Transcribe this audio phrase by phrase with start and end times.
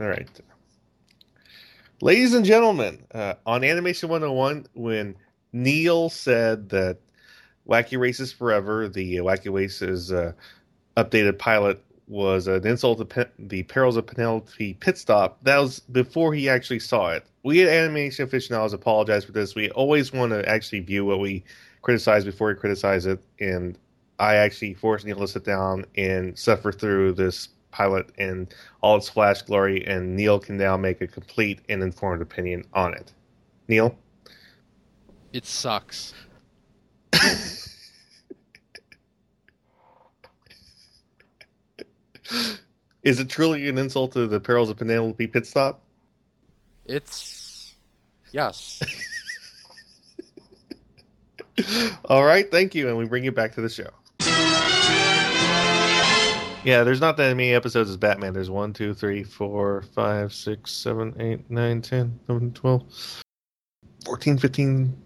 [0.00, 0.28] All right.
[2.00, 5.14] Ladies and gentlemen, uh, on Animation 101, when
[5.52, 6.96] Neil said that
[7.68, 10.32] Wacky Races Forever, the Wacky Races uh,
[10.96, 15.80] updated pilot, was an insult to Pe- the Perils of Penelope pit stop, that was
[15.80, 17.26] before he actually saw it.
[17.42, 19.54] We at Animation Aficionados apologize for this.
[19.54, 21.44] We always want to actually view what we
[21.82, 23.78] criticize before we criticize it, and
[24.18, 28.48] I actually forced Neil to sit down and suffer through this pilot in
[28.80, 32.94] all its flash glory, and Neil can now make a complete and informed opinion on
[32.94, 33.12] it.
[33.68, 33.96] Neil?
[35.32, 36.14] It sucks.
[43.02, 45.82] Is it truly an insult to the perils of Penelope pit stop?
[46.84, 47.74] It's
[48.32, 48.82] yes.
[52.06, 53.90] All right, thank you, and we bring you back to the show.
[56.62, 58.34] Yeah, there's not that many episodes as Batman.
[58.34, 63.22] There's 1, 2, 3, 4, 5, 6, 7, 8, 9, 10, 11, 12,
[64.04, 64.96] 14, 15,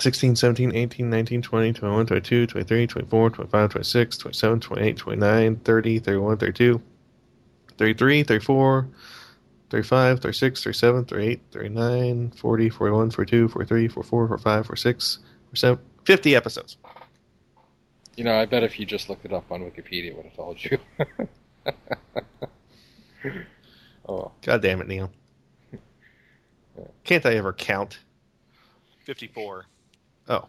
[0.00, 5.98] 16, 17, 18, 19, 20, 21, 22, 23, 24, 25, 26, 27, 28, 29, 30,
[6.00, 6.82] 31, 32,
[7.78, 8.88] 33, 34,
[9.70, 16.76] 35, 36, 37, 38, 39, 40, 41, 42, 43, 44, 45, 46, 47, 50 episodes.
[18.16, 20.36] You know, I bet if you just looked it up on Wikipedia, it would have
[20.36, 20.78] told you.
[24.08, 25.10] oh, God damn it, Neil.
[27.04, 27.98] Can't I ever count?
[29.04, 29.66] 54.
[30.28, 30.46] Oh.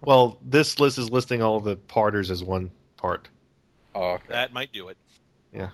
[0.00, 3.28] Well, this list is listing all the parters as one part.
[3.94, 4.24] oh okay.
[4.28, 4.96] That might do it.
[5.52, 5.70] Yeah.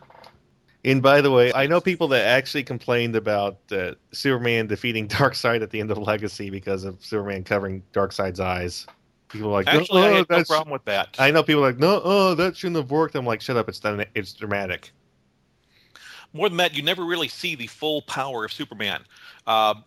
[0.84, 5.62] And by the way, I know people that actually complained about uh, Superman defeating Darkseid
[5.62, 8.86] at the end of Legacy because of Superman covering Darkseid's eyes.
[9.29, 11.17] People are like, Actually, "Oh, I had no that's-" problem with that.
[11.19, 13.15] I know people are like, no, oh, that shouldn't have worked.
[13.15, 14.91] I'm like, shut up, it's done, it's dramatic.
[16.33, 19.03] More than that, you never really see the full power of Superman.
[19.47, 19.85] Um,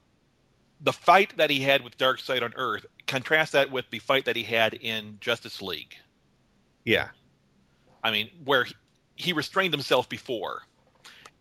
[0.82, 4.36] the fight that he had with Darkseid on Earth, contrast that with the fight that
[4.36, 5.96] he had in Justice League.
[6.84, 7.10] Yeah.
[8.04, 8.74] I mean, where he,
[9.16, 10.64] he restrained himself before.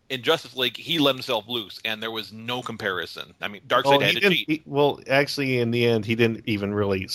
[0.09, 3.33] In Justice League, he let himself loose, and there was no comparison.
[3.41, 4.49] I mean, Darkseid Well, had he to cheat.
[4.49, 7.07] he- well, actually, in the end, he didn't even really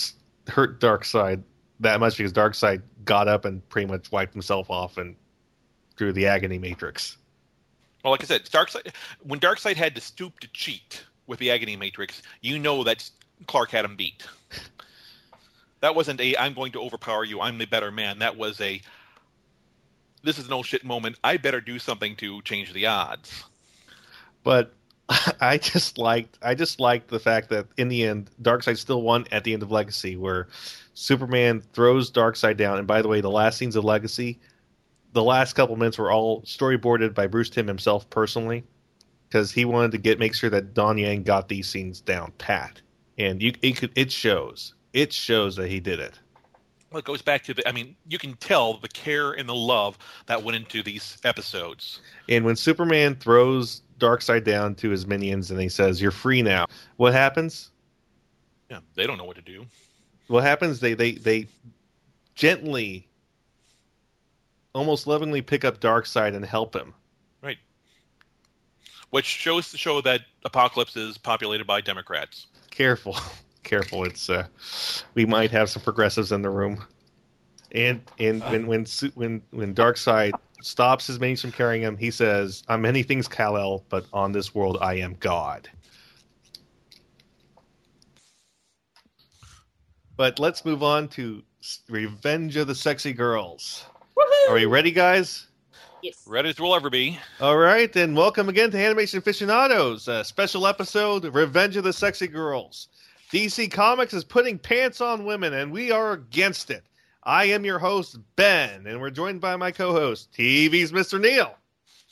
[0.47, 1.43] s- Darkseid
[1.79, 5.15] that much because Darkseid got up and pretty much wiped himself off and
[5.95, 7.17] through the agony matrix.
[8.03, 8.93] Well, like I said, Darkseid
[9.23, 13.09] when Darkseid had to stoop to cheat with the Agony Matrix, you know that
[13.47, 14.25] Clark had him beat.
[15.81, 17.41] That wasn't a "I'm going to overpower you.
[17.41, 18.81] I'm the better man." That was a
[20.23, 21.17] "This is an old shit moment.
[21.23, 23.43] I better do something to change the odds."
[24.43, 24.73] But
[25.41, 29.25] I just liked I just liked the fact that in the end, Darkseid still won
[29.31, 30.47] at the end of Legacy, where
[30.93, 32.77] Superman throws Darkseid down.
[32.77, 34.39] And by the way, the last scenes of Legacy,
[35.13, 38.63] the last couple minutes were all storyboarded by Bruce Timm himself personally,
[39.29, 42.81] because he wanted to get make sure that Don Yang got these scenes down pat.
[43.17, 46.19] And you it could it shows it shows that he did it.
[46.91, 47.67] Well, it goes back to the.
[47.67, 51.99] I mean, you can tell the care and the love that went into these episodes.
[52.29, 56.65] And when Superman throws Darkseid down to his minions and he says, "You're free now,"
[56.95, 57.71] what happens?
[58.69, 59.65] Yeah, they don't know what to do.
[60.27, 61.47] what happens they they they
[62.35, 63.07] gently
[64.75, 66.93] almost lovingly pick up Darkseid and help him
[67.41, 67.57] Right.
[69.09, 72.47] Which shows to show that Apokolips is populated by Democrats.
[72.71, 73.15] careful
[73.67, 74.47] careful it's uh
[75.13, 76.81] we might have some progressives in the room
[77.73, 78.85] and and when when
[79.15, 83.83] when when Darkseid stops his minions from carrying him he says i'm many things kal-el
[83.89, 85.69] but on this world i am god
[90.15, 91.43] but let's move on to
[91.89, 93.85] revenge of the sexy girls
[94.17, 94.49] Woohoo!
[94.49, 95.47] are we ready guys
[96.03, 96.23] Yes.
[96.27, 97.19] Ready as we'll ever be.
[97.41, 102.27] All right, then welcome again to Animation Aficionados, a special episode, Revenge of the Sexy
[102.27, 102.87] Girls.
[103.31, 106.83] DC Comics is putting pants on women, and we are against it.
[107.23, 111.19] I am your host, Ben, and we're joined by my co-host, TV's Mr.
[111.19, 111.53] Neil.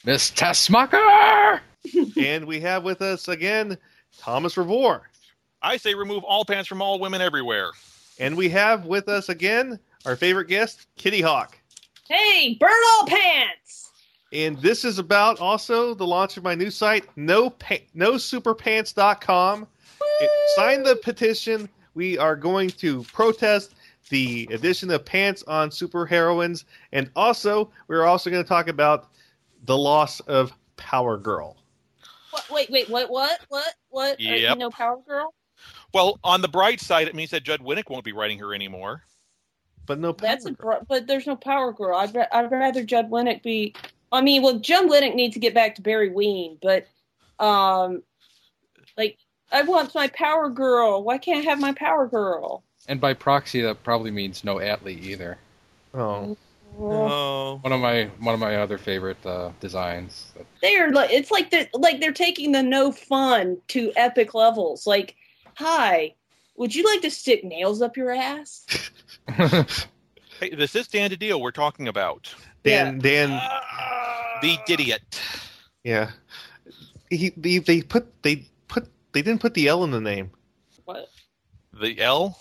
[0.03, 1.61] Miss Tessmacher!
[2.17, 3.78] and we have with us again,
[4.17, 5.09] Thomas Revore.
[5.61, 7.72] I say remove all pants from all women everywhere.
[8.19, 11.57] And we have with us again, our favorite guest, Kitty Hawk.
[12.09, 13.90] Hey, burn all pants!
[14.34, 19.66] And this is about also the launch of my new site, no pa- nosuperpants.com.
[20.22, 21.70] It, sign the petition.
[21.94, 23.76] We are going to protest
[24.09, 26.66] the addition of pants on superheroines.
[26.91, 29.09] And also, we're also going to talk about
[29.64, 31.58] the loss of Power Girl.
[32.32, 34.14] What, wait, wait, what, what, what, what?
[34.14, 34.58] Uh, Yep.
[34.58, 35.34] no Power Girl?
[35.94, 39.03] Well, on the bright side, it means that Judd Winick won't be writing her anymore.
[39.85, 40.79] But no Power That's a, Girl.
[40.79, 41.96] br- but there's no Power Girl.
[41.96, 43.73] I'd, ra- I'd rather Judd Winick be
[44.12, 46.88] I mean, well, Judd Winick needs to get back to Barry Ween, but
[47.40, 48.02] um,
[48.97, 49.17] like
[49.51, 51.03] I want my Power Girl.
[51.03, 52.63] Why can't I have my Power Girl?
[52.87, 55.37] And by proxy, that probably means no Atlee either.
[55.93, 56.37] Oh,
[56.77, 57.59] Oh.
[57.61, 60.33] One of my one of my other favorite uh, designs.
[60.61, 64.85] They're like it's like they're like they're taking the no fun to epic levels.
[64.85, 65.15] Like,
[65.53, 66.13] hi,
[66.57, 68.65] would you like to stick nails up your ass?
[70.41, 72.35] Hey, this is Dan DiDio we're talking about.
[72.65, 73.29] Dan, Dan,
[74.41, 75.21] The idiot.
[75.85, 76.11] yeah.
[77.09, 78.45] He, they, they put, they put,
[79.16, 80.29] they didn't put the L in the name
[80.84, 81.09] What?
[81.73, 82.38] The L?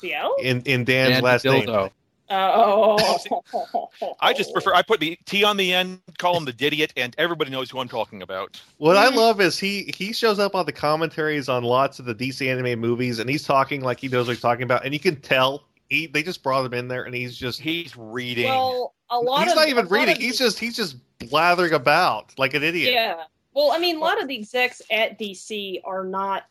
[0.00, 0.36] CL?
[0.40, 1.66] in in Dan's and last name.
[1.66, 1.90] dildo.
[2.30, 3.88] Oh.
[4.20, 7.14] I just prefer I put the T on the end, call him the idiot, and
[7.18, 8.60] everybody knows who I'm talking about.
[8.78, 12.14] What I love is he he shows up on the commentaries on lots of the
[12.14, 15.00] DC animated movies, and he's talking like he knows what he's talking about, and you
[15.00, 18.48] can tell he they just brought him in there, and he's just He's reading.
[18.48, 20.16] Well, a lot he's of not even reading.
[20.16, 22.94] of He's just he's just blathering about like an idiot.
[22.94, 23.24] Yeah.
[23.54, 26.44] Well, I mean, a lot of the execs at DC are not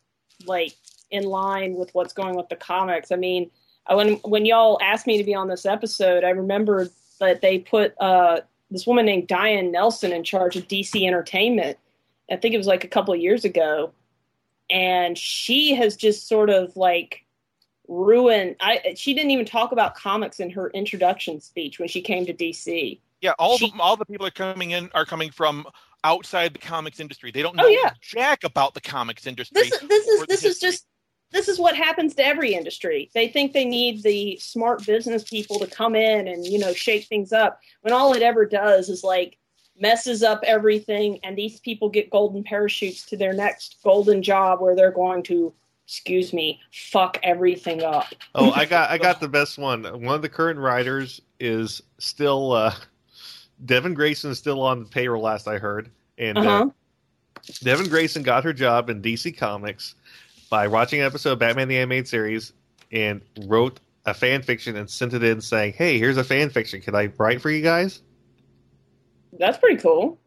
[0.46, 0.74] like
[1.12, 3.12] in line with what's going with the comics.
[3.12, 3.52] I mean,
[3.90, 6.90] when when y'all asked me to be on this episode, I remembered
[7.20, 8.42] that they put uh,
[8.72, 11.78] this woman named Diane Nelson in charge of DC Entertainment.
[12.32, 13.92] I think it was like a couple of years ago,
[14.70, 17.26] and she has just sort of like
[17.90, 18.56] ruined.
[18.62, 22.34] I she didn't even talk about comics in her introduction speech when she came to
[22.34, 23.00] DC.
[23.22, 25.68] yeah, all she- the, all the people are coming in are coming from
[26.04, 27.32] outside the comics industry.
[27.32, 27.92] They don't know Oh, yeah.
[28.02, 29.62] jack about the comics industry.
[29.64, 30.86] this this is or the this is just
[31.32, 33.10] this is what happens to every industry.
[33.14, 37.06] They think they need the smart business people to come in and you know shake
[37.08, 39.38] things up when all it ever does is like
[39.80, 44.76] messes up everything and these people get golden parachutes to their next golden job where
[44.76, 45.52] they're going to
[45.88, 48.06] excuse me fuck everything up.
[48.36, 49.84] Oh, I got I got the best one.
[50.04, 52.74] One of the current writers is still uh
[53.66, 55.90] Devin Grayson is still on the payroll last I heard.
[56.18, 56.68] And Uh-huh.
[56.68, 59.96] uh, Devin Grayson got her job in DC Comics
[60.50, 62.54] by watching an episode of Batman the Animated Series
[62.92, 66.82] and wrote a fan fiction and sent it in saying, Hey, here's a fan fiction.
[66.82, 68.02] Can I write for you guys?
[69.40, 70.20] That's pretty cool.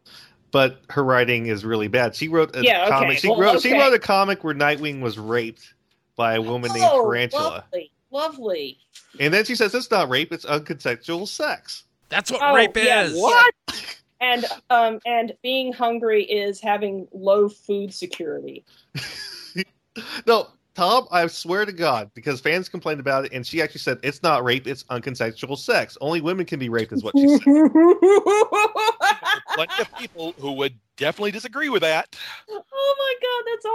[0.51, 2.15] But her writing is really bad.
[2.15, 2.89] She wrote a Yeah, okay.
[2.91, 3.17] comic.
[3.19, 5.73] She Well, wrote she wrote a comic where Nightwing was raped
[6.15, 7.43] by a woman named oh, Tarantula.
[7.71, 8.77] lovely, lovely.
[9.19, 11.83] And then she says it's not rape, it's unconsensual sex.
[12.09, 13.13] That's what Oh, rape yeah, is.
[13.15, 13.53] What?
[14.19, 18.65] And um and being hungry is having low food security.
[20.27, 23.97] No, Tom, I swear to God, because fans complained about it, and she actually said
[24.03, 25.97] it's not rape, it's unconsensual sex.
[26.01, 27.41] Only women can be raped, is what she said.
[29.55, 32.15] Plenty of people who would definitely disagree with that.
[32.47, 33.65] oh my god, that's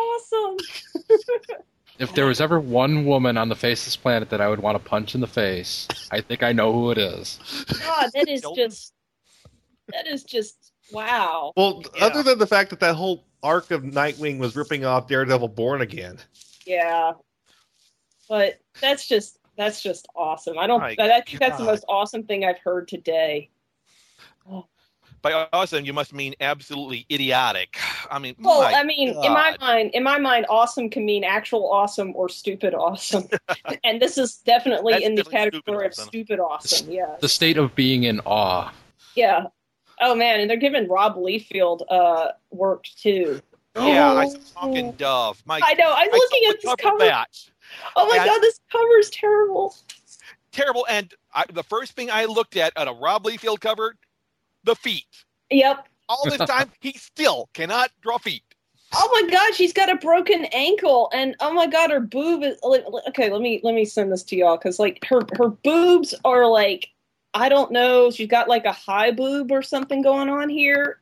[1.51, 1.59] awesome.
[1.99, 4.61] If there was ever one woman on the face of this planet that I would
[4.61, 7.39] want to punch in the face, I think I know who it is.
[7.85, 8.57] God, that is Nope.
[8.57, 8.95] just
[9.89, 11.53] that is just wow.
[11.57, 12.07] Well, Yeah.
[12.07, 15.81] other than the fact that that whole arc of Nightwing was ripping off Daredevil Born
[15.83, 16.19] Again.
[16.65, 17.13] Yeah.
[18.29, 20.59] But that's just that's just awesome.
[20.59, 23.51] I don't My I think that's the most awesome thing I've heard today.
[25.23, 27.79] By awesome, you must mean absolutely idiotic.
[28.11, 31.71] I mean, Well, I mean, in my mind, in my mind, awesome can mean actual
[31.71, 33.29] awesome or stupid awesome,
[33.85, 36.07] and this is definitely That's in the definitely stupid category of awesome.
[36.09, 36.91] stupid awesome.
[36.91, 38.73] Yeah, The state of being in awe.
[39.15, 39.45] yeah.
[40.01, 43.41] Oh man, and they're giving Rob Liefeld uh, work too.
[43.77, 44.29] yeah, I Oh.
[44.31, 45.41] saw talking dove.
[45.47, 45.93] My, I know.
[45.97, 47.27] I'm I looking at this cover of cover.
[47.95, 49.77] Oh my and- god, this cover is terrible.
[50.51, 50.85] Terrible.
[50.91, 53.95] And I, the first thing I looked at on a Rob Liefeld cover,
[54.65, 55.07] the feet.
[55.51, 55.89] Yep.
[56.09, 58.43] All this time, he still cannot draw feet.
[58.95, 62.59] Oh my god, she's got a broken ankle, and oh my god, her boob is
[63.09, 63.31] okay.
[63.31, 66.89] Let me let me send this to y'all because like her her boobs are like
[67.33, 68.11] I don't know.
[68.11, 71.01] She's got like a high boob or something going on here,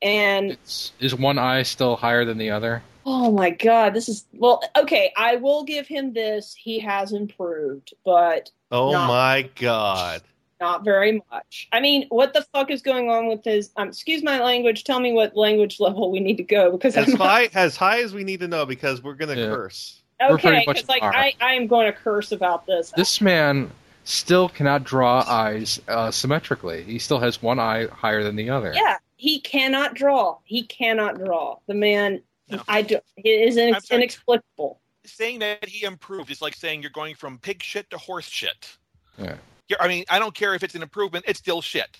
[0.00, 2.82] and It's, is one eye still higher than the other?
[3.04, 4.62] oh my god, this is well.
[4.76, 6.54] Okay, I will give him this.
[6.54, 9.06] He has improved, but Oh No.
[9.06, 10.22] my God.
[10.62, 11.68] Not very much.
[11.72, 13.70] I mean, what the fuck is going on with his?
[13.76, 14.84] Um, excuse my language.
[14.84, 17.76] Tell me what language level we need to go because As I'm not- high, as
[17.76, 19.48] high as we need to know because we're going to Yeah.
[19.48, 20.00] curse.
[20.22, 20.64] Okay.
[20.66, 21.12] Because like are.
[21.12, 22.92] I I am going to curse about this.
[22.96, 23.70] This man
[24.04, 26.84] still cannot draw eyes uh, symmetrically.
[26.84, 28.72] He still has one eye higher than the other.
[28.74, 30.38] Yeah, he cannot draw.
[30.44, 31.58] He cannot draw.
[31.66, 32.62] The man, No.
[32.68, 33.00] I do.
[33.16, 34.78] It is I'm inex- inexplicable.
[35.04, 38.76] Saying that he improved is like saying you're going from pig shit to horse shit.
[39.18, 39.34] Yeah.
[39.72, 41.98] Yeah, I mean, I don't care if it's an improvement; it's still shit.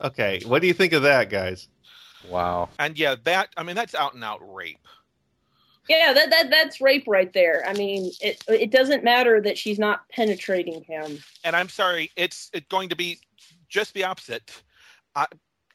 [0.00, 1.68] Okay, what do you think of that, guys?
[2.28, 2.68] Wow.
[2.78, 4.78] And yeah, that I mean, that's out and out rape.
[5.88, 7.64] Yeah, that that that's rape right there.
[7.66, 11.18] I mean, it it doesn't matter that she's not penetrating him.
[11.44, 13.18] And I'm sorry, it's it's going to be
[13.68, 14.62] just the opposite.
[15.14, 15.26] I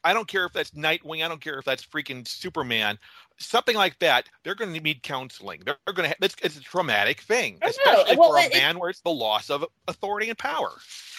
[0.02, 1.24] I don't care if that's Nightwing.
[1.24, 2.98] I don't care if that's freaking Superman.
[3.38, 4.28] Something like that.
[4.44, 5.62] They're going to need counseling.
[5.64, 6.16] They're, they're going to.
[6.20, 9.48] It's, it's a traumatic thing, especially Well, for a it- man where it's the loss
[9.50, 10.72] of authority and power.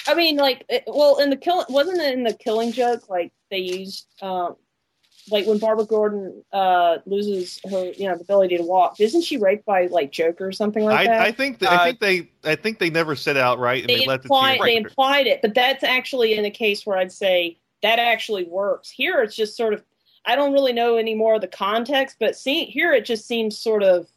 [0.08, 3.10] I mean, like, it, well, in the kill, wasn't it in the Killing Joke?
[3.10, 4.56] Like they used, um,
[5.30, 9.00] like when Barbara Gordon uh loses her, you know, the ability to walk.
[9.00, 11.22] Isn't she raped by like Joker or something like that?
[11.22, 13.90] I, I think th- Uh, I think they I think they never said outright and
[13.90, 16.98] they, they let the implied they implied it, but that's actually in a case where
[16.98, 18.90] I'd say that actually works.
[18.90, 19.84] Here, it's just sort of
[20.26, 23.58] I don't really know any more of the context, but see here it just seems
[23.58, 24.08] sort of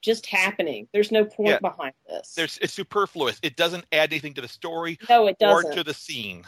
[0.00, 0.88] just happening.
[0.92, 1.58] There's no point Yeah.
[1.60, 2.34] behind this.
[2.34, 3.38] There's it's superfluous.
[3.42, 5.70] It doesn't add anything to the story no, it doesn't.
[5.72, 6.44] Or to the scene.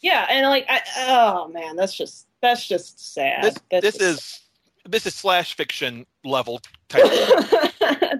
[0.00, 3.44] yeah, and like I, oh man, that's just that's just sad.
[3.44, 4.40] This That's this is
[4.88, 7.02] this is slash fiction level type.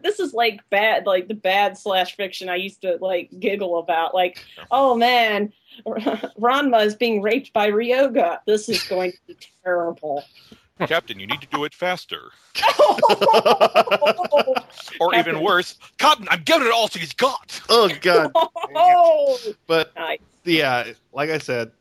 [0.03, 4.15] this is like bad, like the bad slash fiction I used to like giggle about.
[4.15, 5.53] Like, oh man,
[5.87, 8.39] Ranma is being raped by Ryoga.
[8.47, 10.25] This is going to be terrible.
[10.87, 12.31] Captain, you need to do it faster.
[15.01, 17.61] Or even worse, Captain, I'm giving it all to he's got.
[17.69, 18.31] oh god.
[18.77, 20.19] oh, But nice.
[20.45, 21.73] yeah, like I said,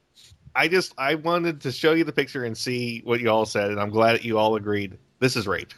[0.56, 3.70] I just I wanted to show you the picture and see what you all said,
[3.72, 4.98] and I'm glad that you all agreed.
[5.20, 5.74] This is rape.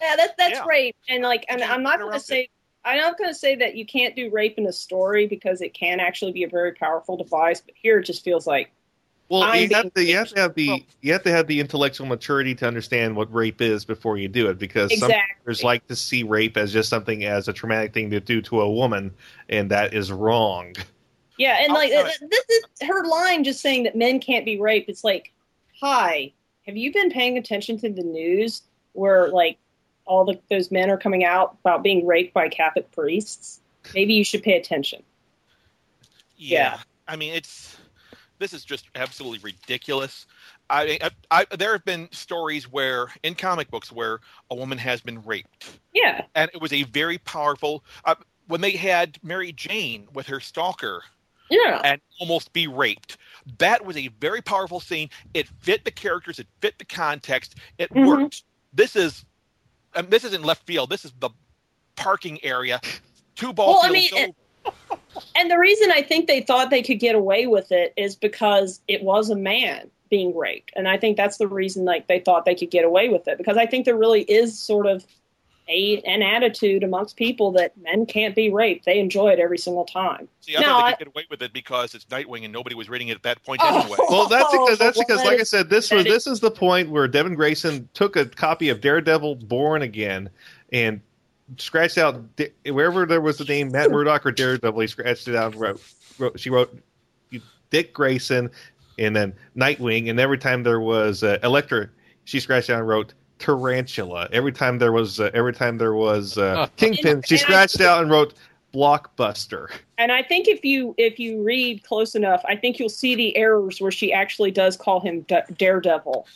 [0.00, 0.64] Yeah, that's that's Yeah.
[0.66, 2.48] rape, and like, and I'm not going to say.
[2.86, 5.72] I'm not going to say that you can't do rape in a story because it
[5.72, 8.72] can actually be a very powerful device, but here it just feels like
[9.30, 11.58] Well, you have, to, you have to have the Well- you have to have the
[11.58, 15.36] intellectual maturity to understand what rape is before you do it, because some exactly.
[15.38, 18.60] actors like to see rape as just something as a traumatic thing to do to
[18.60, 19.12] a woman,
[19.48, 20.74] and that is wrong.
[21.38, 24.88] Yeah, and like tell this is her line just saying that men can't be raped.
[24.88, 25.32] It's like,
[25.80, 26.32] hi,
[26.66, 28.62] have you been paying attention to the news
[28.92, 29.58] where like
[30.04, 33.60] all the, those men are coming out about being raped by Catholic priests?
[33.94, 35.02] Maybe you should pay attention.
[36.36, 36.78] Yeah.
[37.08, 37.76] I mean, it's
[38.38, 40.26] this is just absolutely ridiculous.
[40.70, 40.98] I,
[41.30, 45.22] I, I there have been stories where in comic books where a woman has been
[45.22, 47.84] raped, Yeah, and it was a very powerful.
[48.04, 48.14] Uh,
[48.48, 51.02] when they had Mary Jane with her stalker
[51.50, 53.18] yeah, and almost be raped,
[53.58, 55.10] that was a very powerful scene.
[55.34, 58.06] It fit the characters, it fit the context, it Mhm.
[58.06, 58.44] worked.
[58.72, 59.24] This is,
[59.94, 60.90] um, this isn't left field.
[60.90, 61.30] This is the
[61.96, 62.80] parking area.
[63.36, 63.76] Two balls.
[63.82, 64.32] Well, I mean, over.
[65.36, 68.80] And the reason I think they thought they could get away with it is because
[68.88, 72.44] it was a man being raped, and I think that's the reason like they thought
[72.44, 75.04] they could get away with it because I think there really is sort of
[75.66, 78.84] a an attitude amongst people that men can't be raped.
[78.84, 80.28] They enjoy it every single time.
[80.42, 82.52] See, I No, thought they I- could get away with it because it's Nightwing and
[82.52, 83.80] nobody was reading it at that point Oh.
[83.80, 83.96] anyway.
[84.10, 86.50] Well, that's because that's because, Well, like I said, this was is- this is the
[86.50, 90.28] point where Devin Grayson took a copy of Daredevil Born Again
[90.70, 91.00] and
[91.58, 92.22] scratched out
[92.66, 94.80] wherever there was the name Matt Murdock or Daredevil.
[94.80, 95.80] He scratched it out and wrote.
[96.18, 96.76] wrote she wrote
[97.70, 98.50] Dick Grayson
[98.98, 101.88] and then Nightwing, and every time there was uh, Elektra,
[102.24, 104.28] she scratched out and wrote Tarantula.
[104.32, 107.80] Every time there was uh, every time there was uh, Kingpin, she And I- scratched
[107.80, 108.34] out and wrote
[108.72, 109.68] Blockbuster.
[109.98, 113.36] And I think if you if you read close enough, I think you'll see the
[113.36, 116.26] errors where she actually does call him D- Daredevil.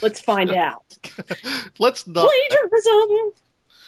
[0.00, 0.96] Let's find out.
[1.78, 2.28] let's not.
[2.28, 3.32] Plagiarism.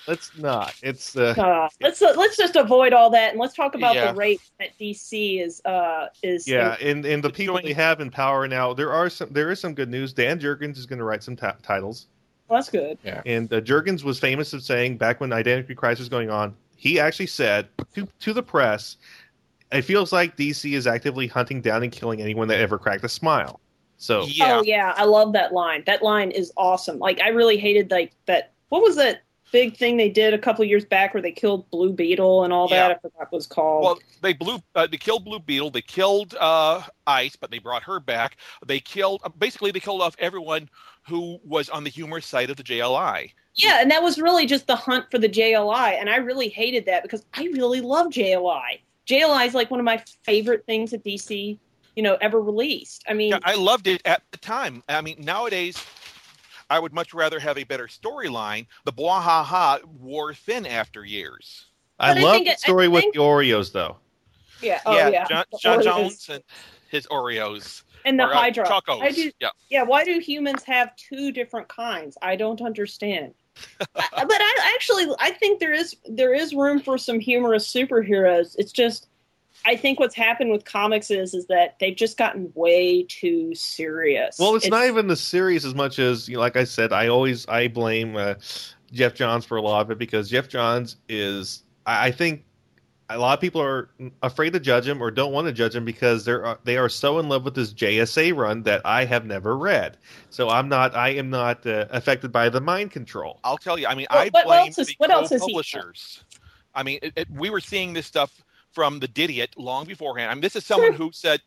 [0.07, 0.75] Let's not.
[0.83, 4.13] It's uh, Uh, let's uh, let's just avoid all that and let's talk about Yeah.
[4.13, 8.11] the rape that DC is uh is Yeah, and and the people we have in
[8.11, 10.13] power now, there are some there is some good news.
[10.13, 12.07] Dan Jurgens is going to write some ta titles,
[12.49, 12.99] Well, that's good.
[13.05, 13.23] Yeah.
[13.25, 17.01] And uh, Jurgens was famous of saying back when Identity Crisis was going on, he
[17.01, 18.97] actually said to to the press,
[19.73, 23.09] "It feels like DC is actively hunting down and killing anyone that ever cracked a
[23.09, 23.61] smile."
[23.97, 25.83] So yeah, Oh yeah, I love that line.
[25.87, 26.99] That line is awesome.
[26.99, 28.53] Like I really hated like that.
[28.69, 29.23] What was that
[29.55, 32.67] big thing they did a couple years back where they killed Blue Beetle and all
[32.67, 32.75] that?
[32.75, 32.97] Yeah.
[32.97, 33.85] I forgot what it was called.
[33.85, 34.59] Well, they blew.
[34.75, 35.71] Uh, they killed Blue Beetle.
[35.71, 38.39] They killed uh, Ice, but they brought her back.
[38.67, 39.21] They killed.
[39.23, 40.69] Uh, basically, they killed off everyone
[41.07, 43.31] who was on the humorous side of the JLI.
[43.55, 46.85] yeah, and that was really just the hunt for the JLI, and I really hated
[46.87, 48.81] that because I really love JLI.
[49.07, 51.57] JLI is like one of my favorite things that DC,
[51.95, 53.05] you know, ever released.
[53.09, 54.83] I mean, Yeah, I loved it at the time.
[54.89, 55.77] I mean, nowadays,
[56.71, 58.66] I would much rather have a better storyline.
[58.85, 61.66] The blah ha ha wore thin after years.
[61.99, 63.97] I But I love think the it- I story with think- the Oreos, though.
[64.61, 66.42] yeah, oh yeah, yeah, John, John Jones and
[66.90, 67.83] his Oreos.
[68.04, 68.66] and the Or, uh, Hydra.
[68.66, 69.00] Chocos.
[69.02, 69.50] I do, Yeah.
[69.71, 72.18] Yeah, why do humans have two different kinds?
[72.23, 73.35] I don't understand.
[73.97, 78.56] I- but I actually I think there is there is room for some humorous superheroes.
[78.59, 79.09] It's just
[79.66, 84.38] I think what's happened with comics is is that they've just gotten way too serious.
[84.38, 86.92] Well, it's, not even the serious as much as you know, like I said.
[86.92, 88.35] I always I blame uh,
[88.92, 92.44] Geoff Johns for a lot of it because Geoff Johns is I, I think
[93.11, 93.90] a lot of people are
[94.23, 97.18] afraid to judge him or don't want to judge him because they're they are so
[97.18, 99.97] in love with this JSA run that I have never read.
[100.30, 103.40] So I'm not I am not uh, affected by the mind control.
[103.44, 103.87] I'll tell you.
[103.87, 106.23] I mean, Well, I what blame else is- the what else has he publishers.
[106.76, 108.44] I mean, it, it, we were seeing this stuff
[108.75, 110.31] from the Didiot long beforehand.
[110.31, 111.40] I mean, this is someone who said,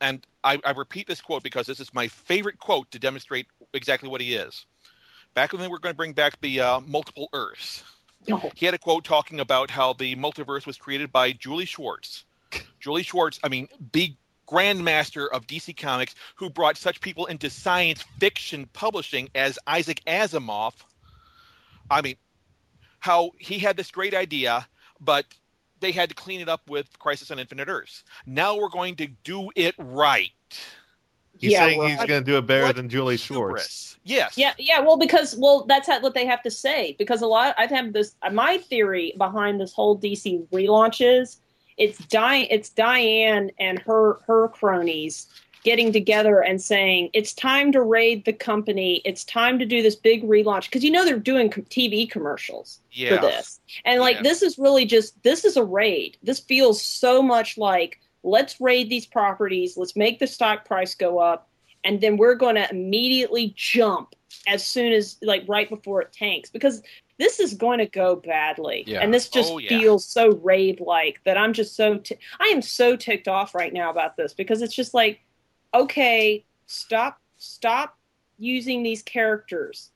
[0.00, 4.08] and I, I repeat this quote because this is my favorite quote to demonstrate exactly
[4.08, 4.64] what he is.
[5.34, 7.82] Back when they were going to bring back the uh, multiple Earths,
[8.54, 12.24] he had a quote talking about how the multiverse was created by Julie Schwartz.
[12.80, 14.16] Julie Schwartz, I mean, big
[14.48, 20.72] grandmaster of DC Comics, who brought such people into science fiction publishing as Isaac Asimov.
[21.90, 22.16] I mean,
[23.00, 24.66] how he had this great idea,
[25.00, 25.26] but
[25.80, 28.04] they had to clean it up with Crisis on Infinite Earths.
[28.26, 30.30] Now we're going to do it right.
[31.38, 33.62] He's Yeah, saying well, he's going to do it better than Julie Schwartz.
[33.62, 33.96] Hubris.
[34.04, 34.36] Yes.
[34.36, 34.80] Yeah, yeah.
[34.80, 36.96] Well, because well, that's how, what they have to say.
[36.98, 38.16] Because a lot, I've had this.
[38.32, 41.40] My theory behind this whole DC relaunch is
[41.76, 45.28] it's Di- it's Diane and her her cronies
[45.64, 49.02] getting together and saying it's time to raid the company.
[49.04, 53.16] It's time to do this big relaunch because you know they're doing TV commercials Yeah.
[53.16, 54.22] for this, and like Yeah.
[54.22, 56.16] this is really just this is a raid.
[56.22, 59.76] This feels so much like let's raid these properties.
[59.76, 61.48] Let's make the stock price go up
[61.84, 64.14] and then we're going to immediately jump
[64.46, 66.82] as soon as like right before it tanks because
[67.18, 69.00] this is going to go badly Yeah.
[69.00, 69.68] and this oh, just Oh, yeah.
[69.68, 73.72] feels so raid like that i'm just so t- i am so ticked off right
[73.72, 75.20] now about this because it's just like
[75.74, 77.96] okay stop stop
[78.38, 79.90] using these characters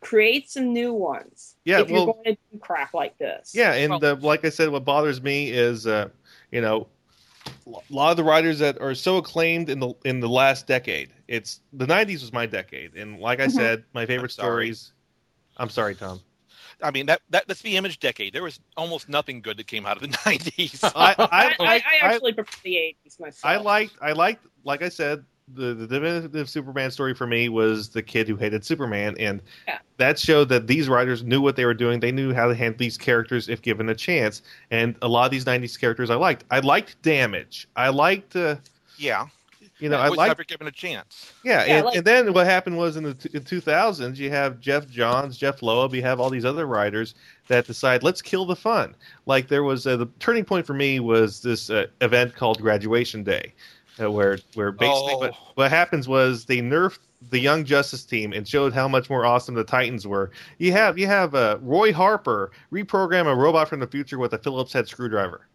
[0.00, 4.00] create some new ones Yeah, if you're going to do crap like this Yeah, and
[4.00, 6.08] Well- uh, like I said, what bothers me is, uh,
[6.50, 6.88] you know,
[7.66, 11.10] a lot of the writers that are so acclaimed in the in the last decade.
[11.28, 13.52] It's the '90s was my decade, and like I Mhm.
[13.52, 14.92] said, my favorite I'm stories.
[15.58, 16.20] I'm sorry, Tom.
[16.82, 18.32] I mean that, that that's the image decade.
[18.32, 20.82] There was almost nothing good that came out of the nineties.
[20.82, 24.46] I I, I, I, I I, actually prefer the 80s myself I liked I liked
[24.64, 28.64] like I said the the definitive Superman story for me was the kid who hated
[28.64, 29.78] Superman, and Yeah.
[29.98, 32.00] that showed that these writers knew what they were doing.
[32.00, 34.42] They knew how to handle these characters if given a chance.
[34.70, 36.44] And a lot of these '90s characters I liked.
[36.50, 37.68] I liked Damage.
[37.76, 38.36] I liked.
[38.36, 38.56] Uh,
[38.96, 39.26] yeah.
[39.80, 41.32] You know, It I was liked never given a chance.
[41.42, 44.30] Yeah, Yeah, and, like- and then what happened was in the t- in 2000s, you
[44.30, 47.14] have Geoff Johns, Jeph Loeb, you have all these other writers
[47.48, 48.94] that decide let's kill the fun.
[49.26, 53.24] Like there was uh, the turning point for me was this uh, event called Graduation
[53.24, 53.52] Day,
[54.00, 55.18] uh, where where basically Oh.
[55.18, 59.24] what, what happens was they nerfed the Young Justice team and showed how much more
[59.24, 60.30] awesome the Titans were.
[60.58, 64.38] You have you have uh, Roy Harper reprogram a robot from the future with a
[64.38, 65.48] Phillips head screwdriver.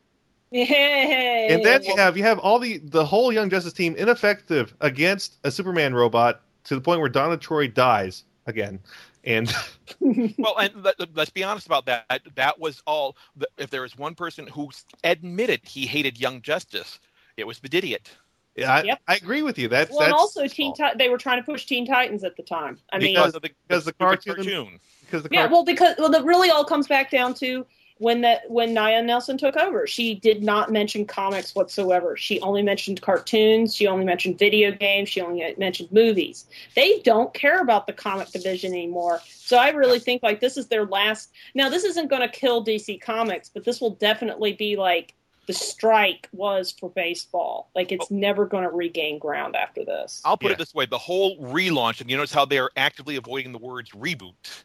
[0.51, 1.47] Yay.
[1.51, 5.37] And then you have you have all the the whole Young Justice team ineffective against
[5.43, 8.79] a Superman robot to the point where Donna Troy dies again.
[9.23, 9.53] And
[9.99, 12.21] Well, and let, let's be honest about that.
[12.35, 13.15] That was all.
[13.57, 14.69] If there was one person who
[15.03, 16.99] admitted he hated Young Justice,
[17.37, 18.09] it was the idiot.
[18.57, 18.99] I, Yep.
[19.07, 19.67] I agree with you.
[19.67, 22.43] That's well, and also Teen Ti- they were trying to push Teen Titans at the
[22.43, 22.77] time.
[22.91, 24.79] I mean, because of the because the stupid cartoon- cartoon.
[25.05, 27.65] because the yeah, well, because well, that really all comes back down to
[27.99, 29.85] when that when Nia Nelson took over.
[29.85, 32.17] She did not mention comics whatsoever.
[32.17, 33.75] She only mentioned cartoons.
[33.75, 35.09] She only mentioned video games.
[35.09, 36.45] She only mentioned movies.
[36.75, 39.21] They don't care about the comic division anymore.
[39.25, 41.29] So I really think like this is their last.
[41.53, 45.13] Now this isn't going to kill DC Comics, but this will definitely be like
[45.47, 47.69] the strike was for baseball.
[47.75, 50.21] Like it's never going to regain ground after this.
[50.23, 50.53] I'll put Yeah.
[50.53, 53.57] it this way: the whole relaunch, and you notice how they are actively avoiding the
[53.57, 54.63] words reboot,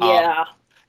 [0.00, 0.44] um, Yeah.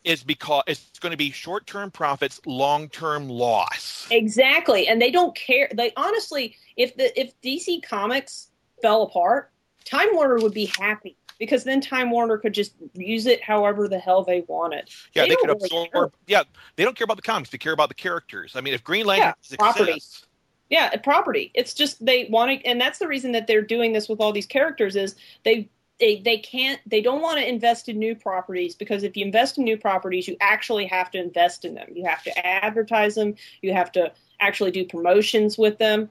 [0.08, 4.08] Is because it's going to be short-term profits, long-term loss.
[4.10, 5.70] Exactly, and they don't care.
[5.74, 8.50] They honestly, if the if DC Comics
[8.82, 9.52] fell apart,
[9.84, 14.00] Time Warner would be happy because then Time Warner could just use it however the
[14.00, 14.90] hell they wanted.
[15.14, 16.14] Yeah, They they, could don't really absorb.
[16.26, 16.44] Yeah,
[16.78, 18.56] they don't care about the comics; they care about the characters.
[18.56, 19.92] I mean, if Green Lantern Yeah, property.
[19.92, 20.26] exists,
[20.70, 21.52] Yeah, property.
[21.54, 24.32] It's just they want to, and that's the reason that they're doing this with all
[24.32, 25.70] these characters is they.
[26.00, 29.58] They, they can't they don't want to invest in new properties because if you invest
[29.58, 33.34] in new properties you actually have to invest in them you have to advertise them
[33.64, 36.08] you have to actually do promotions with them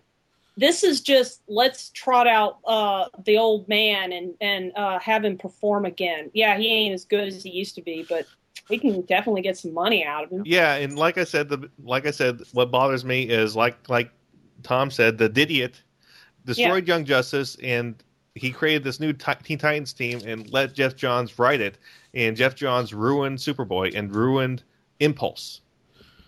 [0.56, 5.36] this is just let's trot out uh, the old man and and uh, have him
[5.36, 6.30] perform again.
[6.32, 8.26] Yeah, he ain't as good as he used to be, but
[8.70, 10.42] we can definitely get some money out of him.
[10.46, 14.10] yeah, and like I said, the like I said, what bothers me is like like
[14.62, 15.82] Tom said, the Didiot
[16.44, 18.02] destroyed Young Justice, and
[18.36, 21.78] he created this new Teen Titans team and let Geoff Johns write it,
[22.14, 24.62] and Geoff Johns ruined Superboy and ruined
[25.00, 25.60] Impulse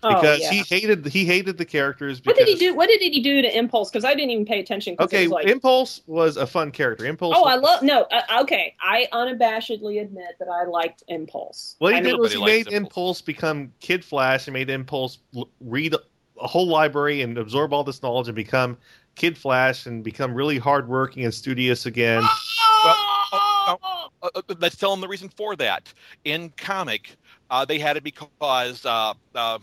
[0.01, 0.51] because oh, yeah.
[0.51, 2.21] he hated he hated the characters.
[2.23, 2.73] what did he do?
[2.73, 3.89] What did he do to Impulse?
[3.89, 4.95] Because I didn't even pay attention.
[4.99, 7.05] Okay, was like, Impulse was a fun character.
[7.05, 7.35] Impulse.
[7.37, 8.03] oh, I love no.
[8.03, 11.75] Uh, okay, I unabashedly admit that I liked Impulse.
[11.79, 12.77] What he I did mean, was he made Impulse.
[12.77, 15.19] Impulse become Kid Flash and made Impulse
[15.59, 15.95] read
[16.41, 18.77] a whole library and absorb all this knowledge and become
[19.19, 22.23] Kid Flash and become really hardworking and studious again.
[22.23, 23.75] uh,
[24.23, 25.93] uh, let's tell them the reason for that.
[26.23, 27.17] In comic,
[27.49, 29.59] uh, they had it because uh, uh,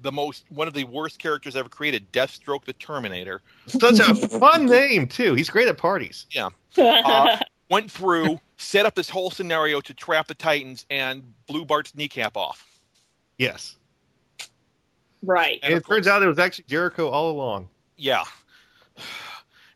[0.00, 4.64] the most one of the worst characters ever created, Deathstroke the Terminator, Such a fun
[4.64, 5.34] name too.
[5.34, 6.24] He's great at parties.
[6.78, 7.38] uh,
[7.70, 12.38] went through, set up this whole scenario to trap the Titans, and blew Bart's kneecap
[12.38, 12.80] off.
[13.36, 13.76] Yes.
[15.22, 15.58] right.
[15.62, 17.68] And And of it turns out it was actually Jericho all along.
[17.98, 18.24] Yeah.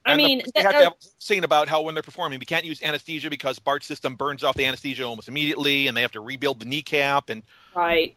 [0.04, 1.94] I And, of mean, course, they that- have to have a scene about how when
[1.94, 5.88] they're performing, we can't use anesthesia because Bart's system burns off the anesthesia almost immediately,
[5.88, 7.28] and they have to rebuild the kneecap.
[7.30, 7.42] And
[7.74, 8.14] Right.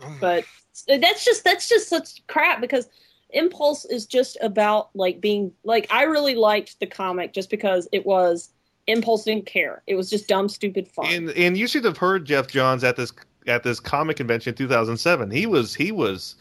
[0.20, 0.44] But
[0.86, 2.88] that's just that's just such crap because
[3.30, 8.04] Impulse is just about like being like I really liked the comic just because it
[8.04, 8.50] was
[8.88, 9.82] Impulse didn't care.
[9.86, 11.06] It was just dumb, stupid fun.
[11.06, 13.10] And and you should have heard Geoff Johns at this
[13.46, 15.30] at this comic convention in 2007.
[15.30, 16.36] He was he was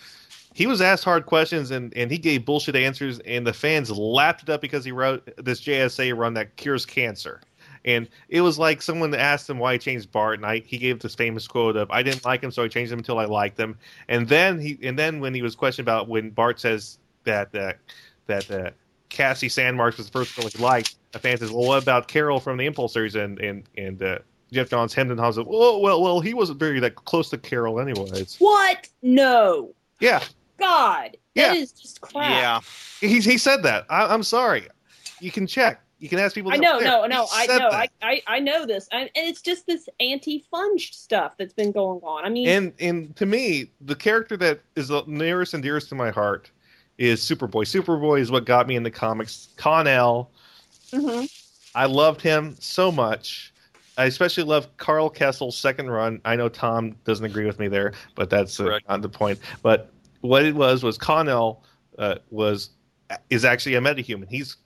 [0.56, 4.44] he was asked hard questions and and he gave bullshit answers and the fans lapped
[4.44, 7.42] it up because he wrote this JSA run that cures cancer.
[7.84, 11.00] And it was like someone asked him why he changed Bart, and I, he gave
[11.00, 13.60] this famous quote of "I didn't like him, so I changed him until I liked
[13.60, 17.54] him." And then he, and then when he was questioned about when Bart says that
[17.54, 17.74] uh,
[18.26, 18.72] that uh,
[19.10, 22.40] Cassie Sandsmark was the first girl he liked, a fan says, "Well, what about Carol
[22.40, 24.20] from the Impulse series?" And and and uh,
[24.52, 25.38] Geoff Johns hemmed and hawed.
[25.46, 28.38] Well, well, well, he wasn't very that close to Carol, anyways.
[28.40, 28.88] what?
[29.04, 29.76] No.
[30.00, 30.24] Yeah,
[30.60, 31.18] God.
[31.34, 31.50] Yeah.
[31.50, 32.30] That is just crap.
[32.30, 32.60] yeah,
[33.08, 33.86] he he said that.
[33.90, 34.68] I, I'm sorry.
[35.20, 35.82] You can check.
[36.00, 36.52] You can ask people.
[36.52, 37.70] I know, no, no, I said know.
[37.70, 42.02] I, I, I know this, I, and it's just this anti-funge stuff that's been going
[42.04, 42.26] on.
[42.26, 45.96] I mean, And and to me, the character that is the nearest and dearest to
[45.96, 46.52] my heart
[46.98, 47.64] is Superboy.
[47.64, 49.50] Superboy is what got me in the comics.
[49.56, 50.30] Kon-El,
[50.92, 51.30] mhm.
[51.76, 53.54] I loved him so much.
[53.98, 56.20] I especially love Karl Kesel's second run.
[56.26, 59.40] I know Tom doesn't agree with me there, but that's uh, not the point.
[59.64, 59.92] But
[60.26, 61.64] what it was was Kon-El
[61.98, 62.72] uh, was
[63.30, 64.28] is actually a metahuman.
[64.30, 64.58] He's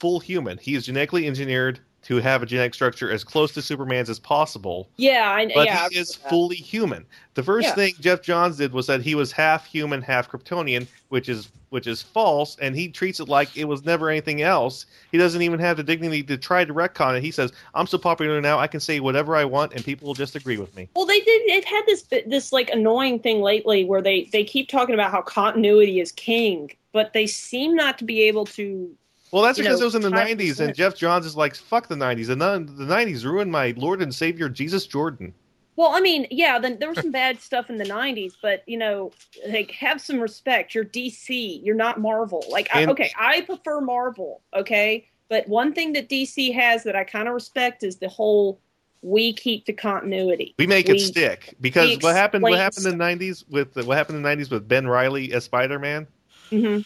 [0.00, 0.58] full human.
[0.58, 4.88] He is genetically engineered to have a genetic structure as close to Superman's as possible
[4.96, 7.06] yeah, I, but yeah, he is fully human.
[7.34, 7.74] The first Yeah.
[7.74, 11.86] thing Geoff Johns did was that he was half human, half Kryptonian, which is which
[11.86, 14.86] is false, and he treats it like it was never anything else.
[15.12, 17.22] He doesn't even have the dignity to try to retcon it.
[17.22, 20.14] He says, "I'm so popular now, I can say whatever I want, and people will
[20.14, 21.42] just agree with me." Well, they did.
[21.42, 25.20] It had this this like annoying thing lately where they they keep talking about how
[25.22, 28.90] continuity is king, but they seem not to be able to.
[29.30, 30.38] Well, that's because know, it was in the 5%.
[30.38, 33.74] '90s, and Geoff Johns is like, "Fuck the '90s." And nun- the '90s ruined my
[33.76, 35.34] Lord and Savior Jesus Jordan.
[35.76, 38.78] Well, I mean, yeah, then there was some bad stuff in the '90s, but you
[38.78, 39.12] know,
[39.46, 40.74] like have some respect.
[40.74, 41.60] You're DC.
[41.62, 42.42] You're not Marvel.
[42.50, 44.40] Like, I, okay, I prefer Marvel.
[44.54, 48.58] Okay, but one thing that DC has that I kind of respect is the whole
[49.02, 50.54] we keep the continuity.
[50.58, 52.42] We make We- it stick because what happened?
[52.42, 55.44] What happened in the '90s with what happened in the '90s with Ben Reilly as
[55.44, 56.06] Spider-Man?
[56.50, 56.78] hmm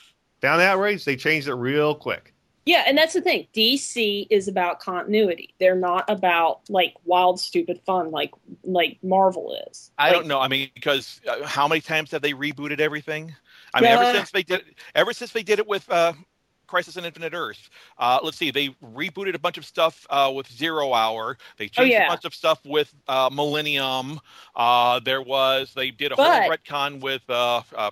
[0.42, 2.31] Down outrage, they changed it real quick.
[2.64, 3.48] Yeah, and that's the thing.
[3.54, 5.54] DC is about continuity.
[5.58, 8.30] They're not about like wild, stupid fun like
[8.62, 9.90] like Marvel is.
[9.98, 10.40] I Like, don't know.
[10.40, 13.34] I mean, because uh, how many times have they rebooted everything?
[13.74, 14.62] I mean, ever since they did,
[14.94, 16.12] ever since they did it with uh,
[16.68, 17.68] Crisis on Infinite Earth.
[17.98, 21.36] Uh, let's see, they rebooted a bunch of stuff uh, with Zero Hour.
[21.58, 22.06] They changed Oh, yeah.
[22.06, 24.20] a bunch of stuff with uh, Millennium.
[24.54, 27.90] Uh, there was they did a But- whole retcon with uh, uh,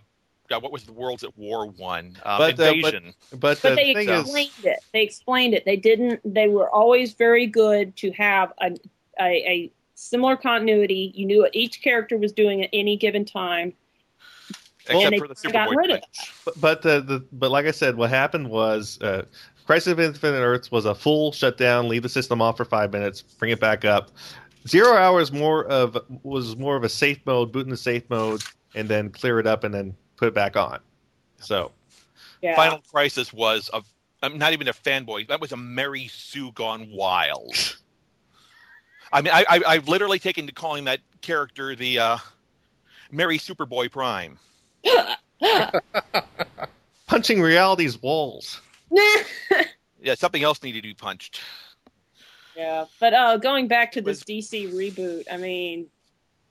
[0.51, 3.15] God, what was the Worlds at War One um, But, uh, but- Invasion.
[3.31, 4.79] But, But the they thing explained is, it.
[4.93, 5.65] They explained it.
[5.65, 6.21] They didn't.
[6.25, 8.73] They were always very good to have a,
[9.21, 11.13] a, a similar continuity.
[11.15, 13.73] You knew what each character was doing at any given time.
[14.89, 16.29] except they for the got Superboy rid of thing.
[16.45, 19.23] but but, uh, the but like I said, what happened was uh,
[19.67, 21.89] Crisis of Infinite Earths was a full shutdown.
[21.89, 24.11] Leave the system off for five minutes, bring it back up.
[24.67, 28.43] Zero hours more of was more of a safe mode, boot in the safe mode,
[28.75, 30.79] and then clear it up and then put it back on.
[31.39, 31.73] So
[32.43, 32.55] Yeah.
[32.55, 33.83] Final Crisis was a
[34.23, 35.27] I'm not even a fanboy.
[35.29, 37.57] That was a Mary Sue gone wild.
[39.13, 42.19] I mean, I, I I've literally taken to calling that character the uh,
[43.11, 44.39] Mary Superboy Prime.
[47.07, 48.61] punching reality's walls.
[50.03, 51.43] Yeah, something else needed to be punched.
[52.57, 52.87] yeah.
[53.01, 55.89] But uh, going back to this Was- DC reboot, I mean,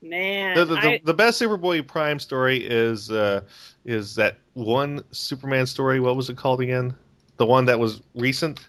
[0.02, 3.42] man, The, the, the, I, the best Superboy Prime story is uh,
[3.84, 6.00] is that one Superman story.
[6.00, 6.94] What was it called again?
[7.36, 8.60] The one that was recent.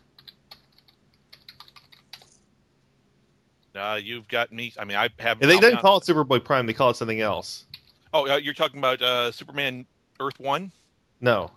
[3.75, 4.73] Uh, you've got me.
[4.77, 5.41] I mean, I have.
[5.41, 6.65] And they I'll- didn't call it Superboy Prime.
[6.65, 7.65] They call it something else.
[8.13, 9.85] Oh, uh, you're talking about uh, Superman
[10.19, 10.71] Earth One.
[11.21, 11.51] No,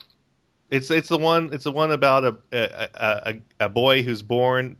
[0.71, 1.51] it's it's the one.
[1.53, 4.77] It's the one about a a, a, a boy who's born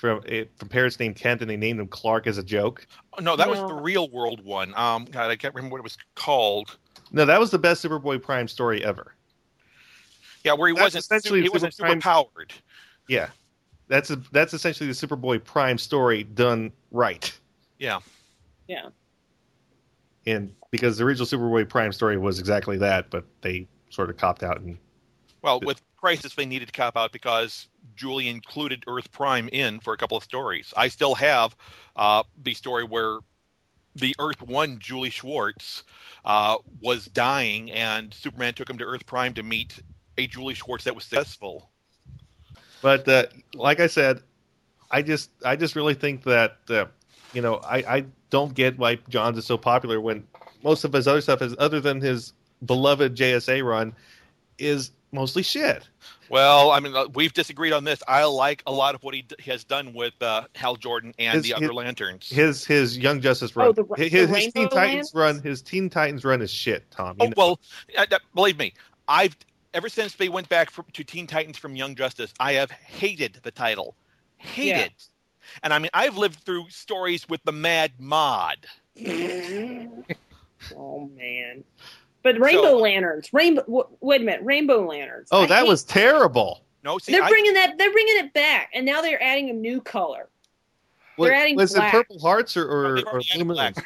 [0.00, 2.86] from eh, from parents named Kent, and they named him Clark as a joke.
[3.18, 4.74] Oh, no, that was the real world one.
[4.74, 6.78] Um, God, I can't remember what it was called.
[7.12, 9.14] No, that was the best Superboy Prime story ever.
[10.42, 12.54] Yeah, where he That's wasn't essentially he wasn't Super Prime- super powered.
[13.08, 13.28] Yeah,
[13.88, 17.30] that's a, that's essentially the Superboy Prime story done right.
[17.78, 18.00] Yeah.
[18.68, 18.88] Yeah.
[20.26, 24.42] And because the original Superboy Prime story was exactly that, but they sort of copped
[24.42, 24.78] out and
[25.42, 29.92] Well, with Crisis, they needed to cop out because Julie included Earth Prime in for
[29.92, 30.72] a couple of stories.
[30.76, 31.54] I still have
[31.96, 33.18] uh, the story where
[33.94, 35.84] the Earth One Julie Schwartz
[36.24, 39.80] uh, was dying, and Superman took him to Earth Prime to meet
[40.16, 41.70] a Julie Schwartz that was successful.
[42.82, 44.22] But uh, like I said,
[44.90, 46.86] I just I just really think that uh,
[47.32, 50.26] you know I, I don't get why Johns is so popular when
[50.62, 52.32] most of his other stuff is other than his
[52.64, 53.94] beloved JSA run
[54.58, 55.82] is mostly shit.
[56.28, 58.02] Well, I mean, uh, we've disagreed on this.
[58.06, 61.12] I like a lot of what he, d- he has done with uh, Hal Jordan
[61.18, 62.28] and His- the other his- Lanterns.
[62.30, 65.14] His his Young Justice run, Oh, the- his, the his Rainbow Teen Titans Lanterns?
[65.14, 67.16] run, his Teen Titans run is shit, Tom.
[67.20, 67.32] Oh know.
[67.36, 67.60] well,
[67.98, 68.74] uh, believe me,
[69.08, 69.36] I've
[69.74, 73.38] ever since they went back from, to Teen Titans from Young Justice, I have hated
[73.42, 73.94] the title,
[74.36, 74.92] hated.
[75.64, 78.58] And I mean, I've lived through stories with the Mad Mod.
[80.76, 81.64] oh man.
[82.22, 83.62] But Rainbow So- Lanterns, Rainbow.
[83.62, 85.28] W- wait a minute, Rainbow Lanterns.
[85.32, 86.62] oh, I that hate- was terrible.
[86.84, 87.76] No, see, They're I, bringing that.
[87.78, 90.28] They're bringing it back, and now they're adding a new color.
[91.18, 91.92] They're adding was black.
[91.92, 93.54] it Purple Hearts or or, they've or Blue Moon?
[93.54, 93.76] black.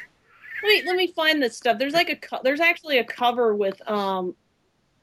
[0.63, 1.77] Let me let me find this stuff.
[1.77, 4.33] There's like a co- there's actually a cover with um,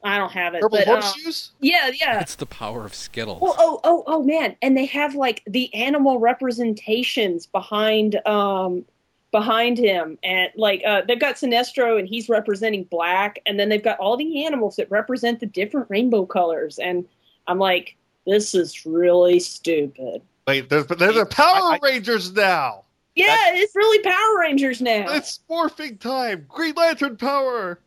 [0.03, 0.63] I don't have it.
[0.63, 1.13] Purple but, uh,
[1.61, 2.21] yeah, yeah.
[2.21, 3.39] It's the power of Skittles.
[3.43, 4.57] Oh, oh, oh, oh, man!
[4.63, 8.85] And they have like the animal representations behind um
[9.33, 13.83] behind him, and like uh, they've got Sinestro, and he's representing black, and then they've
[13.83, 17.05] got all the animals that represent the different rainbow colors, and
[17.49, 20.23] I'm like, this is really stupid.
[20.47, 22.85] Wait, there's there's a Power I- I- Rangers now.
[23.15, 25.07] Yeah, it's really Power Rangers now.
[25.13, 26.47] It's morphing time.
[26.49, 27.79] Green Lantern power.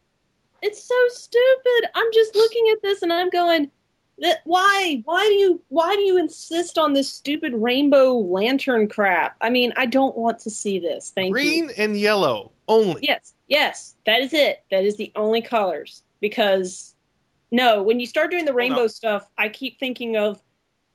[0.61, 1.89] it's so stupid.
[1.95, 3.71] I'm just looking at this and I'm going,
[4.19, 5.01] that why?
[5.05, 9.35] Why do you why do you insist on this stupid rainbow lantern crap?
[9.41, 11.11] I mean, I don't want to see this.
[11.13, 11.33] Thank you.
[11.33, 13.01] Green and yellow only.
[13.03, 14.63] Yes, yes, that is it.
[14.71, 16.03] That is the only colors.
[16.21, 16.95] Because
[17.51, 18.87] no, when you start doing the rainbow no.
[18.87, 20.41] stuff, I keep thinking of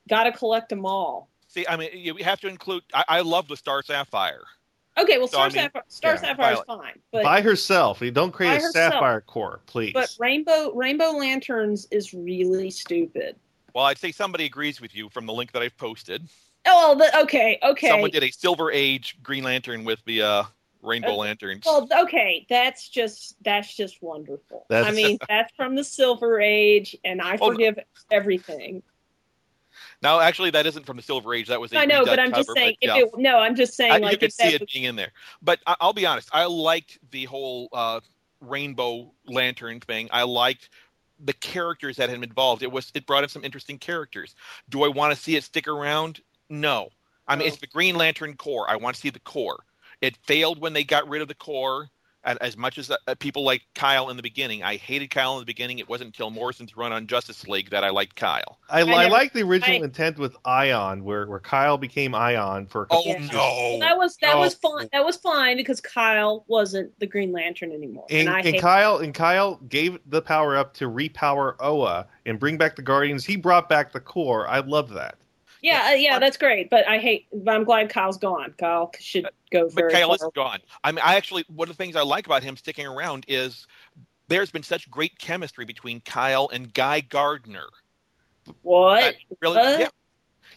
[0.08, 1.28] gotta collect them all.
[1.46, 2.82] see, I mean, you have to include.
[2.94, 4.44] I, I love the Star Sapphire.
[4.98, 8.00] Okay, well, So, Star I mean, Sapphire, Star yeah, Sapphire is fine, but By herself.
[8.02, 8.92] You don't create a herself.
[8.94, 9.92] Sapphire Corps, please.
[9.92, 13.36] but rainbow rainbow lanterns is really stupid.
[13.74, 16.28] Well, I'd say somebody agrees with you from the link that I've posted.
[16.66, 17.88] Oh, the, okay, okay.
[17.88, 20.42] Someone did a Silver Age Green Lantern with the uh,
[20.82, 21.62] Rainbow Uh, Lanterns.
[21.64, 24.66] Well, okay, that's just that's just wonderful.
[24.70, 27.52] I mean, that's from the Silver Age, and I Oh, no.
[27.54, 27.78] forgive
[28.10, 28.82] everything.
[30.02, 31.48] No, actually, that isn't from the Silver Age.
[31.48, 32.76] That was a I know, but I'm just saying.
[32.80, 33.02] but, If yeah.
[33.04, 33.92] it, no, I'm just saying.
[33.92, 35.12] I, like you if see it was- being in there.
[35.42, 38.00] But I, I'll be honest, I liked the whole uh,
[38.40, 40.08] rainbow lantern thing.
[40.10, 40.70] I liked
[41.22, 42.62] the characters that had been involved.
[42.62, 44.34] It was it brought in some interesting characters.
[44.70, 46.20] Do I want to see it stick around?
[46.48, 46.88] No.
[47.28, 48.68] I mean, it's the Green Lantern Corps.
[48.68, 49.62] I want to see the Corps.
[50.00, 51.88] It failed when they got rid of the Corps.
[52.22, 55.40] And as much as uh, people like Kyle in the beginning, I hated Kyle in
[55.40, 55.78] the beginning.
[55.78, 58.58] It wasn't until Morrison's run on Justice League that I liked Kyle.
[58.68, 62.66] I, I, never- like the original I- intent with Ion, where, where Kyle became Ion
[62.66, 63.18] for a Oh couple Yeah.
[63.20, 63.32] years.
[63.32, 63.78] no!
[63.80, 64.40] that was that no.
[64.40, 64.88] was fine.
[64.92, 68.60] That was fine because Kyle wasn't the Green Lantern anymore, And, and, I and hate.
[68.60, 73.24] Kyle and Kyle gave the power up to repower Oa and bring back the Guardians.
[73.24, 74.46] He brought back the Corps.
[74.46, 75.16] I love that.
[75.62, 76.70] Yeah, uh, yeah, that's great.
[76.70, 77.26] But I hate.
[77.32, 78.54] But I'm glad Kyle's gone.
[78.58, 80.60] Kyle should go But Kyle is gone.
[80.84, 83.66] I mean, I actually one of the things I like about him sticking around is
[84.28, 87.66] there's been such great chemistry between Kyle and Guy Gardner.
[88.62, 89.00] What?
[89.00, 89.80] That really, What?
[89.80, 89.88] yeah.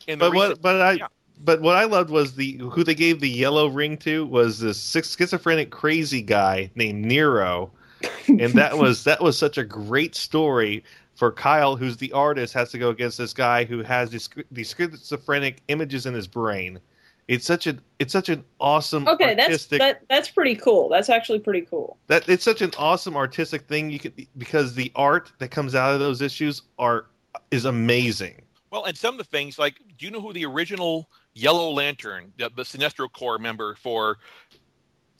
[0.08, 0.62] In the But what?
[0.62, 0.92] But I.
[0.94, 1.08] yeah.
[1.39, 4.80] But what I loved was the who they gave the yellow ring to was this
[4.92, 7.72] schizophrenic crazy guy named Nero,
[8.28, 10.84] and that was that was such a great story
[11.15, 14.73] for Kyle, who's the artist, has to go against this guy who has these these
[14.76, 16.80] schizophrenic images in his brain.
[17.28, 20.89] It's such a it's such an awesome Okay, that's artistic that, that's pretty cool.
[20.89, 21.97] That's actually pretty cool.
[22.08, 25.93] that it's such an awesome artistic thing you could because the art that comes out
[25.93, 27.06] of those issues are
[27.52, 28.41] is amazing.
[28.71, 32.34] well, and some of the things like, do you know who the original Yellow Lantern,
[32.38, 34.17] the, the Sinestro Corps member for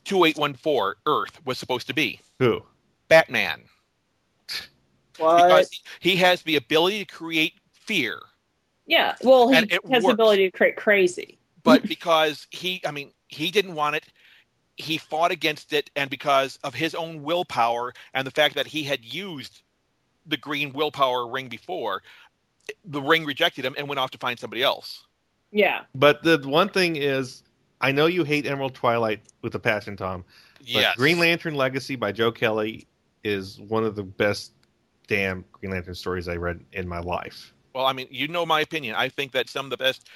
[0.04, 2.20] 2814 Earth was supposed to be?
[2.40, 2.62] Who?
[3.08, 3.64] Batman.
[5.18, 5.44] What?
[5.48, 8.20] Because he, he has the ability to create fear.
[8.86, 9.16] yeah.
[9.24, 11.38] Well, he and it has the ability to create crazy.
[11.64, 14.06] but because he i mean he didn't want it
[14.78, 18.84] he fought against it and because of his own willpower and the fact that he
[18.84, 19.62] had used
[20.26, 22.02] the green willpower ring before
[22.86, 25.04] the ring rejected him and went off to find somebody else
[25.52, 25.82] Yeah.
[25.94, 27.44] But the one thing is,
[27.82, 30.24] I know you hate Emerald Twilight with a passion, Tom.
[30.60, 32.88] But yes Green Lantern Legacy by Joe Kelly
[33.24, 34.54] is one of the best
[35.08, 37.54] damn Green Lantern stories I read in my life.
[37.74, 38.96] Well, I mean, you know my opinion.
[38.96, 40.08] I think that some of the best.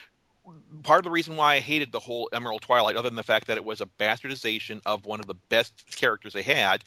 [0.84, 3.47] Part of the reason why I hated the whole Emerald Twilight, other than the fact
[3.47, 6.86] that it was a bastardization of one of the best characters they had,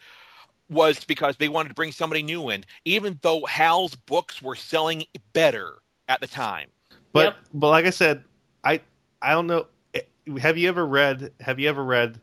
[0.70, 5.04] was because they wanted to bring somebody new in, even though Hal's books were selling
[5.34, 5.76] better
[6.08, 6.70] at the time.
[7.12, 7.36] But Yep.
[7.52, 8.24] but like I said,
[8.64, 8.80] I
[9.20, 9.66] I don't know.
[9.94, 10.00] eh,
[10.40, 12.18] Have you ever read Have you ever read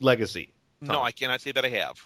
[0.00, 0.52] Legacy?
[0.80, 1.98] No, I cannot say that I have.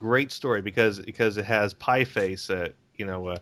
[0.00, 2.50] Great story because because it has Pie Face.
[2.50, 3.28] Uh, you know.
[3.28, 3.38] Uh,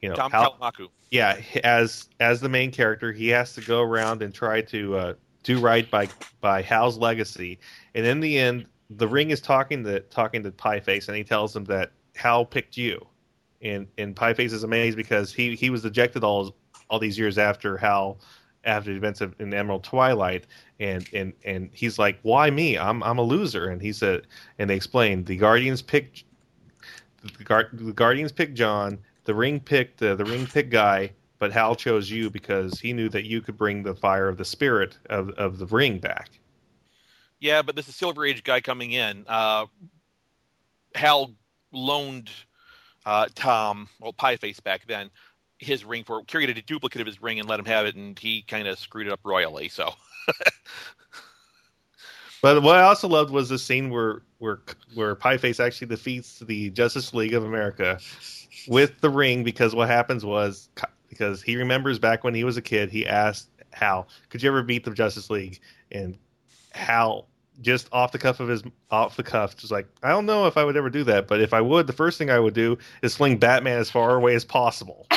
[0.00, 0.14] you know.
[0.14, 0.88] Tom Hal- Kalmaku.
[1.10, 5.14] yeah, as as the main character, he has to go around and try to uh,
[5.42, 6.08] do right by
[6.40, 7.58] by Hal's legacy,
[7.94, 11.56] and in the end, the ring is talking to talking to Pieface, and he tells
[11.56, 13.04] him that Hal picked you,
[13.62, 16.54] and and Pie Face is amazed because he he was ejected all
[16.90, 18.20] all these years after Hal
[18.66, 20.46] after the events of in Emerald Twilight,
[20.78, 22.76] and and and he's like, why me?
[22.76, 24.26] I'm I'm a loser, and he said,
[24.58, 26.24] and they explained the Guardians picked
[27.22, 28.98] the, the Guardians picked John.
[29.24, 33.08] The ring picked uh, the ring picked guy, but Hal chose you because he knew
[33.08, 36.30] that you could bring the fire of the spirit of of the ring back.
[37.40, 39.24] Yeah, but this is Silver Age guy coming in.
[39.28, 39.66] Uh,
[40.94, 41.32] Hal
[41.72, 42.30] loaned
[43.06, 45.10] uh, Tom, well, Pieface back then,
[45.58, 48.18] his ring for created a duplicate of his ring and let him have it, and
[48.18, 49.68] he kind of screwed it up royally.
[49.68, 49.92] So
[52.42, 54.60] But what I also loved was the scene where where
[54.94, 57.98] where Pie Face actually defeats the Justice League of America
[58.68, 60.68] with the ring because what happens was
[61.08, 64.62] because he remembers back when he was a kid, he asked Hal, "Could you ever
[64.62, 66.16] beat the Justice League?" And
[66.72, 67.26] Hal
[67.60, 70.56] just off the cuff of his off the cuff just like I don't know if
[70.56, 72.76] I would ever do that, but if I would, the first thing I would do
[73.02, 75.06] is fling Batman as far away as possible.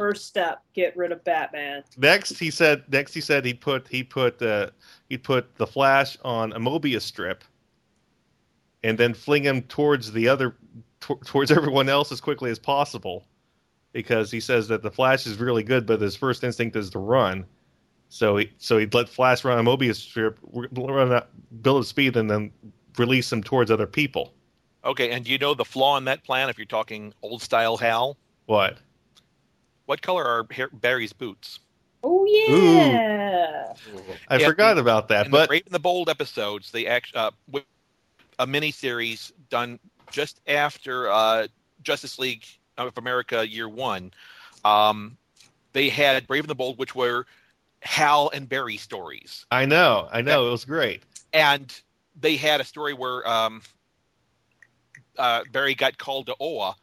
[0.00, 1.82] First step, get rid of Batman.
[1.98, 2.84] Next, he said.
[2.90, 4.70] Next, he said he put he put uh,
[5.10, 7.44] he put the Flash on a Mobius strip,
[8.82, 10.56] and then fling him towards the other
[11.00, 13.26] t- towards everyone else as quickly as possible,
[13.92, 16.98] because he says that the Flash is really good, but his first instinct is to
[16.98, 17.44] run.
[18.12, 21.28] So he so he'd let Flash run a Mobius strip, run out,
[21.62, 22.50] build up speed, and then
[22.98, 24.34] release him towards other people.
[24.84, 26.48] okay, and do you know the flaw in that plan?
[26.48, 28.78] If you're talking old style Hal, What?
[29.86, 31.60] what color are Har- Barry's boots?
[32.02, 33.72] Oh yeah.
[34.28, 37.14] I Yeah, forgot about that, in but the Brave and the Bold episodes, they act
[37.14, 37.30] uh,
[38.38, 39.78] a mini series done
[40.10, 41.46] just after uh,
[41.82, 42.44] Justice League
[42.78, 44.12] of America Year One.
[44.64, 45.16] Um,
[45.72, 47.26] they had Brave and the Bold, which were
[47.82, 51.02] Hal and Barry stories, I know, I know, it was great.
[51.32, 51.72] and
[52.20, 53.62] they had a story where um,
[55.18, 56.74] uh, Barry got called to Oa.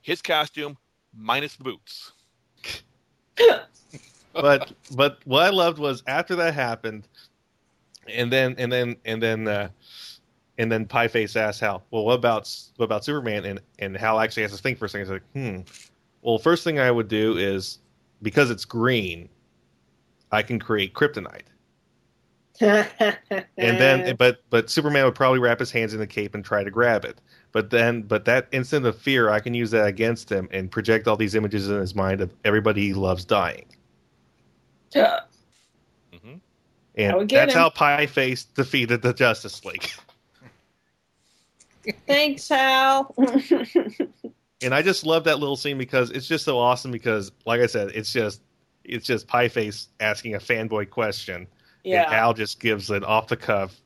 [0.00, 0.78] His costume
[1.14, 2.12] minus boots.
[4.32, 7.06] but but what I loved was after that happened,
[8.08, 9.68] and then and then and then uh,
[10.56, 14.42] and then Pieface asked Hal, "Well, what about what about Superman?" And and Hal actually
[14.44, 15.06] has to think for a second.
[15.06, 15.60] He's like, "Hmm.
[16.22, 17.78] Well, first thing I would do is
[18.22, 19.28] because it's green,
[20.32, 21.42] I can create kryptonite."
[23.60, 26.64] And then, but but Superman would probably wrap his hands in the cape and try
[26.64, 27.20] to grab it.
[27.52, 31.08] But then, but that instant of fear, I can use that against him and project
[31.08, 33.66] all these images in his mind of everybody he loves dying.
[36.12, 36.36] hmm
[36.94, 37.58] And that's him.
[37.60, 39.90] how Pieface defeated the Justice League.
[42.06, 43.14] Thanks, Hal.
[44.60, 46.90] And I just love that little scene because it's just so awesome.
[46.90, 48.42] Because, like I said, it's just
[48.88, 51.46] it's just Pieface asking a fanboy question,
[51.84, 51.94] and.
[51.94, 53.76] Al just gives an off the cuff,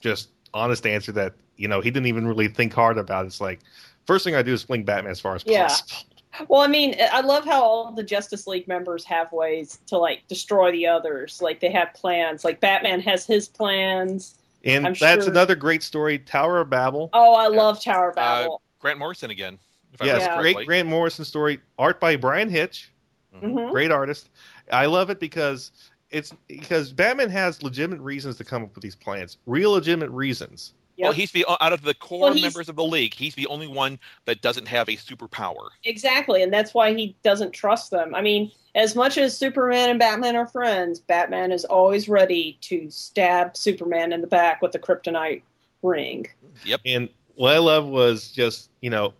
[0.00, 3.26] just honest answer that you know he didn't even really think hard about.
[3.26, 3.60] It's like
[4.06, 5.68] first thing I do is fling Batman as far as Yeah.
[5.68, 5.96] possible.
[6.48, 10.28] Well, I mean, I love how all the Justice League members have ways to like
[10.28, 11.40] destroy the others.
[11.40, 12.44] Like they have plans.
[12.44, 14.34] Like Batman has his plans.
[14.62, 17.08] And I'm that's sure- another great story, Tower of Babel.
[17.14, 17.56] Oh, I Yeah.
[17.56, 18.60] love Tower uh, Battle.
[18.80, 19.58] Grant Morrison again.
[19.94, 20.66] If I yes, remember great.
[20.66, 22.92] Grant Morrison story, art by Bryan Hitch.
[23.42, 23.54] Mhm.
[23.54, 23.70] Mhm.
[23.70, 24.30] great artist.
[24.72, 25.72] I love it because
[26.10, 30.72] it's because Batman has legitimate reasons to come up with these plans, real legitimate reasons.
[30.96, 31.04] Yep.
[31.04, 33.12] Well, he's the out of the core Well, members of the league.
[33.12, 35.68] He's the only one that doesn't have a superpower.
[35.84, 38.14] Exactly, and that's why he doesn't trust them.
[38.14, 42.88] I mean, as much as Superman and Batman are friends, Batman is always ready to
[42.90, 45.42] stab Superman in the back with the kryptonite
[45.82, 46.26] ring.
[46.64, 46.80] Yep.
[46.86, 49.12] And what I love was just you know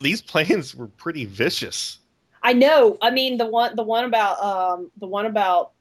[0.00, 1.98] these plans were pretty vicious.
[2.42, 2.98] I know.
[3.00, 5.72] I mean, the one the one about um the one about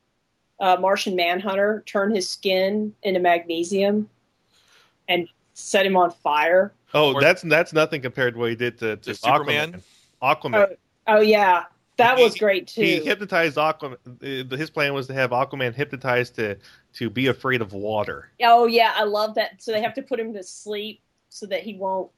[0.60, 4.08] uh, Martian Manhunter turned his skin into magnesium
[5.10, 6.72] and set him on fire.
[6.94, 9.82] Oh, Or- that's that's nothing compared to what he did to, to To Superman?
[10.22, 10.42] Aquaman.
[10.44, 10.78] Aquaman.
[11.08, 11.64] Oh yeah,
[11.98, 12.82] that He- was great too.
[12.82, 13.98] He hypnotized Aquaman.
[14.54, 16.58] uh, His plan was to have Aquaman hypnotized to
[16.94, 18.30] to be afraid of water.
[18.44, 19.62] Oh yeah, I love that.
[19.64, 22.12] So they have to put him to sleep so that he won't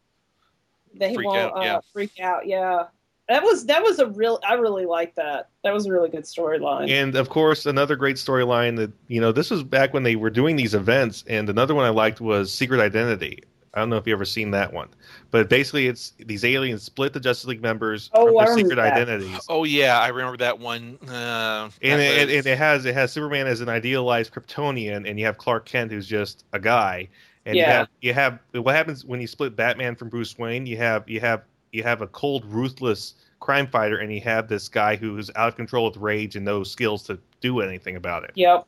[0.96, 1.80] that he Freak won't out, uh, yeah.
[1.94, 2.46] freak out.
[2.46, 2.88] Yeah,
[3.30, 4.39] that was that was a real.
[4.47, 5.49] I really like that.
[5.63, 6.89] That was a really good storyline.
[6.89, 10.30] And of course, another great storyline that you know this was back when they were
[10.30, 13.39] doing these events, and another one I liked was Secret Identity.
[13.76, 14.89] I don't know if you ever seen that one,
[15.32, 18.93] but basically, it's these aliens split the Justice League members Oh, from their secret that.
[18.93, 20.99] identities, Oh yeah, I remember that one.
[21.07, 25.09] Uh, and that it, was- and it has it has Superman as an idealized Kryptonian,
[25.09, 27.07] and you have Clark Kent who's just a guy,
[27.47, 27.71] and you Yeah.
[27.80, 30.67] have you have what happens when you split Batman from Bruce Wayne.
[30.67, 31.41] You have you have
[31.74, 35.55] you have a cold, ruthless crime fighter, and you have this guy who's out of
[35.55, 38.32] control with rage and no skills to do anything about it.
[38.36, 38.65] yep.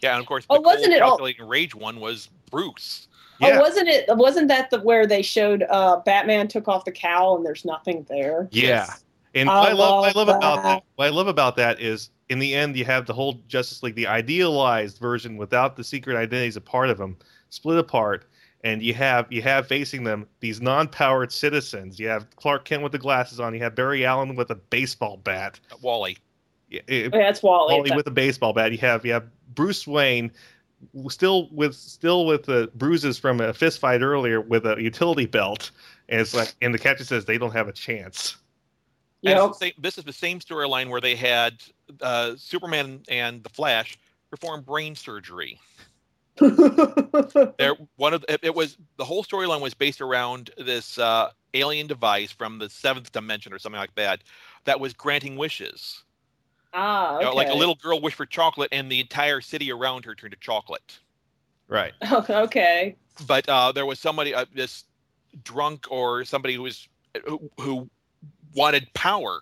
[0.00, 3.08] yeah, and of course, Oh, wasn't cold it all- calculating rage one was Bruce.
[3.40, 4.06] Yeah, Oh, wasn't it?
[4.08, 8.06] Wasn't that the where they showed uh, Batman took off the cowl and there's nothing
[8.08, 8.48] there?
[8.50, 8.86] yeah.
[9.34, 10.62] And I what I love, what I love love about that.
[10.62, 10.82] that.
[10.94, 13.94] What I love about that is, in the end, you have the whole Justice League,
[13.94, 17.18] the idealized version without the secret identities a part of them,
[17.50, 18.24] split apart,
[18.66, 22.00] and you have you have facing them these non-powered citizens.
[22.00, 23.54] You have Clark Kent with the glasses on.
[23.54, 25.60] You have Barry Allen with a baseball bat.
[25.82, 26.18] Wally.
[26.68, 27.74] Yeah, it- Oh, that's Wally.
[27.76, 28.72] Wally with a baseball bat.
[28.72, 30.32] You have you have Bruce Wayne,
[31.08, 35.70] still with still with the bruises from a fist fight earlier with a utility belt.
[36.08, 38.36] And it's like, and the captain says they don't have a chance.
[39.24, 39.48] And Yep.
[39.48, 41.62] the same, this is the same storyline where they had
[42.00, 43.96] uh, Superman and the Flash
[44.30, 45.60] perform brain surgery.
[47.58, 51.86] There, one of it, it was the whole storyline was based around this uh, alien
[51.86, 54.22] device from the seventh dimension or something like that
[54.64, 56.04] that was granting wishes.
[56.74, 60.04] ah, You know, like a little girl wished for chocolate, and the entire city around
[60.04, 60.98] her turned to chocolate.
[61.68, 61.92] Right.
[62.30, 62.96] okay.
[63.26, 64.84] But uh, there was somebody, uh, this
[65.42, 66.88] drunk or somebody who was
[67.26, 67.90] who, who
[68.54, 69.40] wanted power,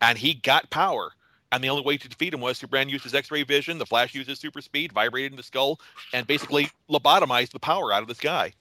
[0.00, 1.12] and he got power.
[1.52, 4.14] And the only way to defeat him was Superman used his X-ray vision, the Flash
[4.14, 5.80] used his super speed, vibrated in the skull,
[6.12, 8.52] and basically lobotomized the power out of this guy.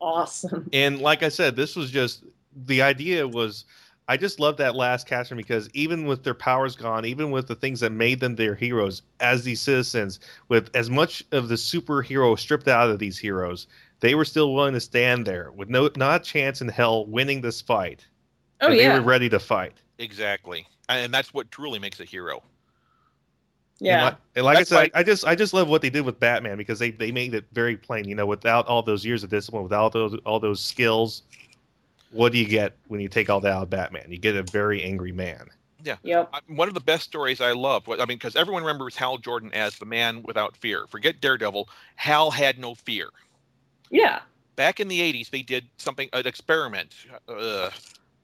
[0.00, 0.68] Awesome.
[0.72, 2.24] And like I said, this was just
[2.66, 3.64] the idea was
[4.08, 7.54] I just love that last caption because even with their powers gone, even with the
[7.54, 10.18] things that made them their heroes as these citizens,
[10.48, 13.66] with as much of the superhero stripped out of these heroes,
[14.00, 17.40] they were still willing to stand there with no not a chance in hell winning
[17.40, 18.06] this fight.
[18.60, 18.94] Oh And yeah.
[18.94, 19.74] They were ready to fight.
[20.00, 22.42] Exactly, and that's what truly makes a hero.
[23.78, 23.92] yeah.
[23.94, 26.04] And like, and like I said, why- I just I just love what they did
[26.04, 28.06] with Batman because they, they made it very plain.
[28.08, 31.22] You know, without all those years of discipline, without those all those skills,
[32.10, 34.06] what do you get when you take all that out of Batman?
[34.08, 35.46] You get a very angry man.
[35.84, 36.30] Yep.
[36.32, 37.86] I- One of the best stories I love.
[37.86, 40.86] was, I mean, because everyone remembers Hal Jordan as the man without fear.
[40.88, 43.08] Forget Daredevil, Hal had no fear.
[43.90, 44.20] Yeah.
[44.56, 46.94] back in the 80s they did something an experiment
[47.28, 47.70] uh,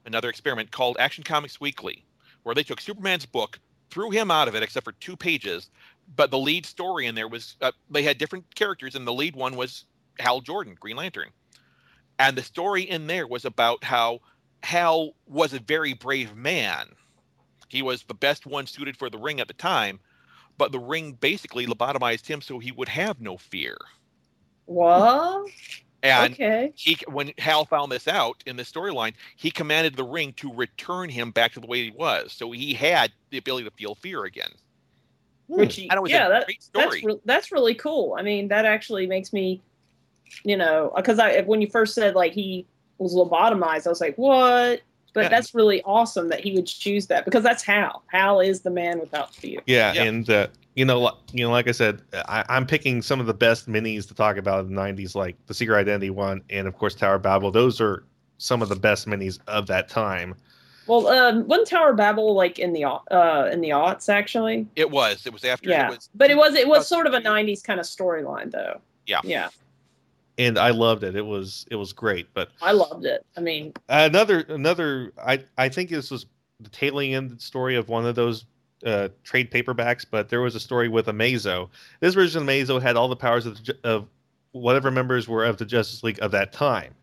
[0.07, 2.03] another experiment called action comics weekly
[2.43, 5.69] where they took superman's book threw him out of it except for two pages
[6.15, 9.35] but the lead story in there was uh, they had different characters and the lead
[9.35, 9.85] one was
[10.19, 11.29] hal jordan green lantern.
[12.19, 14.19] And the story in there was about how
[14.63, 16.87] hal was a very brave man.
[17.69, 19.99] He was the best one suited for the ring at the time
[20.57, 23.77] but the ring basically lobotomized him so he would have no fear.
[24.65, 25.51] What?
[26.07, 26.71] And okay.
[26.75, 31.09] he when Hal found this out in the storyline, he commanded the ring to return
[31.09, 32.33] him back to the way he was.
[32.33, 34.49] So he had the ability to feel fear again.
[35.47, 38.15] Which he- And it was yeah, a that, great that's re- that's really cool.
[38.19, 39.61] I mean, that actually makes me,
[40.43, 42.65] you know, because I when you first said like he
[42.97, 44.81] was lobotomized, I was like, what?
[45.13, 45.29] But Yeah.
[45.29, 48.03] that's really awesome that he would choose that because that's Hal.
[48.07, 49.61] Hal is the man without fear.
[49.65, 50.03] Yeah, Yeah.
[50.03, 50.47] and uh,
[50.77, 54.07] you know, you know, like I said, I, I'm picking some of the best minis
[54.09, 57.15] to talk about in the '90s, like the Secret Identity one, and of course Tower
[57.15, 57.49] of Babel.
[57.49, 58.03] Those are
[58.37, 60.35] some of the best minis of that time.
[60.85, 64.67] Well, um, wasn't Tower of Babel like in the uh in the aughts actually?
[64.75, 65.25] It was.
[65.25, 65.67] It was after.
[65.67, 68.51] Yeah, It was, but it was it was sort of a '90s kind of storyline
[68.51, 68.79] though.
[69.07, 69.21] Yeah.
[69.23, 69.49] Yeah,
[70.37, 71.15] and I loved it.
[71.15, 72.27] It was it was great.
[72.35, 73.25] But I loved it.
[73.35, 76.27] I mean, another another I I think this was
[76.59, 78.45] the tailing end story of one of those
[78.85, 80.05] uh, trade paperbacks.
[80.09, 81.69] But there was a story with Amazo.
[81.99, 84.07] This version of Amazo had all the powers of, the of
[84.51, 86.93] whatever members were of the Justice League of that time.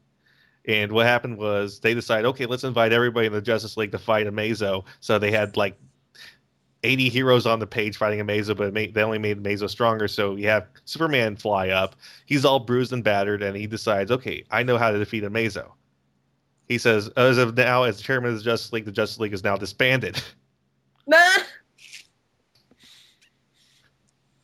[0.66, 3.98] And what happened was they decided, okay, let's invite everybody in the Justice League to
[3.98, 4.84] fight Amazo.
[5.00, 5.76] So they had like
[6.84, 10.08] 80 heroes on the page fighting Amazo, but it made, they only made Amazo stronger.
[10.08, 11.96] So you have Superman fly up.
[12.24, 15.72] He's all bruised and battered, and he decides, okay, I know how to defeat Amazo.
[16.66, 19.44] He says, as of now, as chairman of the Justice League, the Justice League is
[19.44, 20.22] now disbanded.
[21.06, 21.18] nah.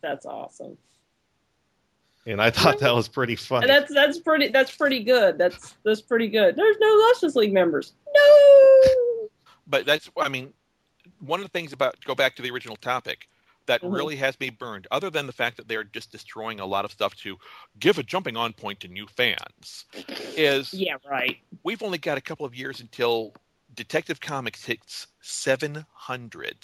[0.03, 0.77] That's awesome.
[2.27, 3.69] And I thought that was pretty funny.
[3.69, 5.39] And that's that's pretty that's pretty good.
[5.39, 6.55] That's that's pretty good.
[6.57, 7.93] There's no Justice League members.
[8.15, 9.29] No.
[9.67, 10.11] but that's.
[10.19, 10.53] I mean,
[11.21, 13.27] one of the things about go back to the original topic.
[13.67, 13.95] that Mhm.
[13.95, 16.91] really has me burned, other than the fact that they're just destroying a lot of
[16.91, 17.39] stuff to
[17.79, 19.85] give a jumping on point to new fans,
[20.37, 21.39] is Yeah, right.
[21.63, 23.33] we've only got a couple of years until
[23.75, 26.57] Detective Comics hits 700.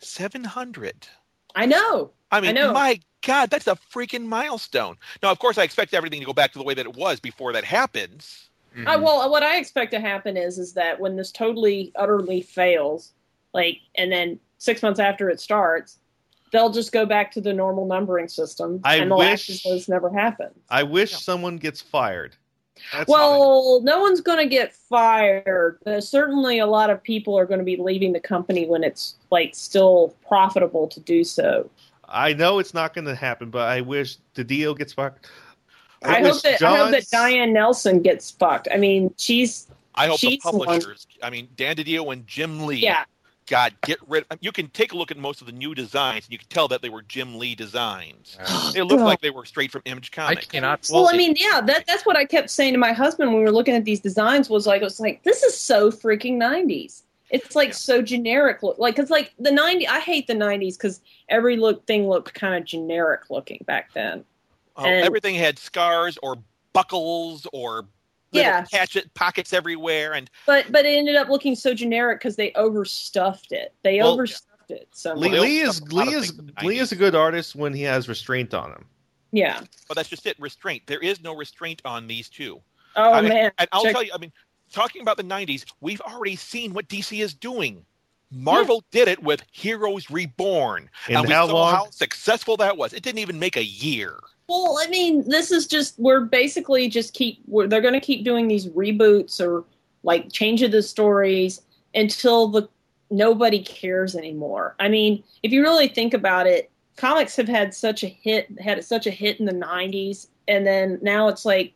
[0.00, 1.06] 700.
[1.54, 2.10] I know.
[2.30, 2.72] I mean, I know.
[2.72, 4.96] my God, that's a freaking milestone.
[5.22, 7.20] Now, of course, I expect everything to go back to the way that it was
[7.20, 8.48] before that happens.
[8.76, 8.86] Mhm.
[8.86, 13.12] I, well, what I expect to happen is is that when this totally utterly fails,
[13.54, 15.98] like, and then six months after it starts,
[16.52, 19.62] they'll just go back to the normal numbering system, I and they'll act wish- as
[19.62, 20.54] though this never happened.
[20.70, 21.18] I wish Yeah.
[21.18, 22.36] someone gets fired.
[22.92, 25.78] That's Well, no one's going to get fired.
[25.84, 29.16] But certainly, a lot of people are going to be leaving the company when it's
[29.30, 31.70] like still profitable to do so.
[32.08, 35.28] I know it's not going to happen, but I wish the deal gets fucked.
[36.02, 38.68] I, wish hope that I hope that Diane Nelson gets fucked.
[38.72, 42.26] I mean, she's I hope the She's the one- publishers, I mean, Dan DiDio and
[42.26, 43.04] Jim Lee, yeah.
[43.48, 44.24] God, get rid.
[44.40, 46.68] You can take a look at most of the new designs, and you can tell
[46.68, 48.36] that they were Jim Lee designs.
[48.74, 49.06] They look Ugh.
[49.06, 50.46] like they were straight from Image Comics.
[50.46, 50.86] I cannot.
[50.92, 53.44] Well, I mean, yeah, that that's what I kept saying to my husband when we
[53.44, 54.50] were looking at these designs.
[54.50, 57.04] Was like, it was like, this is so freaking nineties.
[57.30, 57.74] It's like Yeah.
[57.74, 59.88] so generic look, like because like the ninety.
[59.88, 64.24] I hate the nineties because every look thing looked kind of generic looking back then.
[64.76, 66.36] Oh, and- everything had scars or
[66.72, 67.88] buckles or little
[68.30, 68.66] Yeah.
[68.70, 73.52] hatchet pockets everywhere, and But but it ended up looking so generic because they overstuffed
[73.52, 73.74] it.
[73.82, 76.46] They Well, overstuffed it so Lee, Lee is stuff a lot Lee is things in
[76.58, 78.84] the Lee is a good artist when he has restraint on him.
[79.32, 79.60] Yeah.
[79.88, 80.38] but that's just it.
[80.38, 80.82] Restraint.
[80.86, 82.60] There is no restraint on these two.
[82.96, 83.50] Oh I mean, man.
[83.58, 84.32] And I'll Check- tell you, I mean,
[84.72, 87.84] talking about the '90s, we've already seen what DC is doing.
[88.30, 91.74] Marvel did it with Heroes Reborn, And we how saw long?
[91.74, 92.92] how successful that was.
[92.92, 94.18] It didn't even make a year.
[94.48, 98.24] Well, I mean, this is just we're basically just keep we're, they're going to keep
[98.24, 99.64] doing these reboots or
[100.02, 101.60] like changing the stories
[101.94, 102.68] until the
[103.10, 104.74] nobody cares anymore.
[104.80, 108.82] I mean, if you really think about it, comics have had such a hit had
[108.84, 111.72] such a hit in the 90s and then now it's like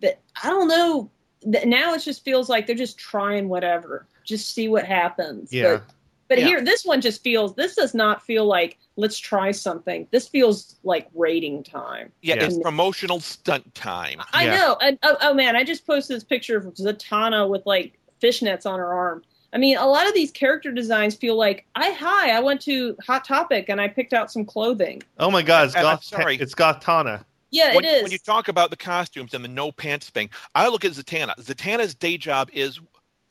[0.00, 1.10] that I don't know
[1.44, 4.06] now it just feels like they're just trying whatever.
[4.24, 5.52] Just see what happens.
[5.52, 5.76] Yeah.
[5.76, 5.84] But
[6.28, 6.46] but Yeah.
[6.46, 7.54] here, this one just feels.
[7.54, 10.06] This does not feel like let's try something.
[10.10, 12.12] This feels like rating time.
[12.22, 12.44] Yeah, Yeah.
[12.44, 14.20] it's promotional stunt time.
[14.32, 14.56] I Yeah.
[14.56, 14.76] know.
[14.80, 18.78] And, oh, oh man, I just posted this picture of Zatanna with like fishnets on
[18.78, 19.22] her arm.
[19.52, 22.96] I mean, a lot of these character designs feel like I hi, I went to
[23.06, 25.02] Hot Topic and I picked out some clothing.
[25.18, 26.04] Oh my God, it's And I'm Goth.
[26.04, 26.36] sorry.
[26.36, 27.24] It's Gothana.
[27.50, 28.02] Yeah, when, it is.
[28.02, 31.34] when you talk about the costumes and the no pants thing, I look at Zatanna.
[31.40, 32.78] Zatanna's day job is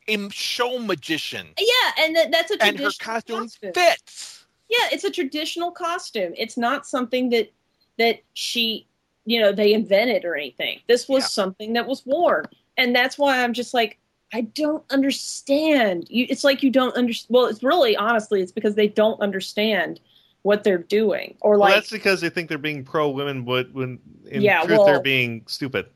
[0.08, 3.74] a show magician, yeah, and that, that's a and traditional her costume costume.
[3.74, 4.46] fits.
[4.70, 6.34] Yeah, it's a traditional costume.
[6.38, 7.52] It's not something that
[7.98, 8.88] that she,
[9.26, 10.80] you know, they invented or anything.
[10.88, 11.28] This was Yeah.
[11.28, 12.46] something that was worn,
[12.78, 13.98] and that's why I'm just like,
[14.34, 16.08] I don't understand.
[16.10, 17.34] You, it's like you don't understand.
[17.36, 20.00] Well, it's really honestly, it's because they don't understand
[20.44, 23.72] what they're doing, or Well, like that's because they think they're being pro women, but
[23.74, 24.00] when
[24.30, 25.88] in Yeah, truth well- they're being stupid.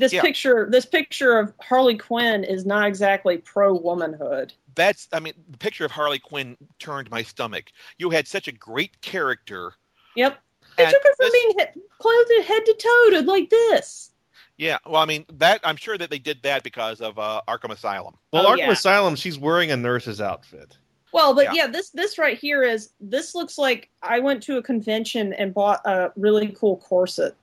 [0.00, 0.22] This yeah.
[0.22, 0.66] picture.
[0.68, 4.52] This picture of Harley Quinn is not exactly pro womanhood.
[4.74, 7.66] That's, I mean, the picture of Harley Quinn turned my stomach.
[7.98, 9.74] You had such a great character.
[10.16, 10.38] Yep,
[10.76, 14.10] they took her from this- being he- clothed head to toe to like this.
[14.56, 17.70] Yeah, well, I mean, that I'm sure that they did that because of uh, Arkham
[17.70, 18.14] Asylum.
[18.32, 18.70] Well, Oh, Arkham yeah.
[18.72, 20.76] Asylum, she's wearing a nurse's outfit.
[21.12, 21.52] Well, but Yeah.
[21.54, 21.66] yeah.
[21.66, 25.80] this this right here is this looks like I went to a convention and bought
[25.86, 27.34] a really cool corset.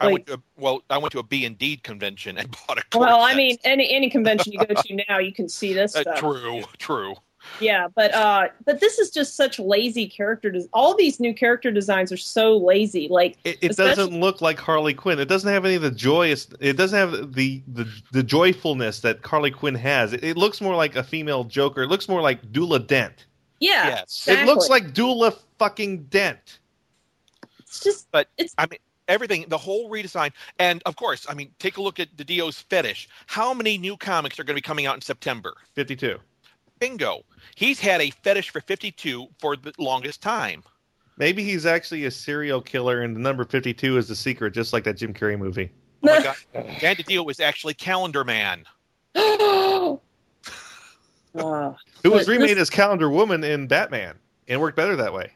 [0.00, 2.54] I Like- went to a, well, I went to a B and D convention and
[2.68, 2.98] bought a.
[2.98, 6.02] Well, I mean, any any convention you go to now, you can see this Uh,
[6.02, 6.18] stuff.
[6.18, 7.14] true, true.
[7.60, 10.50] Yeah, but uh, but this is just such lazy character.
[10.50, 13.06] Des- All these new character designs are so lazy.
[13.08, 15.20] Like, It, it Especially- doesn't look like Harley Quinn.
[15.20, 16.48] It doesn't have any of the joyous.
[16.60, 20.12] It doesn't have the the, the joyfulness that Harley Quinn has.
[20.12, 21.82] It, it looks more like a female Joker.
[21.84, 23.26] It looks more like Duela Dent.
[23.60, 26.58] yeah, Yes, It looks like Duela fucking Dent.
[27.60, 31.50] it's just but It's- I mean, everything, the whole redesign, and of course, I mean,
[31.58, 33.08] take a look at DiDio's fetish.
[33.26, 35.54] How many new comics are going to be coming out in September?
[35.74, 36.18] Fifty-two.
[36.78, 37.22] Bingo.
[37.54, 40.62] He's had a fetish for 52 for the longest time.
[41.16, 44.84] Maybe he's actually a serial killer, and the number fifty-two is the secret, just like
[44.84, 45.70] that Jim Carrey movie.
[46.02, 46.36] Oh my god.
[46.80, 48.64] Dan DiDio was actually Calendar Man.
[51.34, 54.16] Uh, Who was remade this- as Calendar Woman in Batman,
[54.48, 55.32] and worked better that way.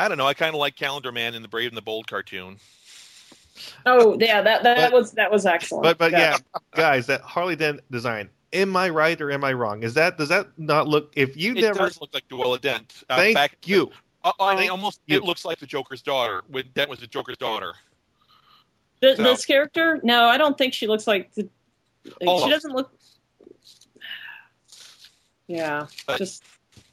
[0.00, 0.26] I don't know.
[0.26, 2.56] I kind of like Calendar Man in the Brave and the Bold cartoon.
[3.86, 5.82] oh yeah, that that But- was that was excellent.
[5.84, 6.38] But but yeah,
[6.74, 8.30] guys, that Harley Dent design.
[8.52, 9.82] Am I right or am I wrong?
[9.84, 11.12] Is that does that not look?
[11.14, 13.04] If you It never, does look like Duela Dent.
[13.08, 13.90] Uh, thank back, you.
[14.24, 15.16] Uh, I mean, Thank almost you.
[15.18, 17.74] it looks like the Joker's daughter when Dent was the Joker's daughter.
[19.00, 21.32] Th- So- this character, no, I don't think she looks like.
[21.34, 21.48] The,
[22.26, 22.44] Almost.
[22.44, 22.90] she doesn't look.
[25.46, 26.42] Yeah, But- just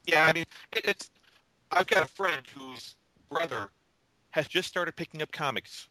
[0.06, 1.10] Yeah, I mean, it, it's.
[1.72, 2.96] I've got a friend whose
[3.30, 3.70] brother
[4.32, 5.90] has just started picking up comics.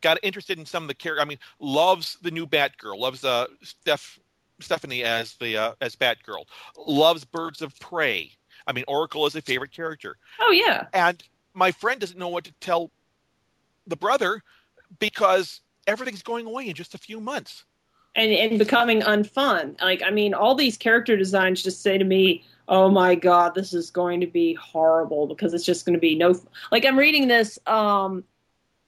[0.00, 1.22] Got interested in some of the characters.
[1.22, 2.98] I mean, loves the new Batgirl.
[2.98, 4.18] Loves uh Steph
[4.60, 6.44] Stephanie as the uh, as Batgirl.
[6.76, 8.32] Loves Birds of Prey.
[8.66, 10.16] I mean, Oracle is a favorite character.
[10.40, 10.86] Oh yeah.
[10.92, 11.22] And
[11.54, 12.90] my friend doesn't know what to tell
[13.86, 14.42] the brother
[14.98, 17.64] because everything's going away in just a few months.
[18.14, 19.80] And and becoming unfun.
[19.80, 23.72] Like I mean, all these character designs just say to me, "Oh my god, this
[23.72, 26.34] is going to be horrible because it's just going to be no."
[26.70, 28.24] Like I'm reading this, um,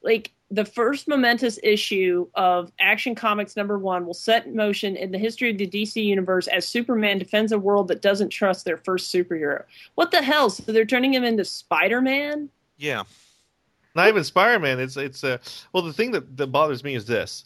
[0.02, 5.10] like the first momentous issue of Action Comics number one will set in motion in
[5.10, 8.78] the history of the DC universe as Superman defends a world that doesn't trust their
[8.78, 9.64] first superhero.
[9.94, 10.48] What the hell?
[10.48, 12.48] So they're turning him into Spider Man?
[12.78, 13.02] Yeah.
[13.94, 14.80] Not even Spider Man.
[14.80, 15.38] It's it's uh,
[15.72, 17.44] well the thing that, that bothers me is this: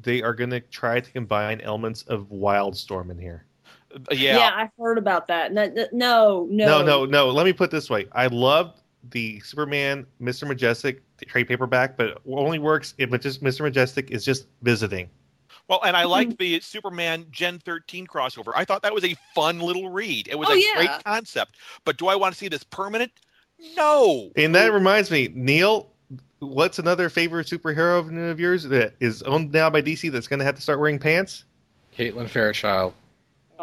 [0.00, 3.44] they are going to try to combine elements of Wildstorm in here.
[3.94, 4.52] Uh, yeah.
[4.54, 5.52] I've heard about that.
[5.52, 7.30] No, no, no, No, no, no.
[7.30, 8.80] Let me put it this way: I loved
[9.10, 14.10] the Superman Mister Majestic trade paperback, but it only works if it's just Mister Majestic
[14.10, 15.08] is just visiting.
[15.68, 18.52] Well, and I liked the Superman Gen 13 crossover.
[18.54, 20.26] I thought that was a fun little read.
[20.28, 20.74] It was Oh, a yeah.
[20.76, 21.56] great concept.
[21.84, 23.12] But do I want to see this permanent?
[23.76, 24.30] No.
[24.36, 25.88] And that reminds me, Neil.
[26.40, 30.40] What's another favorite superhero of- of yours that is owned now by DC that's going
[30.40, 31.44] to have to start wearing pants?
[31.96, 32.92] Caitlin Fairchild.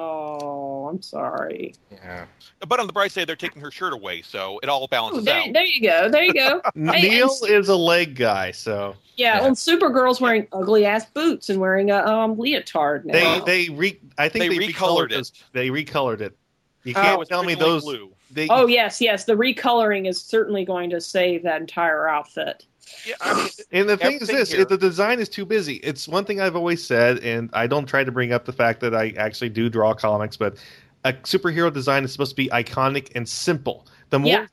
[0.01, 1.75] Oh, I'm sorry.
[1.91, 2.25] Yeah.
[2.67, 5.25] But on the bright side, they're taking her shirt away, so it all Oh, balances
[5.25, 5.53] there, out.
[5.53, 6.09] there you go.
[6.09, 6.61] There you go.
[6.75, 9.45] Hey, Neil and- is a leg guy, so Yeah, Yeah.
[9.47, 13.43] and Supergirl's wearing ugly ass boots and wearing a um, leotard they now.
[13.43, 13.99] they re.
[14.17, 15.43] I think They they, recolored those- it.
[15.53, 16.37] They recolored it.
[16.85, 17.83] You Oh, can't It tell me those.
[17.83, 18.11] blue.
[18.31, 19.25] They, oh yes, yes.
[19.25, 22.65] The recoloring is certainly going to save that entire outfit.
[23.05, 25.75] Yeah, I mean, And the thing is this: here- the design is too busy.
[25.77, 28.79] It's one thing I've always said, and I don't try to bring up the fact
[28.81, 30.57] that I actually do draw comics, but
[31.05, 33.87] a superhero design is supposed to be iconic and simple.
[34.09, 34.47] The more, Yeah.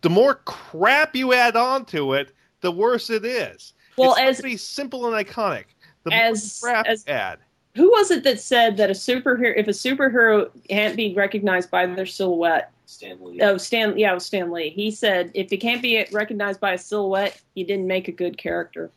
[0.00, 3.72] the more crap you add on to it, the worse it is.
[3.96, 5.64] Well, it's as to be simple and iconic.
[6.04, 7.38] The as- more crap as- you add.
[7.76, 11.86] who was it that said that a superhero, if a superhero can't be recognized by
[11.86, 13.40] their silhouette, Stanley.
[13.42, 14.70] oh Stan, yeah, it was Stan Lee.
[14.70, 18.36] He said if you can't be recognized by a silhouette, you didn't make a good
[18.38, 18.90] character.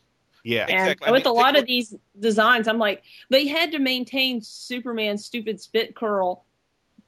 [0.44, 1.08] Yeah, And Exactly.
[1.08, 4.40] I with mean, a lot think of these designs, I'm like, they had to maintain
[4.40, 6.44] Superman's stupid spit curl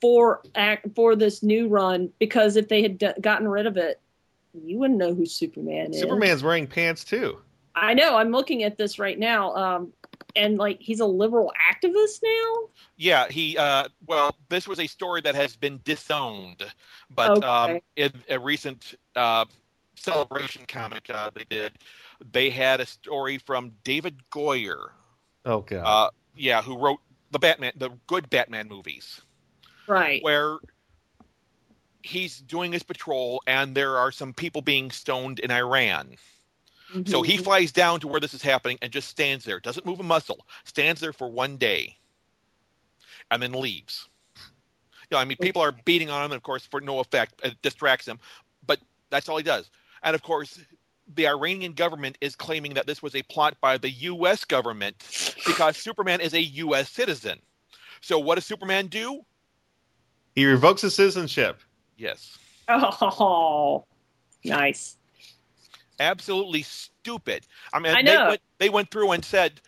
[0.01, 4.01] for act for this new run because if they had d- gotten rid of it,
[4.55, 6.01] you wouldn't know who Superman is.
[6.01, 7.39] Superman's wearing pants too.
[7.77, 8.17] I know.
[8.17, 9.93] I'm looking at this right now, um,
[10.37, 12.69] and like he's a liberal activist now.
[12.97, 13.57] Yeah, he.
[13.57, 16.65] Uh, well, this was a story that has been disowned,
[17.11, 19.45] but um, in a recent uh,
[19.97, 21.73] celebration comic uh, they did,
[22.33, 24.91] they had a story from David Goyer.
[25.45, 25.83] Oh god.
[25.85, 27.01] Uh, yeah, who wrote
[27.31, 29.21] the Batman, the good Batman movies,
[29.87, 30.23] Right.
[30.23, 30.59] where
[32.03, 36.17] he's doing his patrol, and there are some people being stoned in Iran.
[37.07, 37.45] So he Mhm.
[37.45, 40.47] flies down to where this is happening and just stands there, doesn't move a muscle,
[40.65, 41.99] stands there for one day,
[43.31, 44.09] and then leaves.
[45.11, 47.41] You know, I mean, people are beating on him, and of course, for no effect,
[47.45, 48.21] it distracts him,
[48.67, 48.81] but
[49.11, 49.71] that's all he does.
[50.03, 50.61] And of course,
[51.15, 54.45] the Iranian government is claiming that this was a plot by the U.S.
[54.45, 55.05] government
[55.47, 56.91] because Superman is a U.S.
[56.91, 57.41] citizen.
[58.03, 59.25] So what does Superman do?
[60.35, 61.61] he revokes his citizenship.
[61.97, 63.87] Yes, Oh,
[64.45, 64.98] nice.
[66.01, 67.47] Absolutely stupid.
[67.73, 69.61] I mean, I they went they went through and said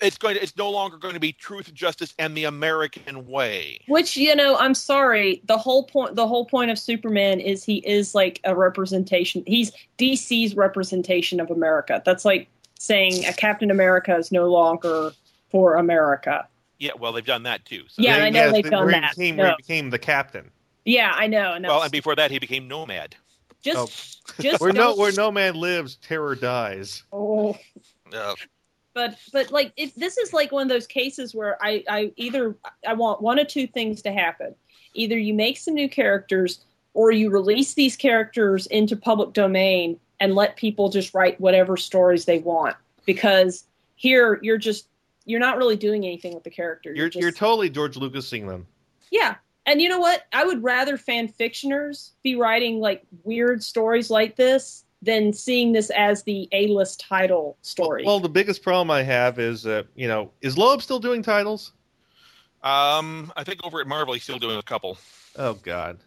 [0.00, 3.80] it's going to it's no longer going to be truth, justice, and the American way.
[3.88, 5.42] Which you know, I'm sorry.
[5.46, 9.44] The whole point, the whole point of Superman is he is like a representation.
[9.46, 12.02] He's DC's representation of America.
[12.04, 12.48] That's like
[12.78, 15.12] saying a Captain America is no longer
[15.50, 16.48] for America.
[16.78, 17.84] Yeah, well, they've done that too.
[17.88, 18.02] So.
[18.02, 19.14] Yeah, I know they've done where he that.
[19.14, 19.42] Became, No.
[19.44, 20.50] where he became the captain.
[20.84, 21.52] Yeah, I know.
[21.52, 23.14] And Well, and before that, he became Nomad.
[23.62, 27.04] Just, just Where no where no man lives, terror dies.
[27.12, 27.56] Oh.
[28.14, 28.34] Uh,
[28.94, 32.56] but but like if this is like one of those cases where I I either
[32.86, 34.54] I want one of two things to happen.
[34.94, 40.34] Either you make some new characters or you release these characters into public domain and
[40.34, 43.64] let people just write whatever stories they want because
[43.96, 44.88] here you're just
[45.24, 46.92] you're not really doing anything with the character.
[46.94, 48.66] You're just, you're totally George Lucasing them.
[49.10, 49.36] yeah.
[49.66, 50.24] And you know what?
[50.32, 55.90] I would rather fan fictioners be writing like weird stories like this than seeing this
[55.90, 58.04] as the A-list title story.
[58.04, 61.72] Well, the biggest problem I have is, uh, you know, is Loeb still doing titles?
[62.62, 64.98] um, I think over at Marvel, he's still doing a couple.
[65.36, 65.98] Oh God!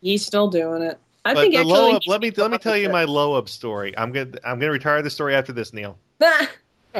[0.00, 0.98] He's still doing it.
[1.24, 1.92] I but think the actually.
[1.92, 3.96] Loeb, let me let me tell you my Loeb story.
[3.98, 5.98] I'm gonna I'm gonna retire the story after this, Neil.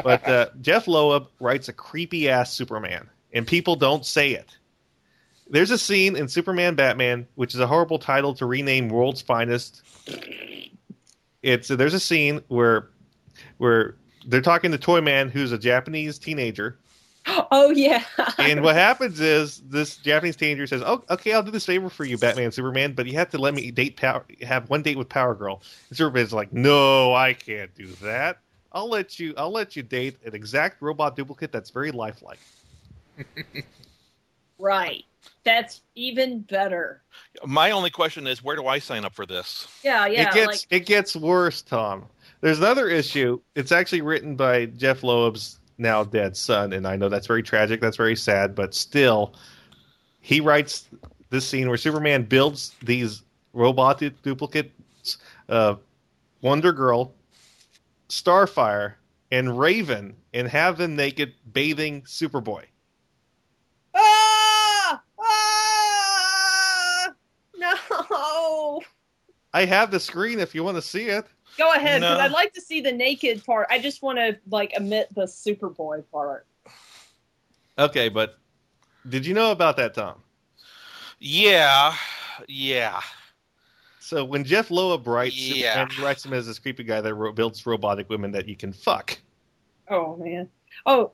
[0.05, 4.57] But uh, Jeph Loeb writes a creepy ass Superman, and people don't say it.
[5.51, 9.83] There's a scene in Superman Batman, which is a horrible title to rename World's Finest.
[11.43, 12.91] It's there's a scene where
[13.59, 13.97] where
[14.27, 16.79] they're talking to Toy Man, who's a Japanese teenager,
[17.51, 18.05] Oh yeah.
[18.39, 22.05] and what happens is this Japanese teenager says, "Oh, okay, I'll do this favor for
[22.05, 25.09] you, Batman, Superman, but you have to let me date Power, have one date with
[25.09, 28.39] Power Girl." And Superman's like, "No, I can't do that.
[28.73, 32.39] I'll let you, I'll let you date an exact robot duplicate that's very lifelike."
[34.59, 35.05] right.
[35.45, 37.03] That's even better.
[37.45, 39.67] My only question is, where do I sign up for this?
[39.83, 40.29] Yeah, yeah.
[40.29, 42.07] it gets like it gets worse, Tom.
[42.41, 43.41] There's another issue.
[43.55, 47.81] It's actually written by Jeph Loeb's now dead son, and I know that's very tragic.
[47.81, 49.35] That's very sad, but still,
[50.21, 50.89] he writes
[51.31, 55.81] this scene where Superman builds these robot du- duplicates of
[56.43, 57.15] Wonder Girl,
[58.09, 58.95] Starfire,
[59.31, 62.65] and Raven, and have them naked bathing Superboy.
[63.95, 65.03] Ah!
[65.21, 67.09] Ah!
[67.57, 68.81] No.
[69.59, 71.27] I have the screen if you want to see it.
[71.57, 72.25] Go ahead, because No.
[72.25, 73.67] I'd like to see the naked part.
[73.71, 76.47] I just want to like omit the Superboy part.
[77.77, 78.39] Okay, but
[79.09, 80.23] did you know about that, Tom?
[81.19, 81.93] Yeah,
[82.47, 83.01] yeah.
[83.99, 85.73] So when Jeph Loeb writes, Yeah.
[85.73, 88.55] Superman, he writes him as this creepy guy that ro- builds robotic women that you
[88.57, 89.19] can fuck.
[89.91, 90.49] Oh man.
[90.87, 91.11] Oh,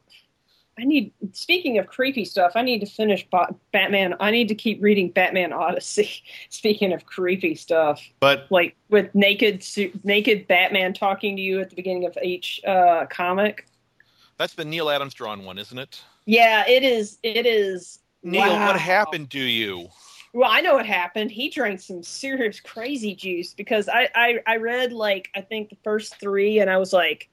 [0.78, 1.12] I need.
[1.32, 4.14] Speaking of creepy stuff, I need to finish Ba- Batman.
[4.20, 6.10] I need to keep reading Batman Odyssey.
[6.48, 11.70] Speaking of creepy stuff, But like with naked su- naked Batman talking to you at
[11.70, 13.66] the beginning of each uh, comic.
[14.36, 16.02] That's the Neal Adams drawn one, isn't it?
[16.26, 17.18] Yeah, it is.
[17.22, 18.00] It is.
[18.24, 18.66] Neil, Wow.
[18.68, 19.88] what happened to you?
[20.32, 21.30] Well, I know what happened.
[21.30, 25.76] He drank some serious crazy juice because I, I, I read like I think the
[25.84, 27.28] first three, and I was like,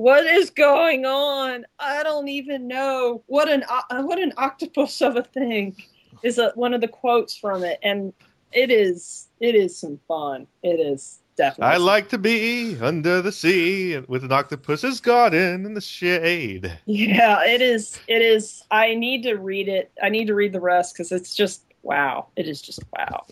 [0.00, 1.66] "What is going on?
[1.78, 5.76] I don't even know what an o- what an octopus of a thing."
[6.22, 8.12] Is a, one of the quotes from it, and
[8.52, 10.46] it is it is some fun.
[10.62, 11.74] It is definitely.
[11.74, 16.78] I like to be under the sea with an octopus's garden in the shade.
[16.86, 18.00] Yeah, it is.
[18.06, 18.62] It is.
[18.70, 19.92] I need to read it.
[20.02, 22.28] I need to read the rest because it's just wow.
[22.36, 23.26] It is just wow.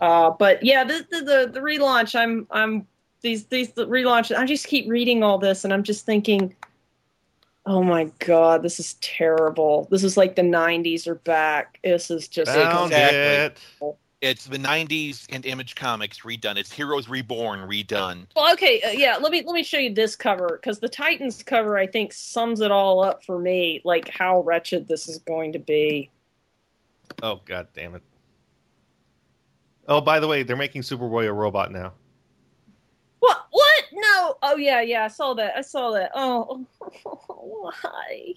[0.00, 2.14] Uh, but yeah, the, the the the relaunch.
[2.14, 2.86] I'm I'm
[3.20, 4.36] these these the relaunch.
[4.36, 6.54] I just keep reading all this, and I'm just thinking,
[7.66, 9.88] oh my god, this is terrible.
[9.90, 11.78] This is like the '90s are back.
[11.82, 13.88] This is just Found Exactly.
[13.88, 13.96] it.
[14.20, 16.56] It's the '90s and Image Comics redone.
[16.56, 18.26] It's Heroes Reborn redone.
[18.34, 19.16] Well, okay, uh, yeah.
[19.16, 22.60] Let me let me show you this cover because the Titans cover I think sums
[22.60, 23.80] it all up for me.
[23.84, 26.10] Like how wretched this is going to be.
[27.22, 28.02] Oh god damn it.
[29.88, 31.94] Oh, by the way, they're making Superboy a robot now.
[33.20, 33.46] What?
[33.50, 33.84] What?
[33.92, 34.36] No.
[34.42, 35.04] Oh yeah, yeah.
[35.04, 35.56] I saw that.
[35.56, 36.10] I saw that.
[36.14, 36.64] Oh,
[37.26, 38.34] why?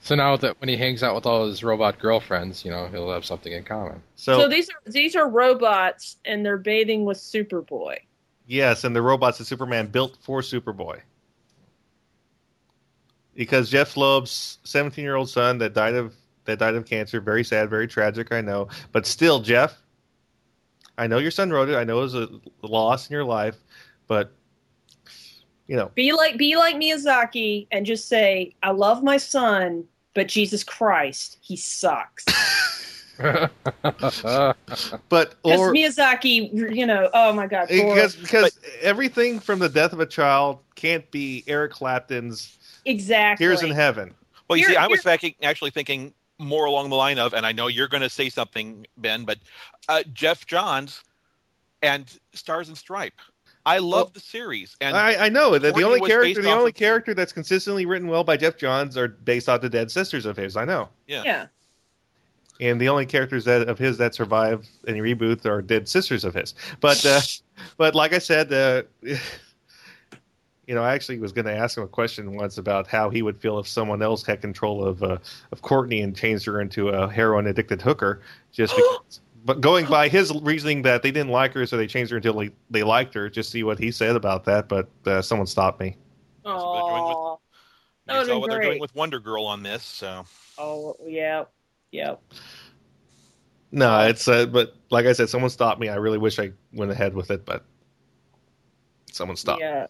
[0.00, 3.10] So now that when he hangs out with all his robot girlfriends, you know, he'll
[3.12, 4.02] have something in common.
[4.16, 7.98] So, So, these are these are robots, and they're bathing with Superboy.
[8.46, 11.00] yes, and the robots that Superman built for Superboy.
[13.34, 16.14] Because Jeph Loeb's 17-year-old son that died of
[16.44, 18.68] that died of cancer, very sad, very tragic, I know.
[18.92, 19.80] But still, Jeph,
[20.96, 21.76] I know your son wrote it.
[21.76, 22.28] I know it was a
[22.62, 23.56] loss in your life,
[24.08, 24.32] but
[25.68, 29.84] you know, Be like be like Miyazaki, and just say, "I love my son,
[30.14, 32.24] but Jesus Christ, he sucks."
[33.18, 33.52] but
[35.10, 37.94] Because or Miyazaki, you know, oh my God, Thor.
[37.94, 43.44] because because everything from the death of a child can't be Eric Clapton's exactly.
[43.44, 44.14] "Tears in Heaven."
[44.48, 47.44] Well, you Here- see, I was here- actually thinking more along the line of, and
[47.44, 49.38] I know you're going to say something, Ben, but
[49.88, 51.02] uh, Geoff Johns
[51.82, 53.14] and Stars and Stripe.
[53.68, 56.70] I love Well, the series, and I, I know that the only character, the only
[56.70, 60.24] of- character that's consistently written well by Geoff Johns are based off the dead sisters
[60.26, 60.56] of his.
[60.56, 61.22] I know, yeah.
[61.24, 61.46] Yeah.
[62.60, 66.34] and the only characters that of his that survive any reboot are dead sisters of
[66.34, 66.54] his.
[66.80, 67.20] But uh,
[67.76, 68.82] but like I said, uh,
[70.68, 73.22] you know, I actually was going to ask him a question once about how he
[73.22, 75.18] would feel if someone else had control of uh,
[75.50, 78.20] of Courtney and changed her into a heroin addicted hooker.
[78.52, 82.10] Just because, but going by his reasoning that they didn't like her, so they changed
[82.10, 83.28] her until they, they liked her.
[83.28, 84.68] Just see what he said about that.
[84.68, 85.96] But uh, someone stopped me.
[86.44, 87.40] That's what they're doing with- Oh,
[88.06, 90.24] That You saw been what they're doing with Wonder Girl on this, so
[90.58, 91.44] oh, yeah,
[91.92, 92.16] yeah.
[93.70, 95.90] No, it's uh, but like I said, someone stopped me.
[95.90, 97.64] I really wish I went ahead with it, but
[99.12, 99.60] someone stopped.
[99.60, 99.88] Yeah,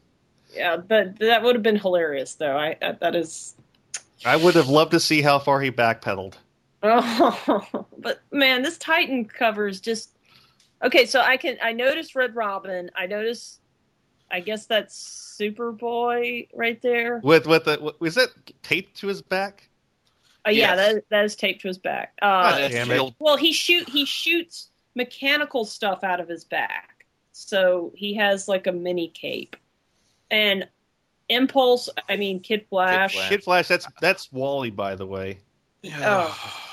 [0.52, 2.56] yeah, but that would have been hilarious, though.
[2.56, 3.54] I, I that is.
[4.24, 6.34] I would have loved to see how far he backpedaled.
[6.82, 10.16] Oh, but man, this Titan cover is just
[10.82, 11.06] okay.
[11.06, 12.90] So I can I noticed Red Robin.
[12.96, 13.60] I noticed.
[14.30, 17.20] I guess that's Superboy right there.
[17.24, 18.28] With with the was that
[18.62, 19.68] taped to his back?
[20.46, 20.92] Uh, yeah, Yes.
[20.94, 22.12] that that is taped to his back.
[22.20, 22.94] Uh, that's damn it.
[22.94, 23.14] shield.
[23.18, 28.66] well, he shoot he shoots mechanical stuff out of his back, so he has like
[28.66, 29.56] a mini cape.
[30.30, 30.68] And
[31.30, 33.14] Impulse, I mean Kid Flash.
[33.14, 33.28] Flash.
[33.30, 35.38] Kid Flash, that's that's Wally, by the way.
[35.86, 36.64] Oh.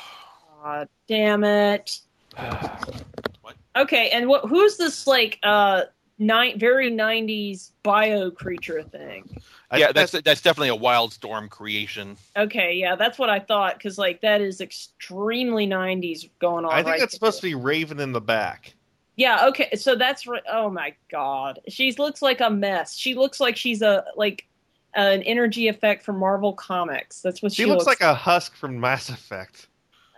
[0.66, 1.99] God damn it.
[2.36, 3.55] What?
[3.78, 4.47] Okay, and what?
[4.47, 5.84] Who's this like uh
[6.18, 9.38] ni- very '90s bio creature thing?
[9.70, 12.16] I- yeah, that's that's definitely a Wildstorm creation.
[12.38, 16.72] Okay, yeah, that's what I thought because like that is extremely '90s going on.
[16.72, 17.18] I think right that's there.
[17.18, 18.74] supposed to be Raven in the back.
[19.18, 20.43] Yeah, okay, so that's right.
[20.49, 22.95] Oh my god, she looks like a mess.
[22.95, 24.47] She looks like she's a like
[24.93, 27.22] an energy effect from Marvel Comics.
[27.22, 29.68] That's what she, She looks like a husk from Mass Effect.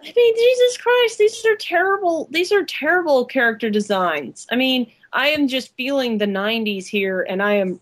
[0.02, 2.28] I mean, Jesus Christ, these are terrible.
[2.32, 4.46] These are terrible character designs.
[4.52, 7.80] I mean, I am just feeling the '90s here, and I am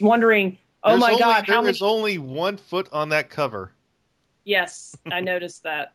[0.00, 1.76] wondering, oh There's my only, god, there much?
[1.76, 3.72] is only one foot on that cover.
[4.44, 5.92] Yes, I noticed that.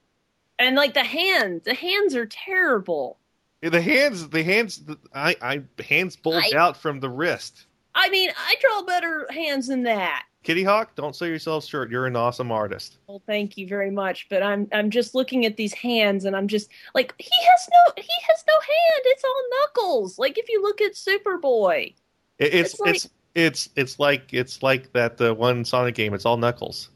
[0.59, 3.17] And like the hands, the hands are terrible.
[3.61, 7.65] The hands, the hands, the, I, I hands bulge I- out from the wrist.
[7.95, 10.25] I mean, I draw better hands than that.
[10.43, 11.91] Kitty Hawk, don't sell yourself short.
[11.91, 12.97] You're an awesome artist.
[13.07, 16.47] Well, thank you very much, but I'm I'm just looking at these hands, and I'm
[16.47, 19.01] just like, he has no he has no hand.
[19.05, 20.17] It's all knuckles.
[20.17, 21.93] Like if you look at Superboy.
[22.39, 26.13] It, it's It's like- it's it's it's like it's like that the one Sonic game.
[26.15, 26.89] It's all knuckles.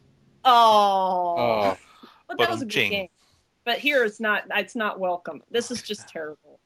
[0.43, 1.77] Oh, Oh,
[2.27, 2.91] but that was a good Ba-dum-ching.
[2.91, 3.07] game.
[3.63, 4.43] But here it's not.
[4.55, 5.41] It's not welcome.
[5.51, 6.59] This is just terrible.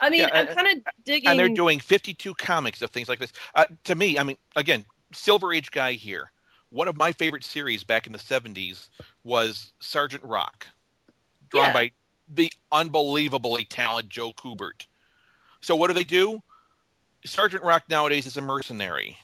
[0.00, 1.28] I mean, Yeah, I'm kind of digging.
[1.28, 3.32] and they're doing 52 comics of things like this.
[3.54, 6.30] Uh, to me, I mean, again, Silver Age guy here.
[6.70, 8.88] One of my favorite series back in the 70s
[9.22, 10.66] was Sergeant Rock,
[11.50, 11.72] drawn Yeah.
[11.72, 11.92] by
[12.28, 14.86] the unbelievably talented Joe Kubert.
[15.60, 16.42] So what do they do?
[17.24, 19.16] Sergeant Rock nowadays is a mercenary.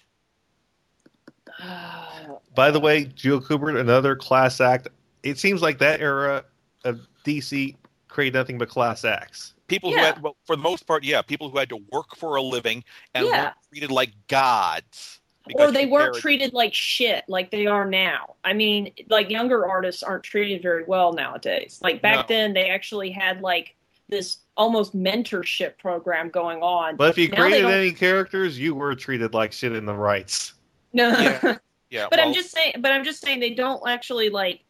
[2.55, 4.89] By the way, Joe Kubert, another class act.
[5.23, 6.45] It seems like that era
[6.85, 7.77] of DC
[8.09, 9.55] created nothing but class acts.
[9.69, 12.37] People who had, well, for the most part, yeah, people who had to work for
[12.37, 12.83] a living
[13.15, 13.43] and Yeah.
[13.45, 15.20] weren't treated like gods.
[15.55, 18.35] Or they weren't compared- treated like shit like they are now.
[18.45, 21.79] I mean, like younger artists aren't treated very well nowadays.
[21.83, 22.35] Like back No.
[22.37, 23.75] then, they actually had like
[24.09, 26.97] this almost mentorship program going on.
[26.97, 30.55] But if you Now created any characters, you were treated like shit in the rights.
[30.93, 31.57] no, Yeah.
[31.91, 32.75] Yeah, but I'm just saying.
[32.79, 34.61] But I'm just saying they don't actually like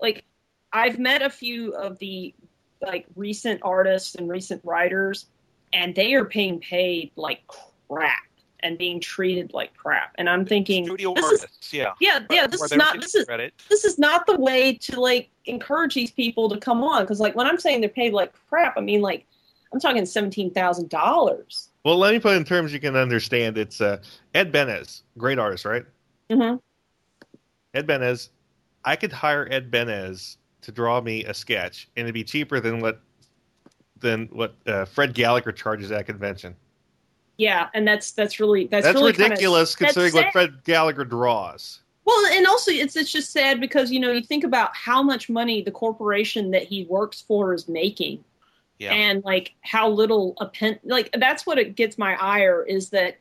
[0.00, 0.24] like.
[0.72, 2.32] I've met a few of the
[2.80, 5.26] like recent artists and recent writers,
[5.74, 7.42] and they are being paid like
[7.88, 8.22] crap
[8.62, 10.14] and being treated like crap.
[10.16, 11.92] And I'm thinking, studio this is artists, yeah.
[12.00, 13.54] yeah, yeah, this Where is they not this is credit.
[13.68, 17.34] this is not the way to like encourage these people to come on because like
[17.34, 19.26] when i'm saying they're paid like crap i mean like
[19.72, 23.56] i'm talking $17000 Well, let me put it in terms you can understand.
[23.56, 24.02] It's uh,
[24.34, 25.84] Ed Benes, great artist, right?
[26.30, 26.56] mm-hmm.
[27.74, 28.30] Ed Benes.
[28.84, 32.80] I could hire Ed Benes to draw me a sketch, and it'd be cheaper than
[32.80, 33.00] what
[33.98, 36.54] than what uh, Fred Gallagher charges at a convention.
[37.40, 40.32] Yeah and that's that's really that's, That's, really kinda- ridiculous that's considering what.
[40.32, 41.80] Fred Gallagher draws.
[42.04, 45.28] well and also it's it's just sad because you know you think about how much
[45.30, 48.22] money the corporation that he works for is making
[48.78, 48.92] Yeah.
[48.92, 53.16] and like how little a pen like that's what it gets my ire is that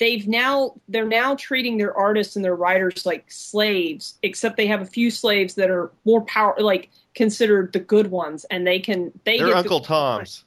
[0.00, 4.80] they've now they're now treating their artists and their writers like slaves except they have
[4.82, 9.12] a few slaves that are more power like considered the good ones and they can
[9.24, 10.44] they They're Uncle Tom's.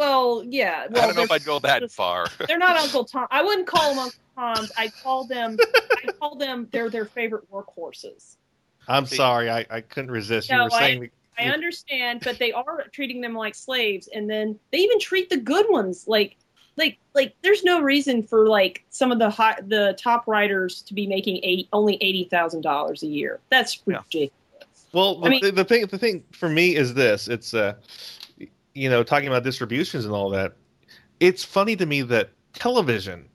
[0.00, 2.26] Well yeah well, I don't know if I'd go that far.
[2.48, 5.56] they're not uncle tom i wouldn't call them uncle toms i call them
[6.04, 8.36] i call them they're their favorite workhorses
[8.88, 10.50] I'm See- sorry, I, I couldn't resist.
[10.50, 11.52] You were saying I Yeah.
[11.52, 15.66] understand, but they are treating them like slaves, and then they even treat the good
[15.68, 16.36] ones like,
[16.76, 17.36] like, like.
[17.42, 21.38] There's no reason for like some of the hot, the top writers to be making
[21.44, 23.38] eight only eighty thousand dollars a year.
[23.48, 24.00] That's Yeah.
[24.92, 27.74] Well, the, I mean- the, the thing the thing for me is this: it's uh,
[28.80, 30.54] you know, talking about distributions and all that.
[31.20, 33.28] It's funny to me that television,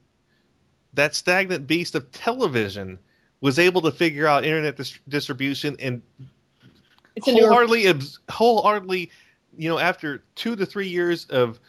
[0.96, 2.98] that stagnant beast of television,
[3.42, 6.02] was able to figure out internet dis- distribution and
[7.16, 9.12] It's wholeheartedly, abs- wholeheartedly,
[9.56, 11.60] you know, after two to three years of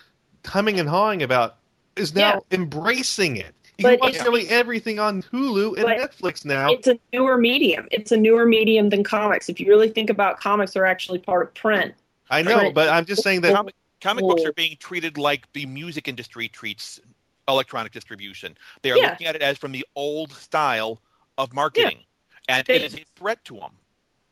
[0.46, 1.58] humming and hawing about,
[1.96, 3.54] is now embracing it.
[3.76, 6.70] You But watch it's- nearly everything on Hulu and Netflix now.
[6.72, 7.88] it's a newer medium.
[7.90, 9.50] It's a newer medium than comics.
[9.50, 11.92] If you really think about comics, they're actually part of print.
[12.30, 12.74] I know, Right.
[12.74, 16.48] but I'm just saying that comic, comic books are being treated like the music industry
[16.48, 17.00] treats
[17.48, 18.56] electronic distribution.
[18.82, 19.10] They are Yeah.
[19.10, 21.00] looking at it as from the old style
[21.38, 22.04] of marketing,
[22.48, 23.78] and They- it is a threat to them.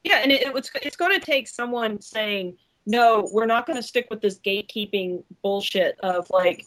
[0.03, 3.83] Yeah, and it, it's it's going to take someone saying, "No, we're not going to
[3.83, 6.67] stick with this gatekeeping bullshit of like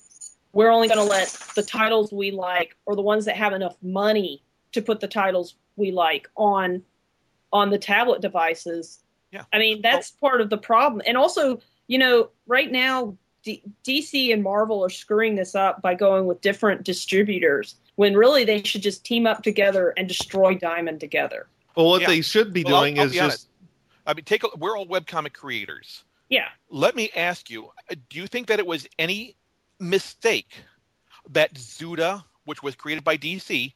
[0.54, 3.76] we're only going to let the titles we like or the ones that have enough
[3.84, 6.82] money to put the titles we like on
[7.54, 9.44] on the tablet devices Yeah.
[9.54, 11.02] I mean, that's part of the problem.
[11.06, 15.96] And also, you know, right now, D- DC and Marvel are screwing this up by
[15.96, 21.00] going with different distributors when really they should just team up together and destroy Diamond
[21.00, 21.48] together.
[21.76, 22.08] Well, what Yeah.
[22.08, 23.48] they should be Well, I'll- doing I'll is be just honest.
[24.06, 26.04] I mean, take a, we're all webcomic creators.
[26.30, 26.48] Yeah.
[26.70, 29.36] Let me ask you: uh, Do you think that it was any
[29.80, 30.54] mistake
[31.30, 33.74] that Zuda, which was created by DC,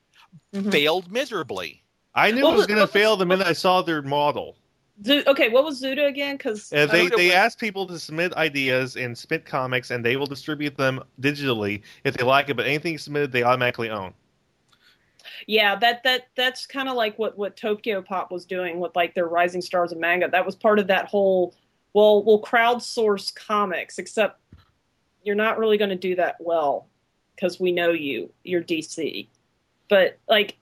[0.54, 0.72] Mhm.
[0.72, 1.84] failed miserably?
[2.16, 4.56] I knew What it was was- going to fail the minute I saw their model.
[5.08, 6.38] Okay, what was Zuda again?
[6.38, 10.16] Because Uh, they they was- ask people to submit ideas and submit comics, and they
[10.16, 12.56] will distribute them digitally if they like it.
[12.56, 14.14] But anything submitted, they automatically own.
[15.47, 19.28] yeah, that that that's kind of like what what Tokyopop was doing with like their
[19.28, 20.28] Rising Stars of manga.
[20.28, 21.56] That was part of that whole.
[21.93, 24.39] Well, we'll crowdsource comics, except
[25.24, 26.88] you're not really going to do that well
[27.36, 28.32] because we know you.
[28.43, 29.28] You're DC,
[29.89, 30.58] but like.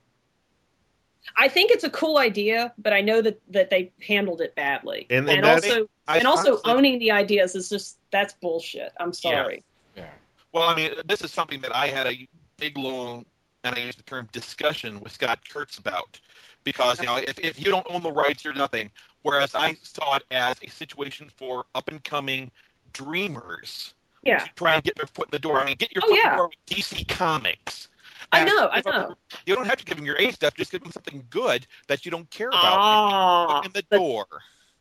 [1.36, 5.06] I think it's a cool idea, but I know that, that they handled it badly.
[5.10, 8.34] And- And, and that's- also, I and also honestly- owning the ideas is just that's
[8.34, 8.92] bullshit.
[8.98, 9.62] I'm sorry.
[9.96, 10.08] Yeah.
[10.52, 13.24] Well, I mean, this is something that I had a big, long,
[13.64, 16.18] and I use the term discussion with Scott Kurtz about.
[16.64, 18.90] Because, you know, if, if you don't own the rights, you're nothing.
[19.22, 22.50] Whereas I saw it as a situation for up and coming
[22.92, 25.60] dreamers Yeah, to try and get their foot in the door.
[25.60, 27.88] I mean, get your Oh, foot in the door with DC Comics.
[28.32, 29.14] I know, I know.
[29.46, 32.04] You don't have to give them your A stuff, just give them something good that
[32.04, 32.60] you don't care about.
[32.62, 34.26] Ah, in the but- door.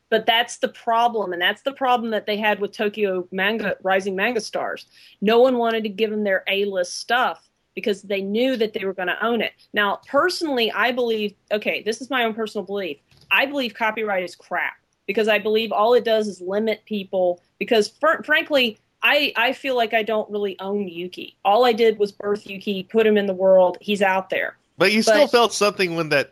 [0.09, 4.15] but that's the problem and that's the problem that they had with tokyo manga rising
[4.15, 4.87] manga stars
[5.21, 8.93] no one wanted to give them their a-list stuff because they knew that they were
[8.93, 12.97] going to own it now personally i believe okay this is my own personal belief
[13.29, 14.73] i believe copyright is crap
[15.05, 19.75] because i believe all it does is limit people because fr- frankly I, I feel
[19.75, 21.37] like I don't really own Yuki.
[21.45, 23.77] All I did was birth Yuki, put him in the world.
[23.79, 24.57] He's out there.
[24.77, 26.31] But you still But- felt something when that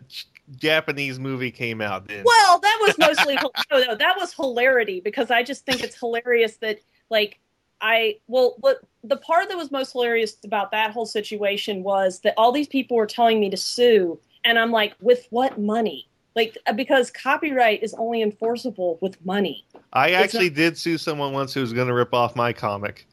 [0.55, 2.07] Japanese movie came out.
[2.07, 2.25] Didn't?
[2.25, 3.35] Well, that was mostly
[3.71, 7.39] no, no, that was hilarity because I just think it's hilarious that like
[7.81, 12.33] I well, what the part that was most hilarious about that whole situation was that
[12.37, 16.06] all these people were telling me to sue, and I'm like, with what money?
[16.37, 19.65] Like uh, because copyright is only enforceable with money.
[19.91, 23.07] I it's actually did sue someone once who was going to rip off my comic.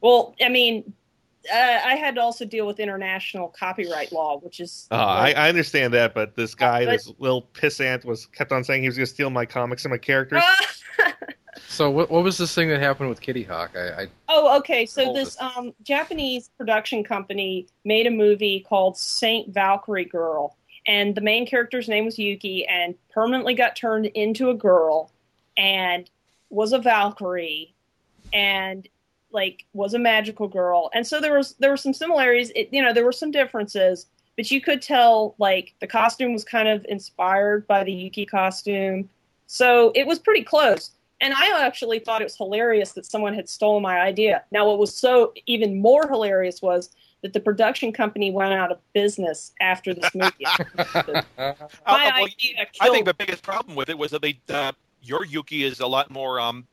[0.00, 0.92] Well, I mean,
[1.54, 5.48] uh, I had to also deal with international copyright law, which is Uh, I, I
[5.48, 8.96] understand that, but this guy, But- this little pissant, was kept on saying he was
[8.96, 10.42] going to steal my comics and my characters.
[11.68, 13.72] So what what was this thing that happened with Kitty Hawk?
[13.76, 14.86] I, I Oh, okay.
[14.86, 20.56] So this um, Japanese production company made a movie called Saint Valkyrie Girl,
[20.90, 25.12] and the main character's name was Yuki, and permanently got turned into a girl,
[25.56, 26.10] and
[26.50, 27.72] was a Valkyrie,
[28.32, 28.88] and
[29.30, 32.50] like was a magical girl, and so there was there were some similarities.
[32.56, 36.42] It, you know, there were some differences, but you could tell like the costume was
[36.42, 39.08] kind of inspired by the Yuki costume,
[39.46, 40.90] so it was pretty close.
[41.20, 44.44] And I actually thought it was hilarious that someone had stolen my idea.
[44.50, 46.90] Now, what was so even more hilarious was
[47.22, 50.46] that the production company went out of business after this movie.
[51.38, 51.54] Uh,
[51.86, 55.24] my well, idea I think the biggest problem with it was that they uh, your
[55.24, 56.66] Yuki is a lot more um,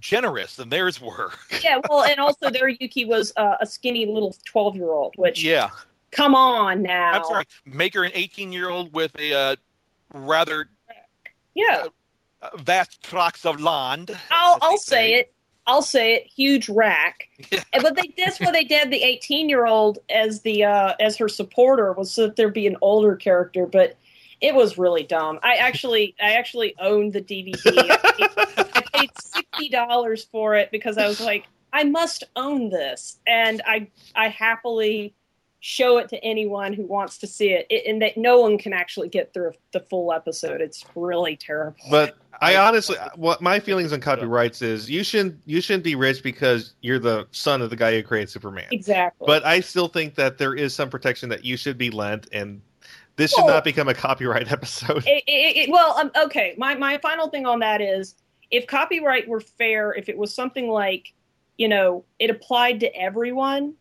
[0.00, 1.32] generous than theirs were.
[1.62, 5.14] yeah, well, and also their Yuki was uh, a skinny little twelve-year-old.
[5.16, 5.70] Which, yeah,
[6.12, 7.12] come on now.
[7.12, 7.44] I'm sorry.
[7.64, 9.56] Make her an 18 year old with a uh,
[10.12, 10.68] rather
[11.54, 11.88] Yeah, uh,
[12.56, 14.16] vast tracts of land.
[14.30, 15.34] I'll I'll say it.
[15.66, 16.26] I'll say it.
[16.26, 17.28] Huge rack.
[17.50, 17.62] Yeah.
[17.80, 21.28] But they, that's why they did the 18 year old as the uh, as her
[21.28, 23.66] supporter was so that there'd be an older character.
[23.66, 23.96] But
[24.40, 25.38] it was really dumb.
[25.42, 27.56] I actually I actually owned the DVD.
[27.66, 28.30] I paid,
[28.74, 33.62] I paid sixty dollars for it because I was like, I must own this, and
[33.66, 35.14] I I happily
[35.66, 38.74] show it to anyone who wants to see it, it and that no one can
[38.74, 40.60] actually get through the full episode.
[40.60, 41.78] It's really terrible.
[41.90, 46.22] But I honestly, what my feelings on copyrights is, you shouldn't you shouldn't be rich
[46.22, 48.66] because you're the son of the guy who created Superman.
[48.72, 49.24] exactly.
[49.26, 52.60] But I still think that there is some protection that you should be lent, and
[53.16, 55.02] this should Well- not become a copyright episode.
[55.06, 56.54] it, it, it, well, um, okay.
[56.58, 58.16] My my final thing on that is,
[58.50, 61.14] if copyright were fair, if it was something like,
[61.56, 63.76] you know, it applied to everyone,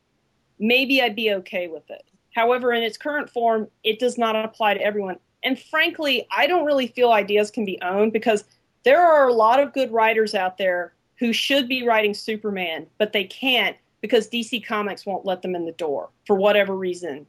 [0.64, 2.04] maybe I'd be okay with it.
[2.34, 5.18] However, in its current form, it does not apply to everyone.
[5.44, 8.46] And frankly, I don't really feel ideas can be owned because
[8.84, 13.12] there are a lot of good writers out there who should be writing Superman, but
[13.12, 17.26] they can't because DC Comics won't let them in the door for whatever reason.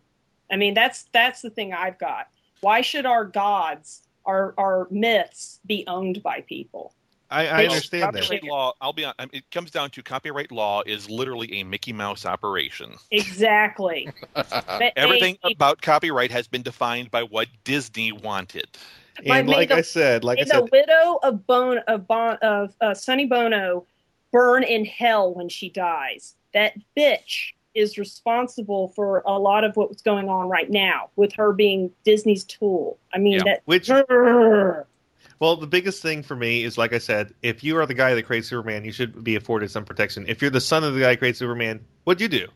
[0.50, 2.28] I mean, that's that's the thing I've got.
[2.60, 6.94] Why should our gods, our our myths, be owned by people?
[7.34, 8.22] I, I Well, understand that.
[8.22, 8.72] copyright law.
[8.80, 9.02] I'll be.
[9.02, 12.94] hon- I mean, It comes down to copyright law is literally a Mickey Mouse operation.
[13.10, 14.08] Exactly.
[14.96, 18.66] Everything a- a- about copyright has been defined by what Disney wanted.
[19.24, 22.74] And like the- I said, like I May the widow of Bon of bon of
[22.80, 23.84] uh, Sonny Bono
[24.32, 26.34] burn in hell when she dies.
[26.52, 31.52] That bitch is responsible for a lot of what's going on right now with her
[31.52, 32.98] being Disney's tool.
[33.12, 33.42] I mean Yeah.
[33.44, 33.62] that.
[33.64, 33.88] which.
[35.44, 38.14] Well, the biggest thing for me is like I said, if you are the guy
[38.14, 40.24] that creates Superman, you should be afforded some protection.
[40.26, 42.48] If you're the son of the guy who creates Superman, what'd you do?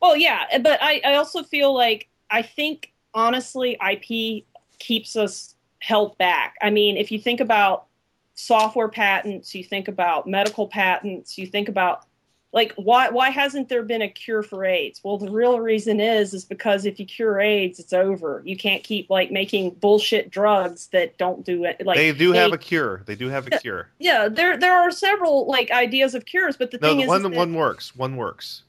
[0.00, 4.46] Well, yeah, but I, I also feel like I think honestly, IP
[4.78, 6.54] keeps us held back.
[6.62, 7.88] I mean, if you think about
[8.32, 12.06] software patents, you think about medical patents, you think about
[12.52, 15.00] like why why hasn't there been a cure for AIDS?
[15.02, 18.42] Well, the real reason is is because if you cure AIDS, it's over.
[18.44, 21.84] You can't keep like making bullshit drugs that don't do it.
[21.86, 23.02] Like they do have a cure.
[23.06, 23.88] They do have a cure.
[23.98, 27.08] yeah, there there are several like ideas of cures, but the No, thing the is,
[27.08, 27.96] one is that- one works.
[27.96, 28.62] One works.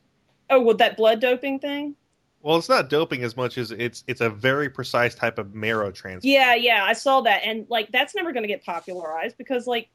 [0.49, 1.95] oh, with that blood doping thing.
[2.41, 5.91] Well, it's not doping as much as it's it's a very precise type of marrow
[5.91, 6.25] transplant.
[6.25, 9.89] Yeah, yeah, I saw that, and like that's never going to get popularized because like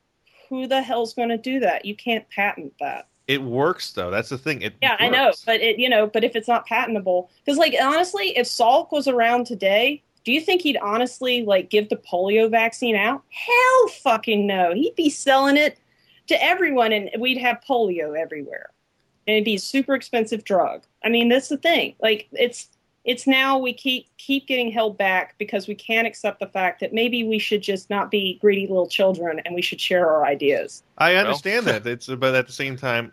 [0.48, 1.84] who the hell's going to do that?
[1.84, 3.06] You can't patent that.
[3.28, 4.10] It works though.
[4.10, 4.62] That's the thing.
[4.62, 7.74] It Yeah, I know, but it you know, but if it's not patentable, because like
[7.80, 12.50] honestly, if Salk was around today, do you think he'd honestly like give the polio
[12.50, 13.22] vaccine out?
[13.28, 14.72] Hell, fucking no.
[14.72, 15.78] He'd be selling it
[16.28, 18.70] to everyone, and we'd have polio everywhere,
[19.26, 20.84] and it'd be a super expensive drug.
[21.04, 21.96] I mean, that's the thing.
[22.00, 22.70] Like it's
[23.08, 26.92] it's now we keep keep getting held back because we can't accept the fact that
[26.92, 30.82] maybe we should just not be greedy little children and we should share our ideas.
[30.98, 31.86] I understand that.
[31.86, 33.10] It's but at the same time,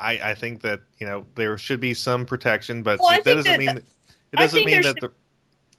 [0.00, 3.44] I I think that you know there should be some protection, but Well, that doesn't
[3.44, 3.76] that- mean
[4.32, 5.00] it doesn't mean there that.
[5.00, 5.12] The,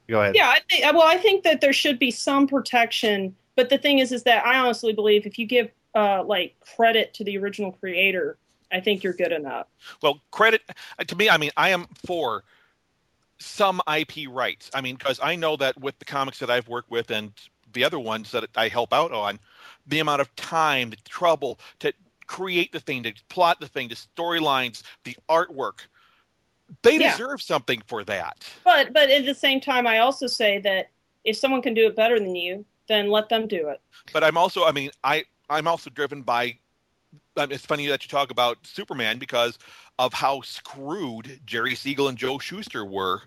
[0.08, 0.36] go ahead.
[0.36, 3.98] Yeah, I think, well, I think that there should be some protection, but the thing
[3.98, 7.72] is, is that I honestly believe if you give uh, like credit to the original
[7.72, 8.38] creator,
[8.72, 9.68] I think you're good enough.
[10.04, 10.62] Well, credit
[11.00, 11.30] uh, to me.
[11.30, 12.44] I mean, I am for
[13.40, 14.70] some IP rights.
[14.74, 17.34] I mean, because I know that with the comics that I've worked with and
[17.74, 19.40] the other ones that I help out on,
[19.88, 21.94] the amount of time, the trouble to
[22.28, 25.88] create the thing, to plot the thing, the storylines, the artwork,
[26.84, 27.12] they Yeah.
[27.12, 28.46] deserve something for that.
[28.64, 30.88] But but at the same time, I also say that
[31.24, 33.82] if someone can do it better than you, then let them do it.
[34.14, 36.60] But I'm also, I mean, I I'm also driven by.
[37.38, 39.58] It's funny that you talk about Superman because
[40.00, 43.22] of how screwed Jerry Siegel and Joe Shuster were.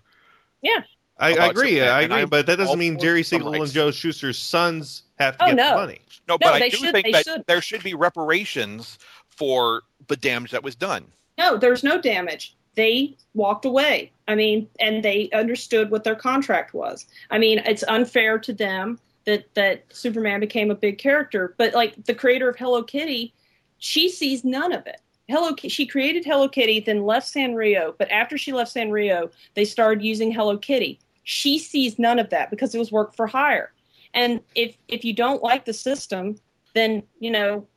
[1.21, 1.73] I, I agree.
[1.75, 3.71] Superman, I agree, but that doesn't mean Jerry Siegel and.
[3.71, 5.69] Joe Shuster's sons have to Oh, get no.
[5.71, 6.01] the money.
[6.27, 7.43] No, No, but I do should- think that should.
[7.47, 8.99] there should be reparations
[9.29, 11.05] for the damage that was done.
[11.37, 12.55] No, there's no damage.
[12.75, 14.11] They walked away.
[14.27, 17.05] I mean, and they understood what their contract was.
[17.31, 22.01] I mean, it's unfair to them that that Superman became a big character, but like
[22.05, 23.33] the creator of Hello Kitty,
[23.79, 25.01] she sees none of it.
[25.29, 27.93] Hello, she created Hello Kitty, then left Sanrio.
[27.97, 30.99] But after she left Sanrio, they started using Hello Kitty.
[31.23, 33.71] She sees none of that because it was work for hire.
[34.15, 36.37] And if if you don't like the system,
[36.73, 37.67] then you know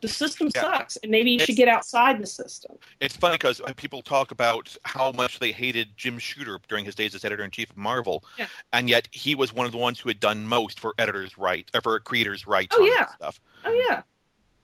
[0.00, 0.60] the system Yeah.
[0.62, 2.76] sucks, and maybe you It's- should get outside the system.
[3.00, 7.14] It's funny because people talk about how much they hated Jim Shooter during his days
[7.14, 8.46] as editor in chief of Marvel, Yeah.
[8.72, 11.70] and yet he was one of the ones who had done most for editors' right
[11.74, 12.74] or for creators' rights.
[12.78, 13.14] Oh, on yeah.
[13.14, 13.40] stuff.
[13.64, 14.02] Oh yeah.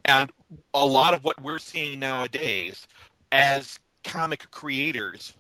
[0.05, 0.31] And
[0.75, 2.87] a lot of what we're seeing nowadays
[3.33, 5.35] as comic creators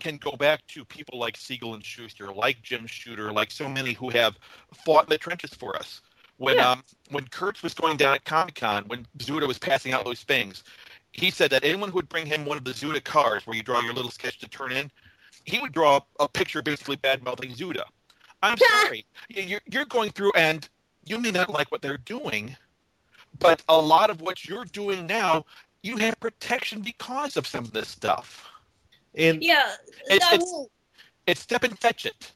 [0.00, 3.92] can go back to people like Siegel and Shuster, like Jim Shooter, like so many
[3.92, 4.36] who have
[4.74, 6.02] fought in the trenches for us.
[6.38, 6.72] When Yeah.
[6.72, 10.22] um when Kurtz was going down at Comic Con, when Zuda was passing out those
[10.22, 10.64] things,
[11.12, 13.62] he said that anyone who would bring him one of the Zuda cards where you
[13.62, 14.90] draw your little sketch to turn in,
[15.44, 17.84] he would draw a picture basically bad mouthing Zuda.
[18.42, 19.06] I'm sorry.
[19.28, 20.68] You're, you're going through and
[21.06, 22.56] you may not like what they're doing,
[23.38, 25.44] but a lot of what you're doing now,
[25.82, 28.48] you have protection because of some of this stuff.
[29.14, 29.74] And Yeah,
[30.10, 30.70] It's- it's- will-
[31.26, 32.32] It's step and fetch it.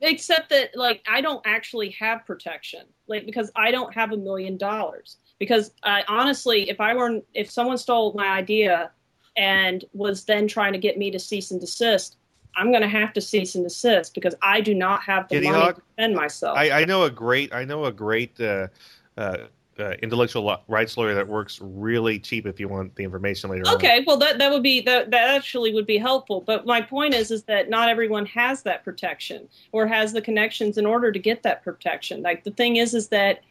[0.00, 4.56] except that like I don't actually have protection, like because I don't have a million
[4.56, 5.18] dollars.
[5.38, 8.90] Because I honestly, if I were, if someone stole my idea
[9.36, 12.16] and was then trying to get me to cease and desist,
[12.56, 15.46] I'm going to have to cease and desist because I do not have the Kitty
[15.48, 16.58] money Hawk, to defend myself.
[16.58, 18.68] I, I know a great I know a great uh,
[19.16, 19.36] uh,
[19.78, 23.74] uh, intellectual rights lawyer that works really cheap if you want the information later on.
[23.74, 26.40] Okay, well that that would be that that actually would be helpful.
[26.40, 30.78] But my point is is that not everyone has that protection or has the connections
[30.78, 32.22] in order to get that protection.
[32.22, 33.42] Like the thing is is that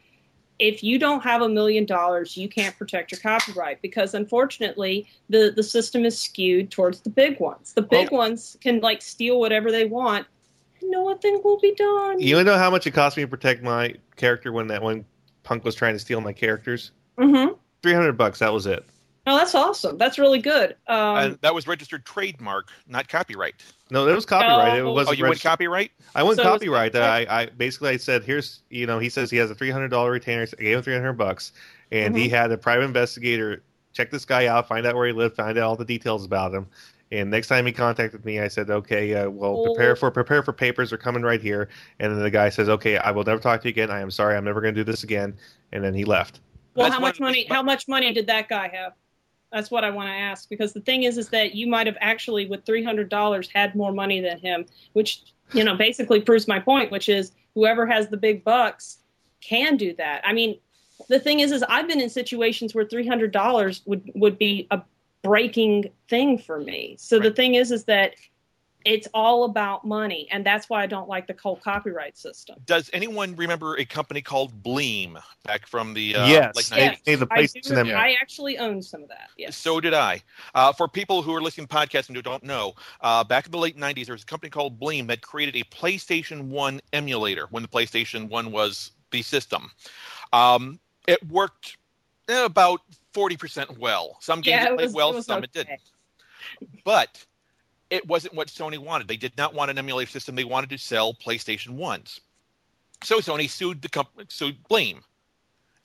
[0.58, 5.52] if you don't have a million dollars, you can't protect your copyright because unfortunately the
[5.54, 7.72] the system is skewed towards the big ones.
[7.72, 10.26] The big ones can like steal whatever they want.
[10.80, 12.20] and Nothing will be done.
[12.20, 15.04] You know how much it cost me to protect my character when that one
[15.42, 16.92] punk was trying to steal my characters?
[17.18, 17.48] hmm
[17.82, 18.38] Three hundred bucks.
[18.38, 18.84] That was it.
[19.26, 19.98] Oh, that's awesome.
[19.98, 20.74] That's really good.
[20.88, 23.54] Um, and that was registered trademark, not copyright.
[23.90, 24.74] No, it was copyright.
[24.74, 24.92] It Oh.
[24.92, 25.92] wasn't Oh, you went copyright?
[26.14, 26.92] I went So it was copyright.
[26.92, 27.28] copyright?
[27.30, 29.88] I, I basically I said, here's you know, he says he has a three hundred
[29.88, 30.42] dollar retainer.
[30.58, 31.52] I gave him three hundred bucks,
[31.92, 32.34] and he Mm-hmm.
[32.34, 33.62] had a private investigator
[33.92, 36.52] check this guy out, find out where he lived, find out all the details about
[36.54, 36.66] him.
[37.12, 40.54] And next time he contacted me, I said, okay, uh, well, prepare for prepare for
[40.54, 40.88] papers.
[40.88, 41.68] They're coming right here.
[42.00, 43.90] And then the guy says, okay, I will never talk to you again.
[43.90, 44.34] I am sorry.
[44.34, 45.36] I'm never going to do this again.
[45.72, 46.40] And then he left.
[46.74, 47.46] well, That's how much of the- money?
[47.50, 48.94] How much money did that guy have?
[49.52, 51.98] That's what I want to ask because the thing is, is that you might have
[52.00, 54.64] actually, with three hundred dollars, had more money than him,
[54.94, 55.20] which
[55.52, 59.00] you know basically proves my point, which is whoever has the big bucks
[59.42, 60.22] can do that.
[60.24, 60.58] I mean,
[61.10, 64.66] the thing is, is I've been in situations where three hundred dollars would would be
[64.70, 64.80] a
[65.22, 66.96] breaking thing for me.
[66.98, 68.14] So the thing is, is that
[68.84, 72.56] it's all about money, and that's why I don't like the cold copyright system.
[72.66, 76.98] Does anyone remember a company called Bleem back from the uh, yes, late Yes.
[77.06, 77.88] made the I, place do, them.
[77.88, 79.30] I actually own some of that.
[79.36, 79.56] Yes.
[79.56, 80.20] So did I.
[80.54, 83.52] Uh, for people who are listening to podcasts and who don't know, uh, back in
[83.52, 87.46] the late 90s, there was a company called Bleem that created a PlayStation 1 emulator
[87.50, 89.70] when the PlayStation 1 was the system.
[90.32, 91.76] Um, it worked
[92.28, 92.80] eh, about
[93.12, 94.16] 40% well.
[94.20, 95.44] Some games yeah, it it played was, well, it some okay.
[95.44, 95.80] it didn't.
[96.84, 97.24] But
[97.90, 99.08] it wasn't what Sony wanted.
[99.08, 100.34] They did not want an emulator system.
[100.34, 102.20] They wanted to sell PlayStation 1s.
[103.04, 105.02] So Sony sued the company, sued Bleem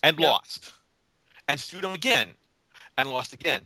[0.03, 0.29] and Yeah.
[0.29, 0.73] lost.
[1.49, 2.35] And sued them again
[2.97, 3.65] and lost again.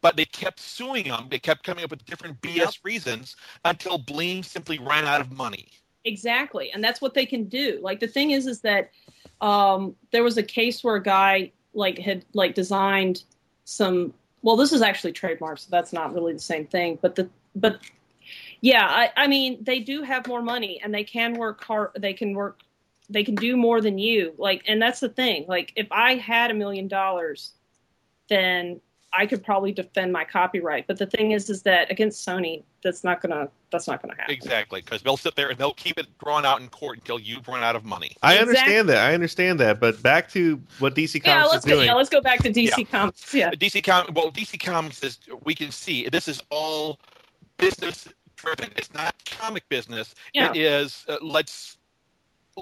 [0.00, 1.28] But they kept suing them.
[1.30, 2.74] They kept coming up with different BS Yep.
[2.84, 5.68] reasons until Bleem simply ran out of money.
[6.04, 7.78] Exactly, and that's what they can do.
[7.82, 8.90] Like the thing is, is that
[9.40, 13.24] um, there was a case where a guy like had like designed
[13.64, 14.14] some.
[14.42, 16.98] Well, this is actually trademark, so that's not really the same thing.
[17.00, 17.80] But the but
[18.60, 21.90] yeah, I, I mean they do have more money and they can work hard.
[21.98, 22.60] They can work.
[23.08, 24.34] They can do more than you.
[24.38, 25.46] Like, and that's the thing.
[25.48, 27.52] Like, if I had a million dollars,
[28.28, 28.80] then
[29.12, 30.86] I could probably defend my copyright.
[30.86, 34.32] But the thing is, is that against Sony, that's not gonna that's not gonna happen.
[34.34, 37.46] Exactly, because they'll sit there and they'll keep it drawn out in court until you've
[37.48, 38.16] run out of money.
[38.22, 38.50] I Exactly.
[38.58, 38.98] understand that.
[39.10, 39.80] I understand that.
[39.80, 41.74] But back to what DC Yeah, Comics let's is go.
[41.76, 41.86] doing.
[41.86, 43.34] Yeah, let's go back to DC Comics.
[43.34, 47.00] Yeah, DC Com well, DC Comics is we can see this is all
[47.58, 48.70] business driven.
[48.76, 50.14] It's not comic business.
[50.34, 50.50] Yeah.
[50.50, 51.76] It is uh, let's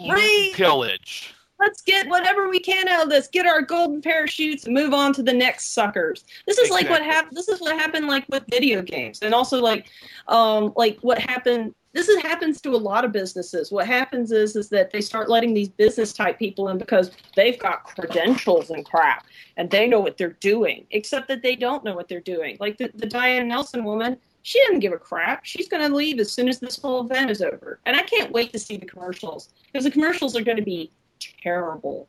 [0.09, 0.53] Right.
[0.55, 1.35] pillage.
[1.59, 3.29] Let's get whatever we can out of this.
[3.29, 6.25] Get our golden parachutes and move on to the next suckers.
[6.47, 7.37] This is like what happened.
[7.37, 9.89] This is what happened like with video games, and also like,
[10.29, 11.75] um, like what happened.
[11.95, 13.73] This is, happens to a lot of businesses.
[13.73, 17.59] What happens is is that they start letting these business type people in because they've
[17.59, 19.27] got credentials and crap,
[19.57, 20.87] and they know what they're doing.
[20.91, 22.57] Except that they don't know what they're doing.
[22.61, 25.45] Like the, the Diane Nelson woman, she didn't give a crap.
[25.45, 28.33] She's going to leave as soon as this whole event is over, and I can't
[28.33, 32.09] wait to see the commercials because the commercials are going to be terrible.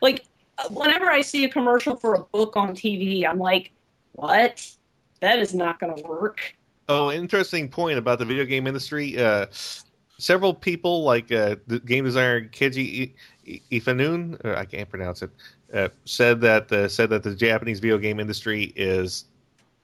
[0.00, 0.24] Like
[0.58, 3.72] uh, whenever I see a commercial for a book on TV, I'm like,
[4.12, 4.68] what?
[5.20, 6.56] That is not going to work.
[6.88, 9.18] Oh, interesting point about the video game industry.
[9.18, 9.46] Uh,
[10.18, 13.14] several people, like uh, the game designer Keiji
[13.70, 15.30] Ifanun, uh, I can't pronounce it,
[15.72, 19.26] uh, said that uh, said that the Japanese video game industry is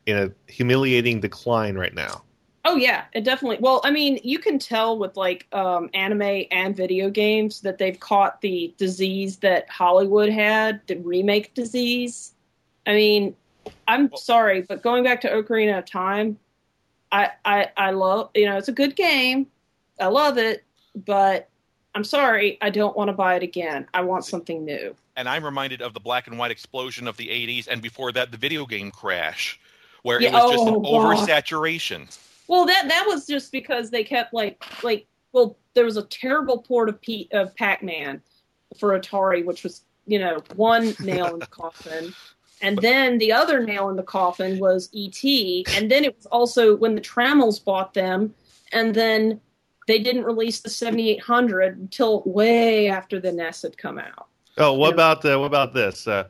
[0.06, 2.22] in a humiliating decline right now.
[2.68, 3.58] Oh yeah, it definitely.
[3.60, 7.98] Well, I mean, you can tell with like um, anime and video games that they've
[7.98, 12.34] caught the disease that Hollywood had, the remake disease.
[12.84, 13.36] I mean,
[13.86, 16.38] I'm sorry, but going back to Ocarina of Time,
[17.12, 19.46] I I I love you know it's a good game,
[20.00, 20.64] I love it,
[20.96, 21.48] but
[21.94, 23.86] I'm sorry, I don't want to buy it again.
[23.94, 24.96] I want something new.
[25.14, 28.32] And I'm reminded of the black and white explosion of the 80s, and before that,
[28.32, 29.60] the video game crash,
[30.02, 31.28] where Yeah, it was just an oh, God.
[31.28, 32.08] oversaturation.
[32.48, 36.62] Well, that that was just because they kept like like well, there was a terrible
[36.62, 38.22] port of P, of Pac-Man
[38.78, 42.14] for Atari, which was you know one nail in the coffin,
[42.62, 45.22] and then the other nail in the coffin was ET,
[45.76, 48.34] and then it was also when the Tramiels bought them,
[48.72, 49.40] and then
[49.86, 54.26] they didn't release the 7800 until way after the NES had come out.
[54.58, 54.94] Oh, what Yeah.
[54.94, 56.06] about uh, what about this?
[56.08, 56.24] Uh,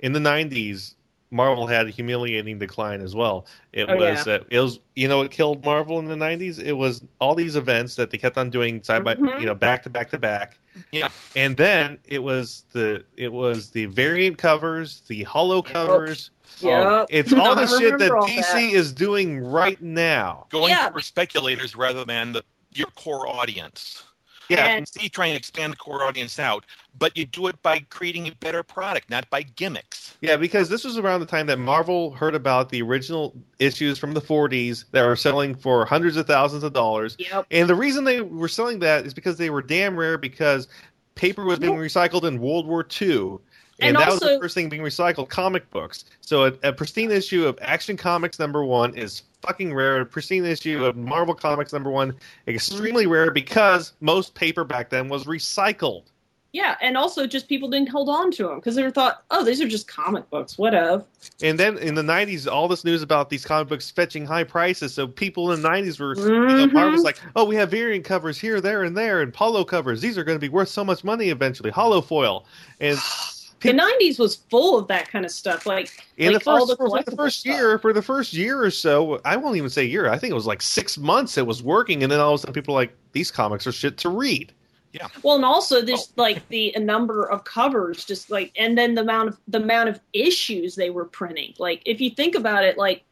[0.00, 0.94] in the '90s,
[1.30, 3.46] Marvel had a humiliating decline as well.
[3.72, 6.58] It Oh, was uh, it was you know it killed Marvel in the '90s?
[6.62, 9.40] It was all these events that they kept on doing side by Mhm.
[9.40, 10.58] you know back to back to back.
[10.92, 11.08] Yeah.
[11.34, 16.30] and then it was the it was the variant covers, the holo covers.
[16.60, 18.62] Yeah, It's all the shit that DC that.
[18.72, 20.46] is doing right now.
[20.50, 20.90] Going Yeah.
[20.90, 22.42] for speculators rather than the,
[22.72, 24.02] your core audience.
[24.48, 26.64] Yeah, You can see trying to expand the core audience out,
[26.98, 30.16] but you do it by creating a better product, not by gimmicks.
[30.20, 34.14] Yeah, because this was around the time that Marvel heard about the original issues from
[34.14, 37.16] the 40s that were selling for hundreds of thousands of dollars.
[37.18, 37.46] Yep.
[37.50, 40.68] And the reason they were selling that is because they were damn rare because
[41.14, 43.38] paper was being recycled in World War II.
[43.80, 46.04] And, And that was the first thing being recycled comic books.
[46.20, 50.00] So a, a pristine issue of Action Comics number one is fucking rare.
[50.00, 52.14] A pristine issue of Marvel Comics number one
[52.48, 56.04] extremely rare because most paper back then was recycled.
[56.52, 59.44] Yeah, and also just people didn't hold on to them because they were thought, oh,
[59.44, 61.04] these are just comic books, what of?
[61.42, 64.94] And then in the '90s, all this news about these comic books fetching high prices.
[64.94, 66.72] So people in the '90s were, you know, Mhm.
[66.72, 70.00] Marvel's like, oh, we have variant covers here, there, and there, and Polo covers.
[70.00, 71.70] These are going to be worth so much money eventually.
[71.70, 72.46] Holo foil,
[72.80, 72.98] and
[73.60, 75.66] The '90s was full of that kind of stuff.
[75.66, 77.54] Like, in Like the all first the for the collectible first stuff.
[77.54, 80.08] year, for the first year or so, I won't even say year.
[80.08, 81.36] I think it was like six months.
[81.36, 83.72] It was working, and then all of a sudden, people are like, these comics are
[83.72, 84.52] shit to read.
[84.92, 85.08] Yeah.
[85.22, 86.22] Well, and also there's oh.
[86.22, 90.00] like the number of covers, just like, and then the amount of the amount of
[90.12, 91.54] issues they were printing.
[91.58, 93.04] Like, if you think about it, like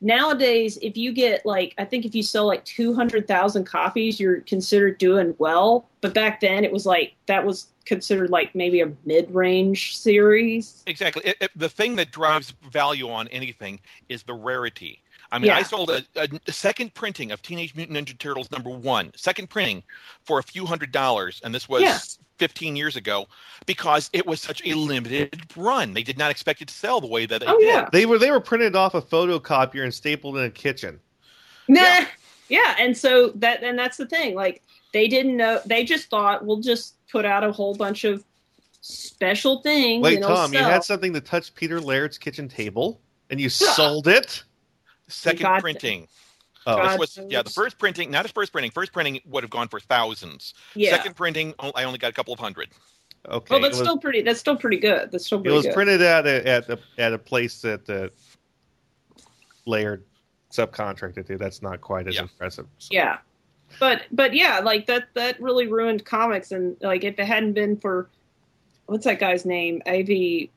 [0.00, 4.18] nowadays, if you get like, I think if you sell like two hundred thousand copies,
[4.18, 5.88] you're considered doing well.
[6.00, 10.82] But back then, it was like that was considered like maybe a mid-range series.
[10.86, 11.22] Exactly.
[11.24, 15.02] It, it- the thing that drives value on anything is the rarity.
[15.30, 18.70] I mean, I sold a, a, a second printing of Teenage Mutant Ninja Turtles number
[18.70, 19.82] one, second printing
[20.24, 21.98] for a few hundred dollars, and this was Yeah.
[22.38, 23.26] 15 years ago,
[23.66, 25.92] because it was such a limited run.
[25.92, 27.66] They did not expect it to sell the way that they Oh did.
[27.66, 30.98] yeah, They were they were printed off a photocopier and stapled in a kitchen.
[31.68, 31.82] Nah.
[31.82, 32.06] Yeah.
[32.48, 32.76] Yeah.
[32.78, 34.34] and so that and that's the thing.
[34.34, 34.62] Like
[34.92, 35.60] they didn't know.
[35.66, 38.24] They just thought we'll just put out a whole bunch of
[38.80, 40.02] special things.
[40.02, 43.00] Wait, and it'll Tom, you had something to touch Peter Laird's kitchen table,
[43.30, 44.42] and you sold it.
[45.08, 46.08] Second God- printing.
[46.66, 48.70] Oh, This was yeah, the first printing, not his first printing.
[48.70, 50.52] First printing would have gone for thousands.
[50.74, 50.90] Yeah.
[50.90, 52.68] Second printing, oh, I only got a couple of hundred.
[53.26, 53.46] okay.
[53.54, 54.20] well, that's was, still pretty.
[54.20, 55.10] That's still pretty good.
[55.10, 55.72] That's still it was good.
[55.74, 58.08] printed at a, at a, at a place that uh,
[59.64, 60.04] Laird
[60.52, 61.38] subcontracted to.
[61.38, 62.22] That's not quite as Yeah.
[62.22, 62.66] impressive.
[62.76, 63.18] So- yeah,
[63.80, 66.52] but but yeah, like that that really ruined comics.
[66.52, 68.08] And like if it hadn't been for
[68.86, 69.82] what's that guy's name?
[69.86, 70.50] Avi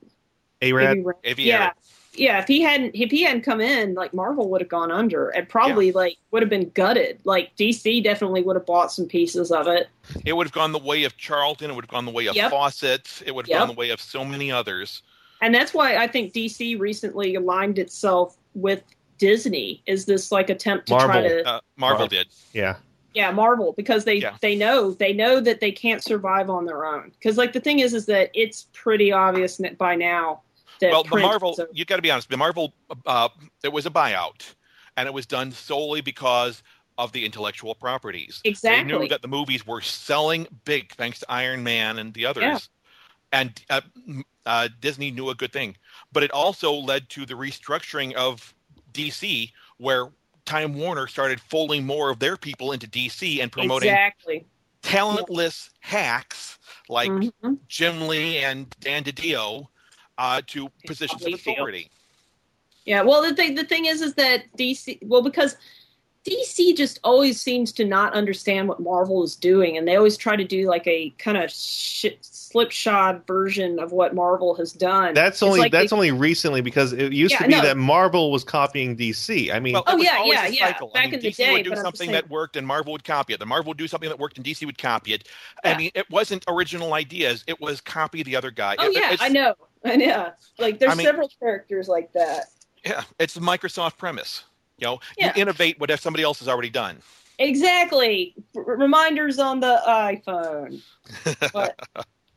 [0.61, 1.71] Arad, Av- yeah.
[2.13, 5.29] Yeah, if he hadn't if he hadn't come in, like Marvel would have gone under
[5.29, 7.19] and probably like would have been gutted.
[7.23, 9.87] Like DC definitely would have bought some pieces of it.
[10.25, 11.71] It would have gone the way of Charlton.
[11.71, 12.51] It would have gone the way of Yep.
[12.51, 13.21] Fawcett.
[13.25, 13.59] It would have Yep.
[13.59, 15.03] gone the way of so many others.
[15.43, 18.83] and that's why I think DC recently aligned itself with
[19.17, 19.81] Disney.
[19.87, 22.07] Is this like attempt to try to Uh, Marvel Wow.
[22.07, 22.27] did.
[22.53, 22.75] yeah.
[23.13, 24.37] Yeah Marvel because they Yeah.
[24.41, 27.79] they know they know that they can't survive on their own because like the thing
[27.79, 30.41] is is that it's pretty obvious by now
[30.81, 32.29] that well, the Marvel, a- you got to be honest.
[32.29, 32.73] The Marvel,
[33.05, 33.29] uh,
[33.63, 34.53] it was a buyout,
[34.97, 36.63] and it was done solely because
[36.97, 38.41] of the intellectual properties.
[38.43, 42.25] They exactly knew that the movies were selling big thanks to Iron Man and the
[42.25, 42.43] others.
[42.43, 42.57] Yeah.
[43.33, 43.81] And uh,
[44.45, 45.77] uh, Disney knew a good thing.
[46.11, 48.53] But it also led to the restructuring of
[48.93, 50.09] DC, where
[50.51, 54.45] Time Warner started folding more of their people into DC and promoting exactly
[54.81, 56.59] talentless hacks
[56.89, 57.57] like Mhm.
[57.69, 59.69] Jim Lee and Dan DiDio
[60.17, 61.89] uh, to positions of authority.
[62.83, 65.55] Yeah, well, the thing the thing is, is that DC well because
[66.25, 70.35] DC just always seems to not understand what Marvel is doing, and they always try
[70.35, 75.15] to do like a kind of shit, slipshod version of what Marvel has done.
[75.15, 77.61] That's only like that's they- only recently because it used Yeah, to be no.
[77.63, 79.51] that Marvel was copying DC.
[79.51, 80.71] I mean, Well, Oh, yeah, yeah, yeah.
[80.73, 82.67] Back I mean, in the DC day, would do but something saying- that worked, and
[82.67, 83.39] Marvel would copy it.
[83.39, 85.27] The Marvel would do something that worked, and DC would copy it.
[85.65, 85.73] Yeah.
[85.73, 88.75] I mean, it wasn't original ideas; it was copy the other guy.
[88.77, 90.31] oh It- yeah, it's, I know, I know.
[90.59, 92.45] Like there's I mean- several characters like that.
[92.85, 94.43] Yeah, it's the Microsoft premise.
[94.81, 95.31] You know, Yeah.
[95.35, 96.97] you innovate what if somebody else has already done.
[97.39, 98.33] Exactly.
[98.55, 100.81] R- reminders on the iPhone.
[101.53, 101.79] But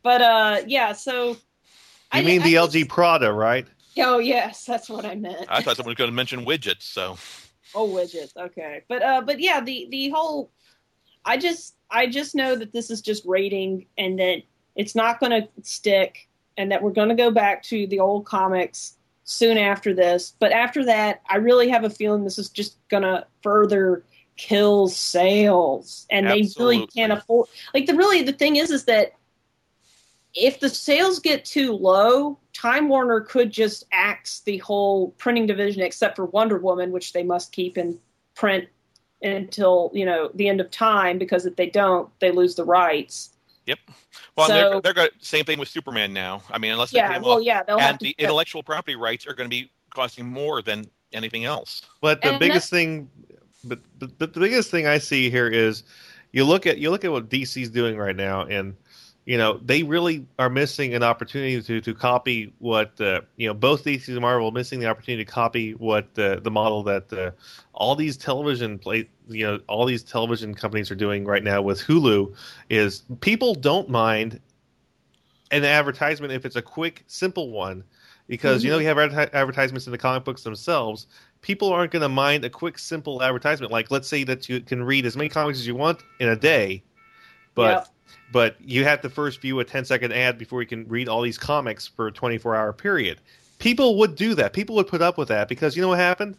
[0.03, 1.37] but uh yeah, so you
[2.13, 3.67] I- mean I the just- LG Prada, right?
[3.99, 5.47] Oh yes, that's what I meant.
[5.49, 6.83] I thought someone was going to mention widgets.
[6.83, 7.17] So
[7.77, 8.37] Oh, widgets.
[8.37, 10.51] Okay, but uh, but yeah, the the whole.
[11.25, 14.43] I just I just know that this is just rating, and that
[14.77, 18.27] it's not going to stick, and that we're going to go back to the old
[18.27, 20.35] comics soon after this.
[20.39, 24.05] But after that, I really have a feeling this is just going to further
[24.37, 27.49] kill sales, and they really can't afford.
[27.73, 29.13] Like the really the thing is is that
[30.35, 35.83] if the sales get too low, Time Warner could just axe the whole printing division,
[35.83, 37.99] except for Wonder Woman, which they must keep in
[38.35, 38.69] print
[39.23, 43.31] until you know the end of time, because if they don't, they lose the rights.
[44.37, 46.43] Well, So- they're, they're going same thing with Superman now.
[46.51, 47.43] I mean, unless they Yeah, pay them well, off.
[47.45, 48.05] yeah, and to.
[48.05, 51.83] the intellectual property rights are going to be costing more than anything else.
[52.01, 53.09] But the And biggest thing,
[53.65, 55.85] but, but but the biggest thing I see here is
[56.33, 58.75] you look at you look at what DC's doing right now, and
[59.27, 63.55] you know they really are missing an opportunity to to copy what uh, you know
[63.55, 67.13] both DC and Marvel are missing the opportunity to copy what uh, the model that
[67.13, 67.31] uh,
[67.73, 71.81] all these television play you know all these television companies are doing right now with
[71.81, 72.35] Hulu
[72.71, 74.41] is people don't mind
[75.51, 77.85] an advertisement if it's a quick, simple one,
[78.27, 81.07] because you know you have adver- advertisements in the comic books themselves.
[81.43, 83.71] People aren't going to mind a quick, simple advertisement.
[83.71, 86.37] Like, let's say that you can read as many comics as you want in a
[86.37, 86.83] day,
[87.55, 87.89] but Yep.
[88.33, 91.23] But you have to first view a 10 second ad before you can read all
[91.23, 93.19] these comics for a 24 hour period.
[93.59, 94.53] People would do that.
[94.53, 96.37] People would put up with that because you know what happened?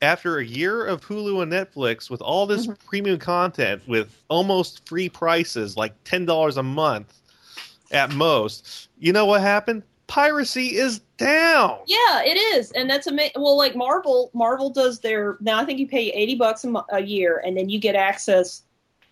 [0.00, 2.76] After a year of Hulu and Netflix with all this Mhm.
[2.86, 7.12] premium content with almost free prices, like $10 a month
[7.90, 9.82] at most, you know what happened?
[10.08, 11.78] Piracy is down.
[11.86, 13.32] Yeah, it is, and that's amazing.
[13.36, 15.58] Well, like Marvel, Marvel does their now.
[15.58, 18.62] I think you pay eighty bucks a, mo- a year, and then you get access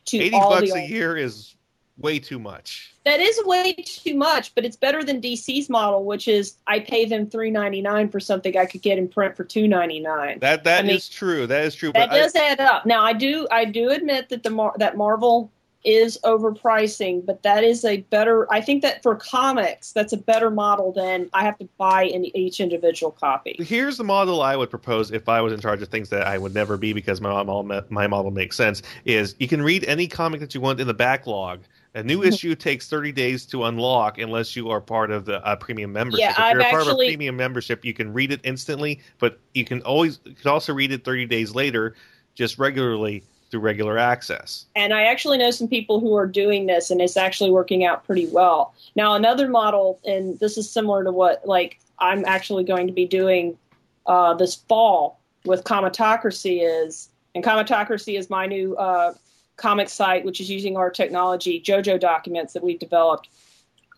[0.06, 1.54] to 80 all bucks a year is
[1.98, 2.94] way too much.
[3.04, 7.04] That is way too much, but it's better than DC's model, which is I pay
[7.04, 10.38] them three ninety nine for something I could get in print for two ninety nine.
[10.40, 11.46] That that I mean, is true.
[11.46, 11.92] That is true.
[11.92, 12.86] That but I- does add up.
[12.86, 15.50] Now, I do I do admit that the Mar- that Marvel
[15.82, 18.50] is overpricing, but that is a better.
[18.52, 22.24] I think that for comics, that's a better model than I have to buy in
[22.36, 23.56] each individual copy.
[23.58, 26.36] Here's the model I would propose if I was in charge of things that I
[26.36, 28.82] would never be because my model my model makes sense.
[29.04, 31.60] Is you can read any comic that you want in the backlog.
[31.94, 35.56] A new issue takes 30 days to unlock unless you are part of the uh,
[35.56, 36.20] premium membership.
[36.20, 39.38] Yeah, if I've you're part of a premium membership, you can read it instantly, but
[39.54, 41.94] you can always you can also read it 30 days later,
[42.34, 44.66] just regularly through regular access.
[44.76, 48.06] and I actually know some people who are doing this, and it's actually working out
[48.06, 48.74] pretty well.
[48.94, 53.06] Now, another model, and this is similar to what like I'm actually going to be
[53.06, 53.58] doing
[54.06, 59.14] uh, this fall with Comitocracy is, and Comitocracy is my new uh,
[59.60, 63.28] comic site, which is using our technology, JoJo documents that we've developed.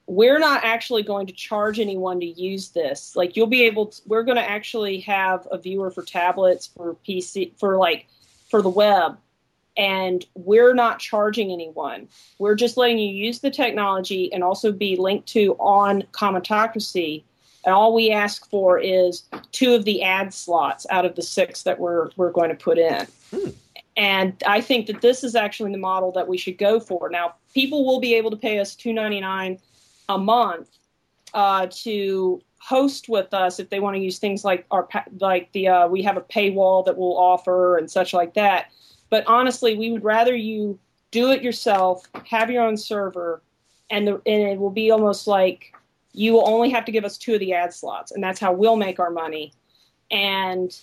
[0.07, 3.15] We're not actually going to charge anyone to use this.
[3.15, 6.97] Like you'll be able to, we're going to actually have a viewer for tablets, for
[7.07, 8.07] PC, for like
[8.51, 9.17] for the web
[9.77, 12.09] and we're not charging anyone.
[12.39, 17.23] We're just letting you use the technology and also be linked to on Comitocracy.
[17.65, 21.63] And all we ask for is two of the ad slots out of the six
[21.63, 23.07] that we're we're going to put in.
[23.31, 23.51] Hmm.
[23.97, 27.11] And I think that this is actually the model that we should go for.
[27.11, 29.59] Now, people will be able to pay us two ninety nine
[30.09, 30.71] a month
[31.35, 34.89] uh, to host with us if they want to use things like our
[35.19, 38.73] like the uh, we have a paywall that we'll offer and such like that.
[39.11, 40.79] But honestly, we would rather you
[41.11, 43.43] do it yourself, have your own server,
[43.91, 45.75] and the and it will be almost like
[46.15, 48.53] you will only have to give us two of the ad slots, and that's how
[48.53, 49.53] we'll make our money.
[50.11, 50.75] And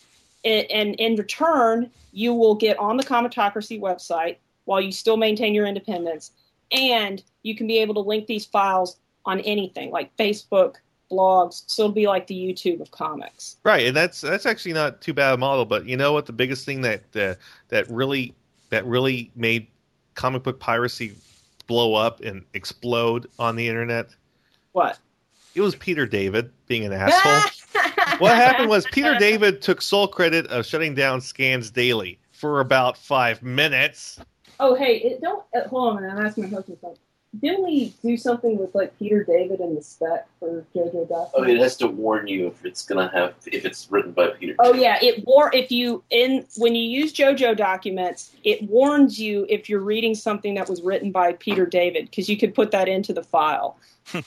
[0.44, 5.54] it, and in return, you will get on the Comitocracy website while you still maintain
[5.54, 6.32] your independence,
[6.72, 10.76] and you can be able to link these files on anything like Facebook,
[11.12, 11.64] blogs.
[11.68, 13.58] So it'll be like the YouTube of comics.
[13.64, 15.66] Right, and that's that's actually not too bad a model.
[15.66, 16.26] But you know what?
[16.26, 17.36] The biggest thing that uh,
[17.70, 18.36] that really
[18.70, 19.68] that really made
[20.16, 21.16] comic book piracy
[21.68, 24.10] blow up and explode on the internet.
[24.72, 25.00] What?
[25.56, 27.52] It was Peter David being an asshole.
[28.20, 32.98] what happened was Peter David took sole credit of shutting down Scans Daily for about
[32.98, 34.20] five minutes.
[34.60, 36.18] Oh, hey, it, don't uh, hold on a minute.
[36.18, 37.00] I'm asking my husband something.
[37.40, 41.30] Didn't we do something with like Peter David and the spec for JoJo Document?
[41.36, 44.56] Oh, it has to warn you if it's gonna have if it's written by Peter.
[44.58, 49.46] Oh yeah, it war if you in when you use JoJo documents, it warns you
[49.48, 52.88] if you're reading something that was written by Peter David because you could put that
[52.88, 53.78] into the file.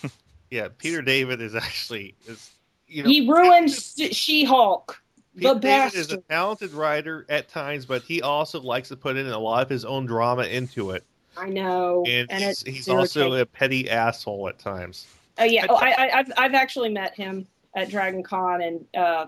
[0.53, 2.51] Yeah, Peter David is actually is
[2.93, 5.01] you know he ruined She Hulk.
[5.35, 9.27] The David is a talented writer at times, but he also likes to put in
[9.27, 11.05] a lot of his own drama into it,
[11.37, 15.07] I know, and, and he's, also a petty asshole at times.
[15.39, 19.27] Oh yeah, oh, I, I, I've I've actually met him at Dragon Con, and uh,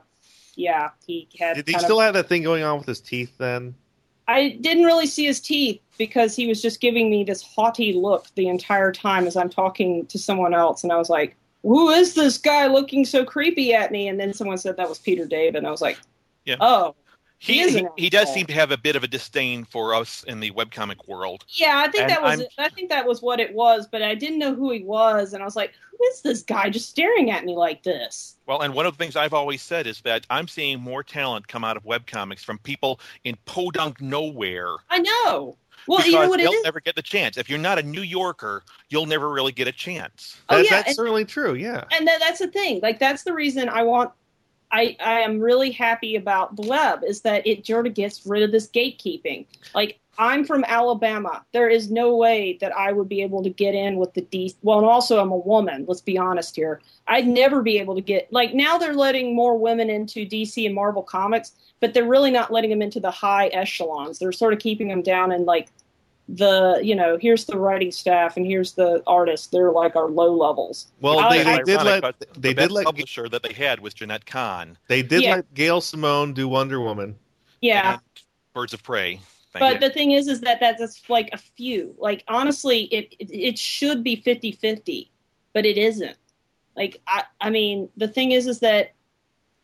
[0.55, 1.57] yeah, he had.
[1.57, 3.75] Did he still of, have that thing going on with his teeth then?
[4.29, 8.27] I didn't really see his teeth because he was just giving me this haughty look
[8.35, 12.15] the entire time as I'm talking to someone else, and I was like, "Who is
[12.15, 15.57] this guy looking so creepy at me?" And then someone said that was Peter David,
[15.57, 15.99] and I was like,
[16.45, 16.57] Yeah.
[16.61, 16.95] "Oh,
[17.39, 20.25] He He he, he does seem to have a bit of a disdain for us
[20.29, 21.45] in the webcomic world.
[21.49, 24.03] yeah." I think And that was I'm- I think that was what it was, but
[24.03, 26.89] I didn't know who he was, and I was like, "Who is this guy just
[26.89, 30.01] staring at me like this?" Well, and one of the things I've always said is
[30.03, 34.77] that I'm seeing more talent come out of webcomics from people in podunk nowhere.
[34.91, 35.57] I know.
[35.87, 36.65] Well, you know what it they'll is.
[36.65, 37.37] never get the chance.
[37.37, 40.37] If you're not a New Yorker, you'll never really get a chance.
[40.49, 41.55] Oh, That- yeah, that's and- certainly true.
[41.55, 41.85] Yeah.
[41.97, 44.11] and that, that's the thing like that's the reason i want
[44.73, 48.43] i i am really happy about the web is that it sort of gets rid
[48.43, 53.23] of this gatekeeping like i'm from alabama there is no way that i would be
[53.23, 56.17] able to get in with the d well and also i'm a woman let's be
[56.19, 60.27] honest here i'd never be able to get like now they're letting more women into
[60.27, 64.33] dc and marvel comics but they're really not letting them into the high echelons they're
[64.33, 65.69] sort of keeping them down in like
[66.27, 69.53] the you know here's the writing staff and here's the artist.
[69.53, 70.87] They're like our low levels.
[71.03, 73.43] Well, I- they, they I- did Ironic, let the they best did let publisher that
[73.43, 74.79] they had was Jenette Kahn.
[74.89, 75.35] they did Yeah.
[75.37, 77.17] let Gail Simone do Wonder Woman.
[77.61, 78.01] Yeah, and
[78.55, 79.21] Birds of Prey.
[79.61, 79.81] But you.
[79.81, 81.95] the thing is is that that's just like a few.
[81.99, 85.09] Like honestly it it, it should be 50-50
[85.53, 86.17] but it isn't.
[86.77, 88.93] Like i i mean the thing is is that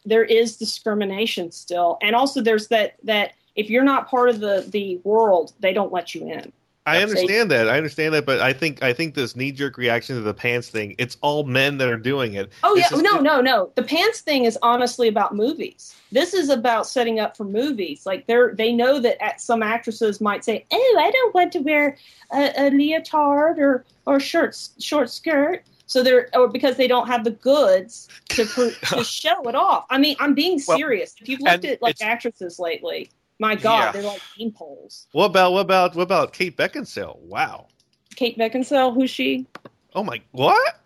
[0.05, 1.99] there is discrimination still.
[2.03, 5.93] And also there's that that if you're not part of the the world they don't
[5.93, 6.53] let you in
[6.99, 7.69] I understand that.
[7.69, 10.69] I understand that, but I think I think this knee jerk reaction to the pants
[10.69, 10.95] thing.
[10.99, 12.51] It's all men that are doing it.
[12.63, 12.89] oh yeah.
[12.89, 13.71] just- no no no.
[13.75, 15.95] The pants thing is honestly about movies.
[16.13, 18.07] This is about setting up for movies.
[18.07, 21.61] Like they're they know that at some actresses might say oh i don't want to
[21.61, 21.97] wear
[22.33, 25.63] a, a leotard or or short short skirt.
[25.87, 29.87] So they're or because they don't have the goods to to show it off.
[29.91, 31.15] I mean i'm being Well, serious.
[31.21, 33.11] If you've looked at like actresses lately
[33.41, 33.93] my god Yeah.
[33.93, 37.19] they're like bean poles What about what about what about Kate Beckinsale?
[37.19, 37.67] Wow.
[38.15, 39.47] kate beckinsale who's she
[39.95, 40.77] Oh my what?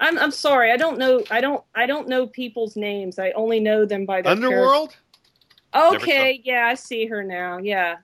[0.00, 0.72] I'm I'm sorry.
[0.72, 1.22] I don't know.
[1.30, 1.62] I don't.
[1.76, 3.18] I don't know people's names.
[3.18, 4.96] I only know them by their Underworld?
[5.72, 7.58] character- Okay, yeah, I see her now.
[7.58, 7.96] Yeah.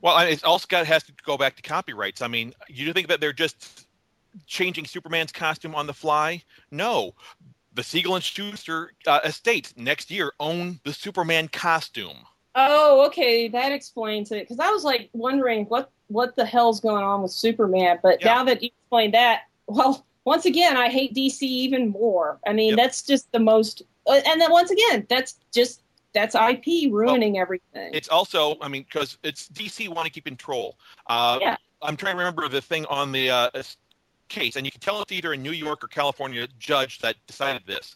[0.00, 2.22] Well, I- it's also got has to go back to copyrights.
[2.22, 3.86] I mean, you think that they're just
[4.46, 6.42] changing Superman's costume on the fly?
[6.70, 7.14] No,
[7.74, 12.16] the Siegel and Shuster uh, estates next year own the Superman costume.
[12.54, 14.44] Oh, okay, that explains it.
[14.48, 17.98] Because I was like wondering what what the hell's going on with Superman.
[18.02, 18.34] But Yeah.
[18.36, 22.38] now that you explained that, well, once again, I hate DC even more.
[22.46, 22.76] I mean, Yep.
[22.76, 23.82] that's just the most.
[24.06, 25.82] Uh, and then once again, that's just
[26.14, 27.92] that's IP ruining everything.
[27.92, 30.78] It's also, I mean, because it's DC want to keep control.
[31.06, 31.56] Uh, Yeah.
[31.82, 33.50] I'm trying to remember the thing on the uh,
[34.28, 37.62] case, and you can tell it's either a New York or California judge that decided
[37.66, 37.94] this.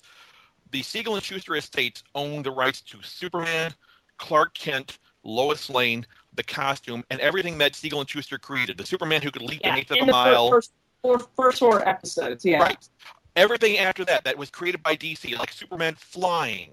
[0.70, 3.74] The Siegel and Shuster estates own the rights to Superman,
[4.23, 8.78] Clark Kent, Lois Lane, the costume, and everything that Siegel and Shuster created.
[8.78, 10.49] The Superman who could leap yeah, an eighth of a the mile.
[10.49, 10.70] first
[11.03, 12.44] four, first four episodes.
[12.44, 12.62] Yeah.
[12.62, 12.89] Right.
[13.35, 16.70] Everything after that that was created by DC, like Superman flying,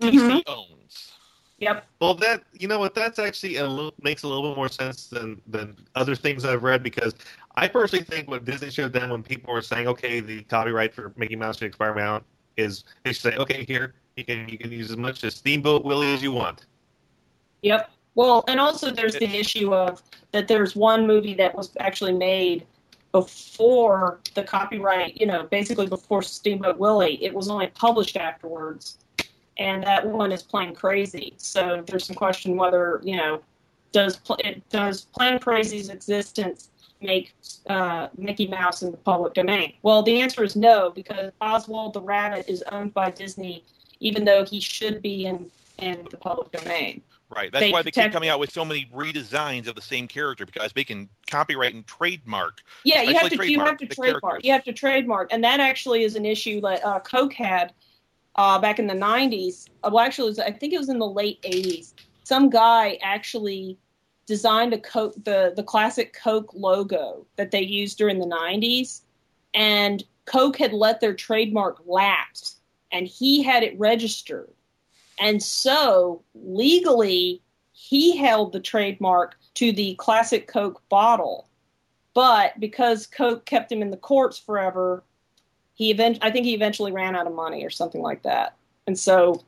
[0.00, 0.42] DC Mhm.
[0.46, 1.12] owns.
[1.58, 1.84] Yep.
[2.00, 2.94] Well, that you know what?
[2.94, 6.62] That's actually a little, makes a little bit more sense than than other things I've
[6.62, 7.16] read because
[7.56, 10.94] I personally think what Disney should have done when people were saying, okay, the copyright
[10.94, 12.22] for Mickey Mouse should expire now,
[12.56, 15.84] is they should say, okay, here you can you can use as much as Steamboat
[15.84, 16.66] Willie as you want.
[17.62, 17.90] Yep.
[18.14, 22.66] Well, and also there's the issue of that there's one movie that was actually made
[23.12, 27.22] before the copyright, you know, basically before Steamboat Willie.
[27.24, 28.98] It was only published afterwards.
[29.56, 31.34] And that one is Plane Crazy.
[31.36, 33.40] So there's some question whether, you know,
[33.92, 34.20] does
[34.68, 36.70] does Plane Crazy's existence
[37.00, 37.32] make
[37.68, 39.74] uh, Mickey Mouse in the public domain?
[39.82, 43.64] Well, the answer is no, because Oswald the Rabbit is owned by Disney,
[44.00, 47.02] even though he should be in, in the public domain.
[47.30, 47.52] Right.
[47.52, 50.46] That's They why they keep coming out with so many redesigns of the same character
[50.46, 52.62] because they can copyright and trademark.
[52.84, 54.22] Yeah, you have to you have trademark to trademark.
[54.22, 54.44] characters.
[54.44, 57.74] You have to trademark, and that actually is an issue that uh, Coke had
[58.36, 59.68] uh, back in the '90s.
[59.84, 61.92] Uh, well, actually, it was, I think it was in the late '80s.
[62.24, 63.76] Some guy actually
[64.24, 69.02] designed a Coke the the classic Coke logo that they used during the '90s,
[69.52, 72.57] and Coke had let their trademark lapse,
[72.92, 74.50] and he had it registered,
[75.20, 77.42] and so legally
[77.72, 81.48] he held the trademark to the classic Coke bottle
[82.18, 85.04] but because Coke kept him in the courts forever,
[85.74, 88.56] he event- I think he eventually ran out of money or something like that.
[88.88, 89.44] And so,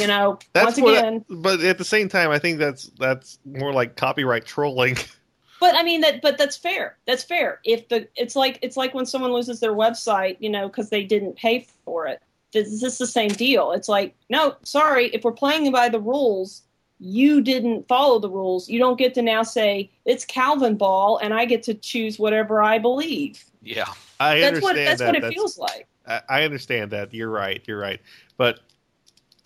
[0.00, 3.70] you know, That's once again, but at the same time, I think that's that's more
[3.70, 4.96] like copyright trolling.
[5.60, 6.96] but I mean that, but that's fair.
[7.06, 7.60] That's fair.
[7.64, 11.04] If the it's like it's like when someone loses their website, you know, because they
[11.04, 12.22] didn't pay for it.
[12.64, 13.72] This is the same deal.
[13.72, 16.62] It's like, no, sorry, if we're playing by the rules,
[16.98, 18.68] you didn't follow the rules.
[18.68, 22.78] You don't get to now say it's Calvinball, and I get to choose whatever I
[22.78, 23.44] believe.
[23.62, 23.84] Yeah.
[24.18, 25.06] I That's what understand that's that.
[25.08, 25.86] what it That's- feels like.
[26.06, 27.12] I, I understand that.
[27.12, 27.60] You're right.
[27.66, 28.00] You're right.
[28.36, 28.60] But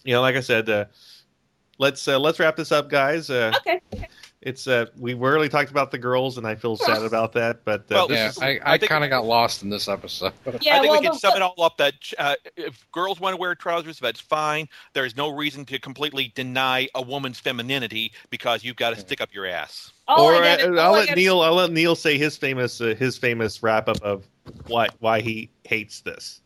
[0.05, 0.85] you know, like I said, uh,
[1.79, 3.31] let's uh, let's wrap this up, guys.
[3.31, 3.81] Uh, Okay.
[4.43, 7.65] It's uh, we rarely talked about the girls, and I feel sad about that.
[7.65, 9.87] But uh, Well, this Yeah, is- I, I I kind of got lost in this
[9.89, 10.33] episode.
[10.63, 13.21] Yeah, I think well, we can the- sum it all up that uh, if girls
[13.21, 14.67] want to wear trousers, that's fine.
[14.95, 19.21] There is no reason to completely deny a woman's femininity because you've got to stick
[19.21, 19.93] up your ass.
[20.09, 21.41] all or I gotta- uh, all I'll let Neil.
[21.43, 24.27] I'll let Neil say his famous uh, his famous wrap up of
[24.67, 26.41] why why he hates this.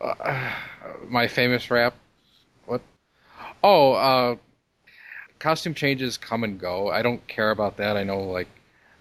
[0.00, 0.52] Uh,
[1.08, 1.94] my famous rap.
[2.66, 2.80] What?
[3.64, 4.36] Oh, uh,
[5.40, 6.90] costume changes come and go.
[6.90, 7.96] I don't care about that.
[7.96, 8.46] I know like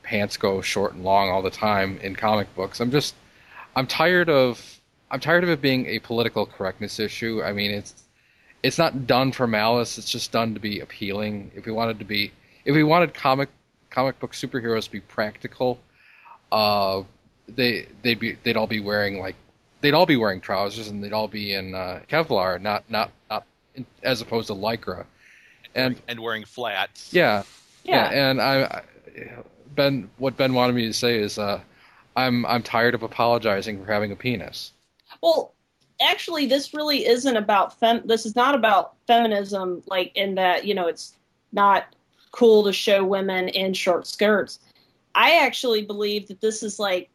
[0.02, 2.80] pants go short and long all the time in comic books.
[2.80, 3.14] I'm just
[3.76, 4.80] I'm tired of
[5.12, 7.44] I'm tired of it being a political correctness issue.
[7.44, 7.94] I mean, it's
[8.64, 9.98] it's not done for malice.
[9.98, 11.52] It's just done to be appealing.
[11.56, 12.32] If we wanted to be
[12.66, 13.50] if we wanted comic
[13.90, 15.80] comic book superheroes to be practical,
[16.52, 17.04] uh,
[17.48, 19.36] they they'd be they'd all be wearing like
[19.82, 23.46] they'd all be wearing trousers and they'd all be in uh, Kevlar, not not not
[23.76, 25.06] in, as opposed to lycra.
[25.76, 27.14] And and wearing flats.
[27.14, 27.44] yeah,
[27.84, 28.10] Yeah.
[28.10, 28.82] and I, I
[29.76, 31.62] Ben what Ben wanted me to say is uh,
[32.16, 34.72] I'm I'm tired of apologizing for having a penis.
[35.22, 35.54] Well,
[36.02, 38.02] actually, this really isn't about fem.
[38.06, 41.16] This is not about feminism, like in that you know it's
[41.52, 41.96] not
[42.32, 44.60] cool to show women in short skirts.
[45.16, 47.10] I actually believe that this is like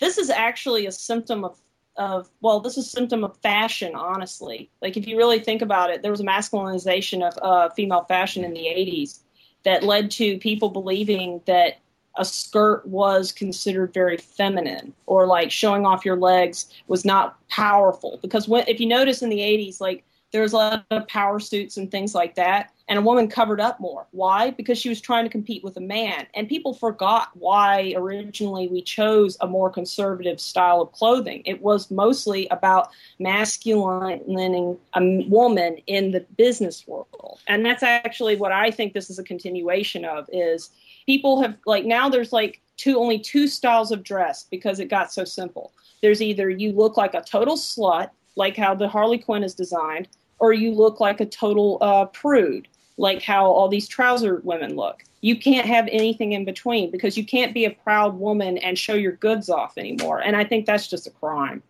[0.00, 1.58] this is actually a symptom of
[1.96, 3.94] of well, this is a symptom of fashion.
[3.94, 8.04] Honestly, like if you really think about it, there was a masculinization of uh, female
[8.04, 9.20] fashion in the '80s
[9.64, 11.78] that led to people believing that
[12.16, 18.18] a skirt was considered very feminine or like showing off your legs was not powerful
[18.22, 21.40] because when, if you notice in the 80s like there was a lot of power
[21.40, 24.06] suits and things like that and a woman covered up more.
[24.10, 24.50] Why?
[24.50, 26.26] Because she was trying to compete with a man.
[26.34, 31.42] And people forgot why originally we chose a more conservative style of clothing.
[31.46, 37.40] It was mostly about masculining a woman in the business world.
[37.46, 40.70] And that's actually what i think this is a continuation of is
[41.06, 45.12] people have like now there's like two only two styles of dress because it got
[45.12, 45.72] so simple.
[46.02, 50.08] There's either you look like a total slut, like how the Harley Quinn is designed,
[50.38, 55.04] or you look like a total uh, prude, like how all these trouser women look.
[55.20, 58.94] You can't have anything in between because you can't be a proud woman and show
[58.94, 60.20] your goods off anymore.
[60.20, 61.62] And I think that's just a crime.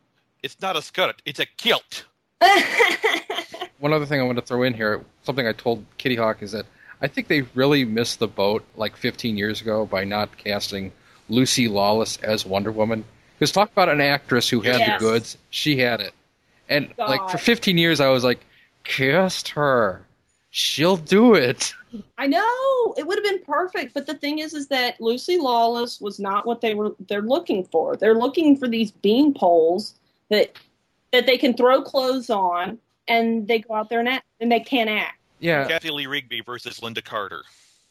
[0.43, 1.23] It's not a skirt.
[1.25, 2.05] It's a kilt.
[3.79, 6.53] One other thing I want to throw in here, something I told Kitty Hawk is
[6.53, 6.67] that
[7.01, 10.93] I think they really missed the boat like 15 years ago by not casting
[11.29, 13.05] Lucy Lawless as Wonder Woman.
[13.39, 15.01] Because talk about an actress who had Yes.
[15.01, 16.13] the goods, she had it.
[16.69, 18.41] And like for 15 years, I was like,
[18.85, 20.03] cast her,
[20.55, 21.75] she'll do it.
[22.17, 26.01] I know it would have been perfect, but the thing is, is that Lucy Lawless
[26.01, 26.95] was not what they were.
[27.09, 27.97] They're looking for.
[27.97, 29.95] They're looking for these bean poles
[30.31, 30.53] that
[31.13, 32.79] that they can throw clothes on,
[33.09, 35.19] and they go out there and act, and they can't act.
[35.41, 37.43] Yeah, Kathy Lee Rigby versus Lynda Carter.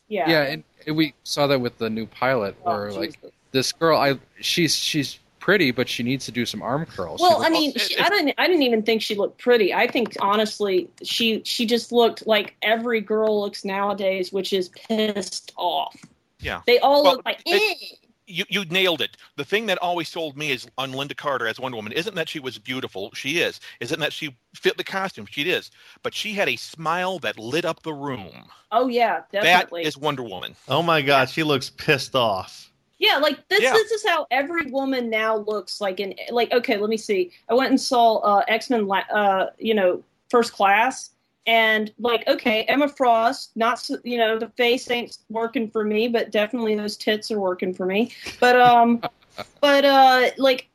[0.08, 0.30] Yeah.
[0.30, 3.20] yeah, and, and we saw that with the new pilot, Oh, where like
[3.52, 7.20] this girl, I she's she's pretty, but she needs to do some arm curls.
[7.20, 8.34] Well, looks- I mean, it- she, it- I didn't.
[8.38, 9.74] I didn't even think she looked pretty.
[9.74, 15.52] I think honestly, she she just looked like every girl looks nowadays, which is pissed
[15.58, 15.96] off.
[16.40, 16.62] Yeah.
[16.66, 17.42] They all Well, look like.
[17.46, 17.96] it- eh.
[18.26, 19.18] You you nailed it.
[19.36, 22.30] The thing that always sold me is on Lynda Carter as Wonder Woman isn't that
[22.30, 23.12] she was beautiful.
[23.14, 23.60] She is.
[23.82, 25.26] Isn't that she fit the costume.
[25.30, 25.72] She is.
[26.04, 28.32] But she had a smile that lit up the room.
[28.72, 29.82] Oh yeah, definitely.
[29.84, 30.56] That is Wonder Woman.
[30.70, 32.72] Oh my god, she looks pissed off.
[33.04, 33.62] Yeah, like this.
[33.62, 33.74] Yeah.
[33.74, 36.00] This is how every woman now looks like.
[36.00, 37.32] In like, okay, let me see.
[37.50, 38.90] I went and saw uh, X Men.
[38.90, 41.10] Uh, you know, First Class,
[41.46, 43.58] and like, okay, Emma Frost.
[43.58, 47.42] Not so- you know, the face ain't working for me, but definitely those tits are
[47.42, 48.14] working for me.
[48.40, 49.04] But um,
[49.60, 50.70] but uh, like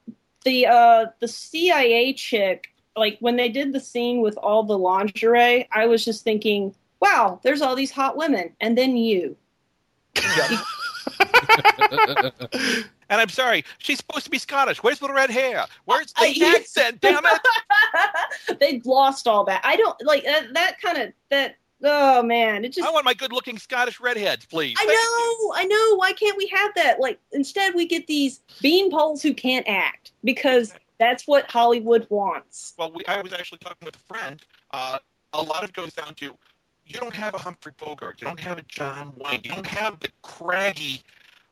[0.45, 2.69] the uh the CIA chick.
[2.95, 7.41] Like when they did the scene with all the lingerie, I was just thinking, wow,
[7.43, 9.35] there's all these hot women, and then you.
[13.11, 14.83] And I'm sorry, she's supposed to be Scottish.
[14.83, 15.65] Where's the red hair?
[15.87, 17.01] Where's the I- accent?
[17.01, 17.41] Damn it!
[18.61, 19.63] They've lost all that.
[19.65, 20.53] I don't like that.
[20.53, 21.57] That kind of that.
[21.83, 22.87] Oh man, it just.
[22.87, 24.77] I want my good-looking Scottish redheads, please.
[24.79, 24.97] I Thank you.
[24.97, 25.97] know, I know.
[25.97, 27.01] Why can't we have that?
[27.01, 32.75] Like instead, we get these bean poles who can't act because that's what Hollywood wants.
[32.77, 34.43] Well, we, I was actually talking with a friend.
[34.73, 34.99] Uh,
[35.33, 36.37] a lot of it goes down to
[36.85, 40.01] you don't have a Humphrey Bogart, you don't have a John Wayne, you don't have
[40.01, 41.03] the craggy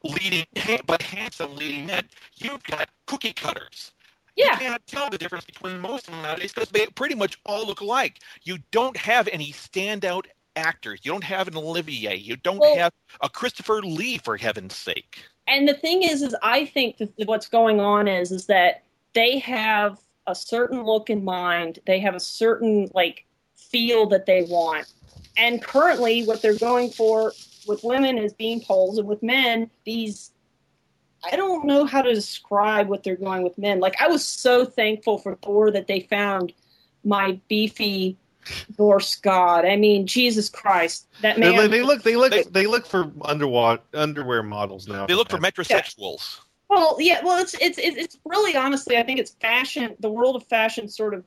[0.08, 0.46] leading,
[0.86, 2.04] but handsome leading men.
[2.36, 3.92] You've got cookie cutters.
[4.36, 7.38] You Yeah, can't tell the difference between most of them nowadays because they pretty much
[7.46, 8.20] all look alike.
[8.42, 10.26] You don't have any standout
[10.56, 11.00] actors.
[11.04, 12.16] You don't have an Olivier.
[12.16, 12.92] You don't Well- have
[13.22, 15.18] a Christopher Lee, for heaven's sake.
[15.48, 18.82] and the thing is, is I think that what's going on is, is that
[19.14, 21.78] they have a certain look in mind.
[21.86, 23.24] They have a certain like
[23.54, 24.86] feel that they want,
[25.36, 27.32] and currently, what they're going for
[27.66, 30.32] with women as being poles, and with men, these.
[31.24, 33.80] I don't know how to describe what they're going with men.
[33.80, 36.52] Like I was so thankful for Thor that they found
[37.04, 38.16] my beefy
[38.78, 39.64] Norse god.
[39.64, 41.70] I mean, Jesus Christ, that They, man.
[41.70, 45.06] they look they look They- they, look for underwater underwear models now.
[45.06, 46.38] They look for metrosexuals.
[46.68, 49.96] Well, yeah, well, it's it's it's it's really honestly, I think it's fashion.
[50.00, 51.24] The world of fashion sort of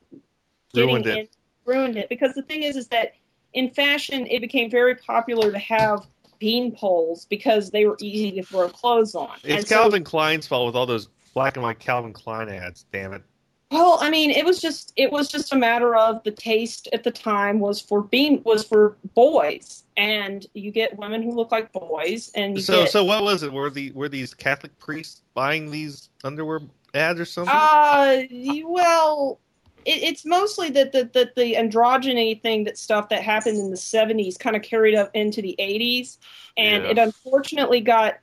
[0.74, 1.16] Ruined it.
[1.18, 1.28] in,
[1.64, 3.14] ruined it because the thing is, is that
[3.54, 6.06] in fashion, it became very popular to have
[6.40, 9.30] bean poles because they were easy to throw clothes on.
[9.44, 12.84] It's And so- Calvin Klein's fault with all those black and white Calvin Klein ads.
[12.92, 13.22] Damn it!
[13.70, 17.04] Well, I mean, it was just it was just a matter of the taste at
[17.04, 21.70] the time was for being was for boys, and you get women who look like
[21.72, 23.52] boys, and you So get, so what was it?
[23.52, 26.62] Were the were these Catholic priests buying these underwear
[26.94, 27.54] ads or something?
[27.54, 28.22] Uh,
[28.64, 29.38] well,
[29.84, 33.76] it, it's mostly that the, the the androgyny thing that stuff that happened in the
[33.76, 36.18] '70s kind of carried up into the '80s,
[36.56, 36.90] and Yeah.
[36.90, 38.18] it unfortunately got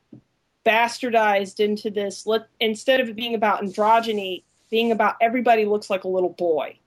[0.65, 2.25] bastardized into this.
[2.25, 6.77] Let instead of it being about androgyny, being about everybody looks like a little boy.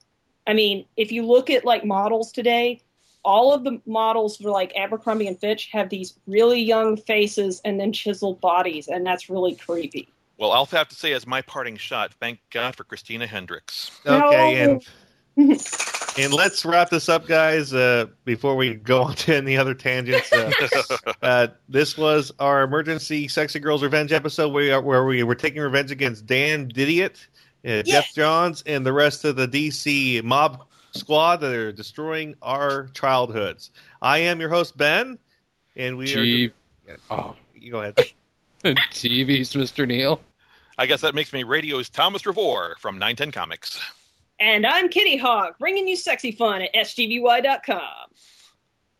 [0.46, 2.82] I mean, if you look at like models today,
[3.24, 7.78] all of the models for like Abercrombie and Fitch have these really young faces and
[7.78, 10.08] then chiseled bodies, and that's really creepy.
[10.40, 13.90] Well, I'll have to say, as my parting shot, thank God for Christina Hendricks.
[14.06, 14.80] Okay, No.
[15.36, 15.60] and
[16.18, 17.74] and let's wrap this up, guys.
[17.74, 20.50] Uh, before we go on to any other tangents, uh,
[21.22, 25.34] uh, this was our emergency "Sexy Girls Revenge" episode, where we, are, where we were
[25.34, 27.18] taking revenge against Dan Didiot,
[27.66, 32.88] uh, Geoff Johns, and the rest of the DC mob squad that are destroying our
[32.94, 33.72] childhoods.
[34.00, 35.18] I am your host Ben,
[35.76, 36.50] and we Gee,
[36.88, 36.96] are.
[37.10, 37.98] oh, You go ahead.
[38.64, 39.86] TV's Mr.
[39.86, 40.20] Neil.
[40.80, 43.78] I guess that makes me radio's Thomas Revore from 910 Comics.
[44.38, 47.78] And I'm Kitty Hawk, bringing you sexy fun at sgvy.com.
[47.78, 48.08] All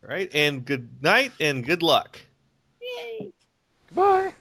[0.03, 2.19] right, and good night and good luck.
[2.79, 3.31] Yay.
[3.87, 4.31] Goodbye.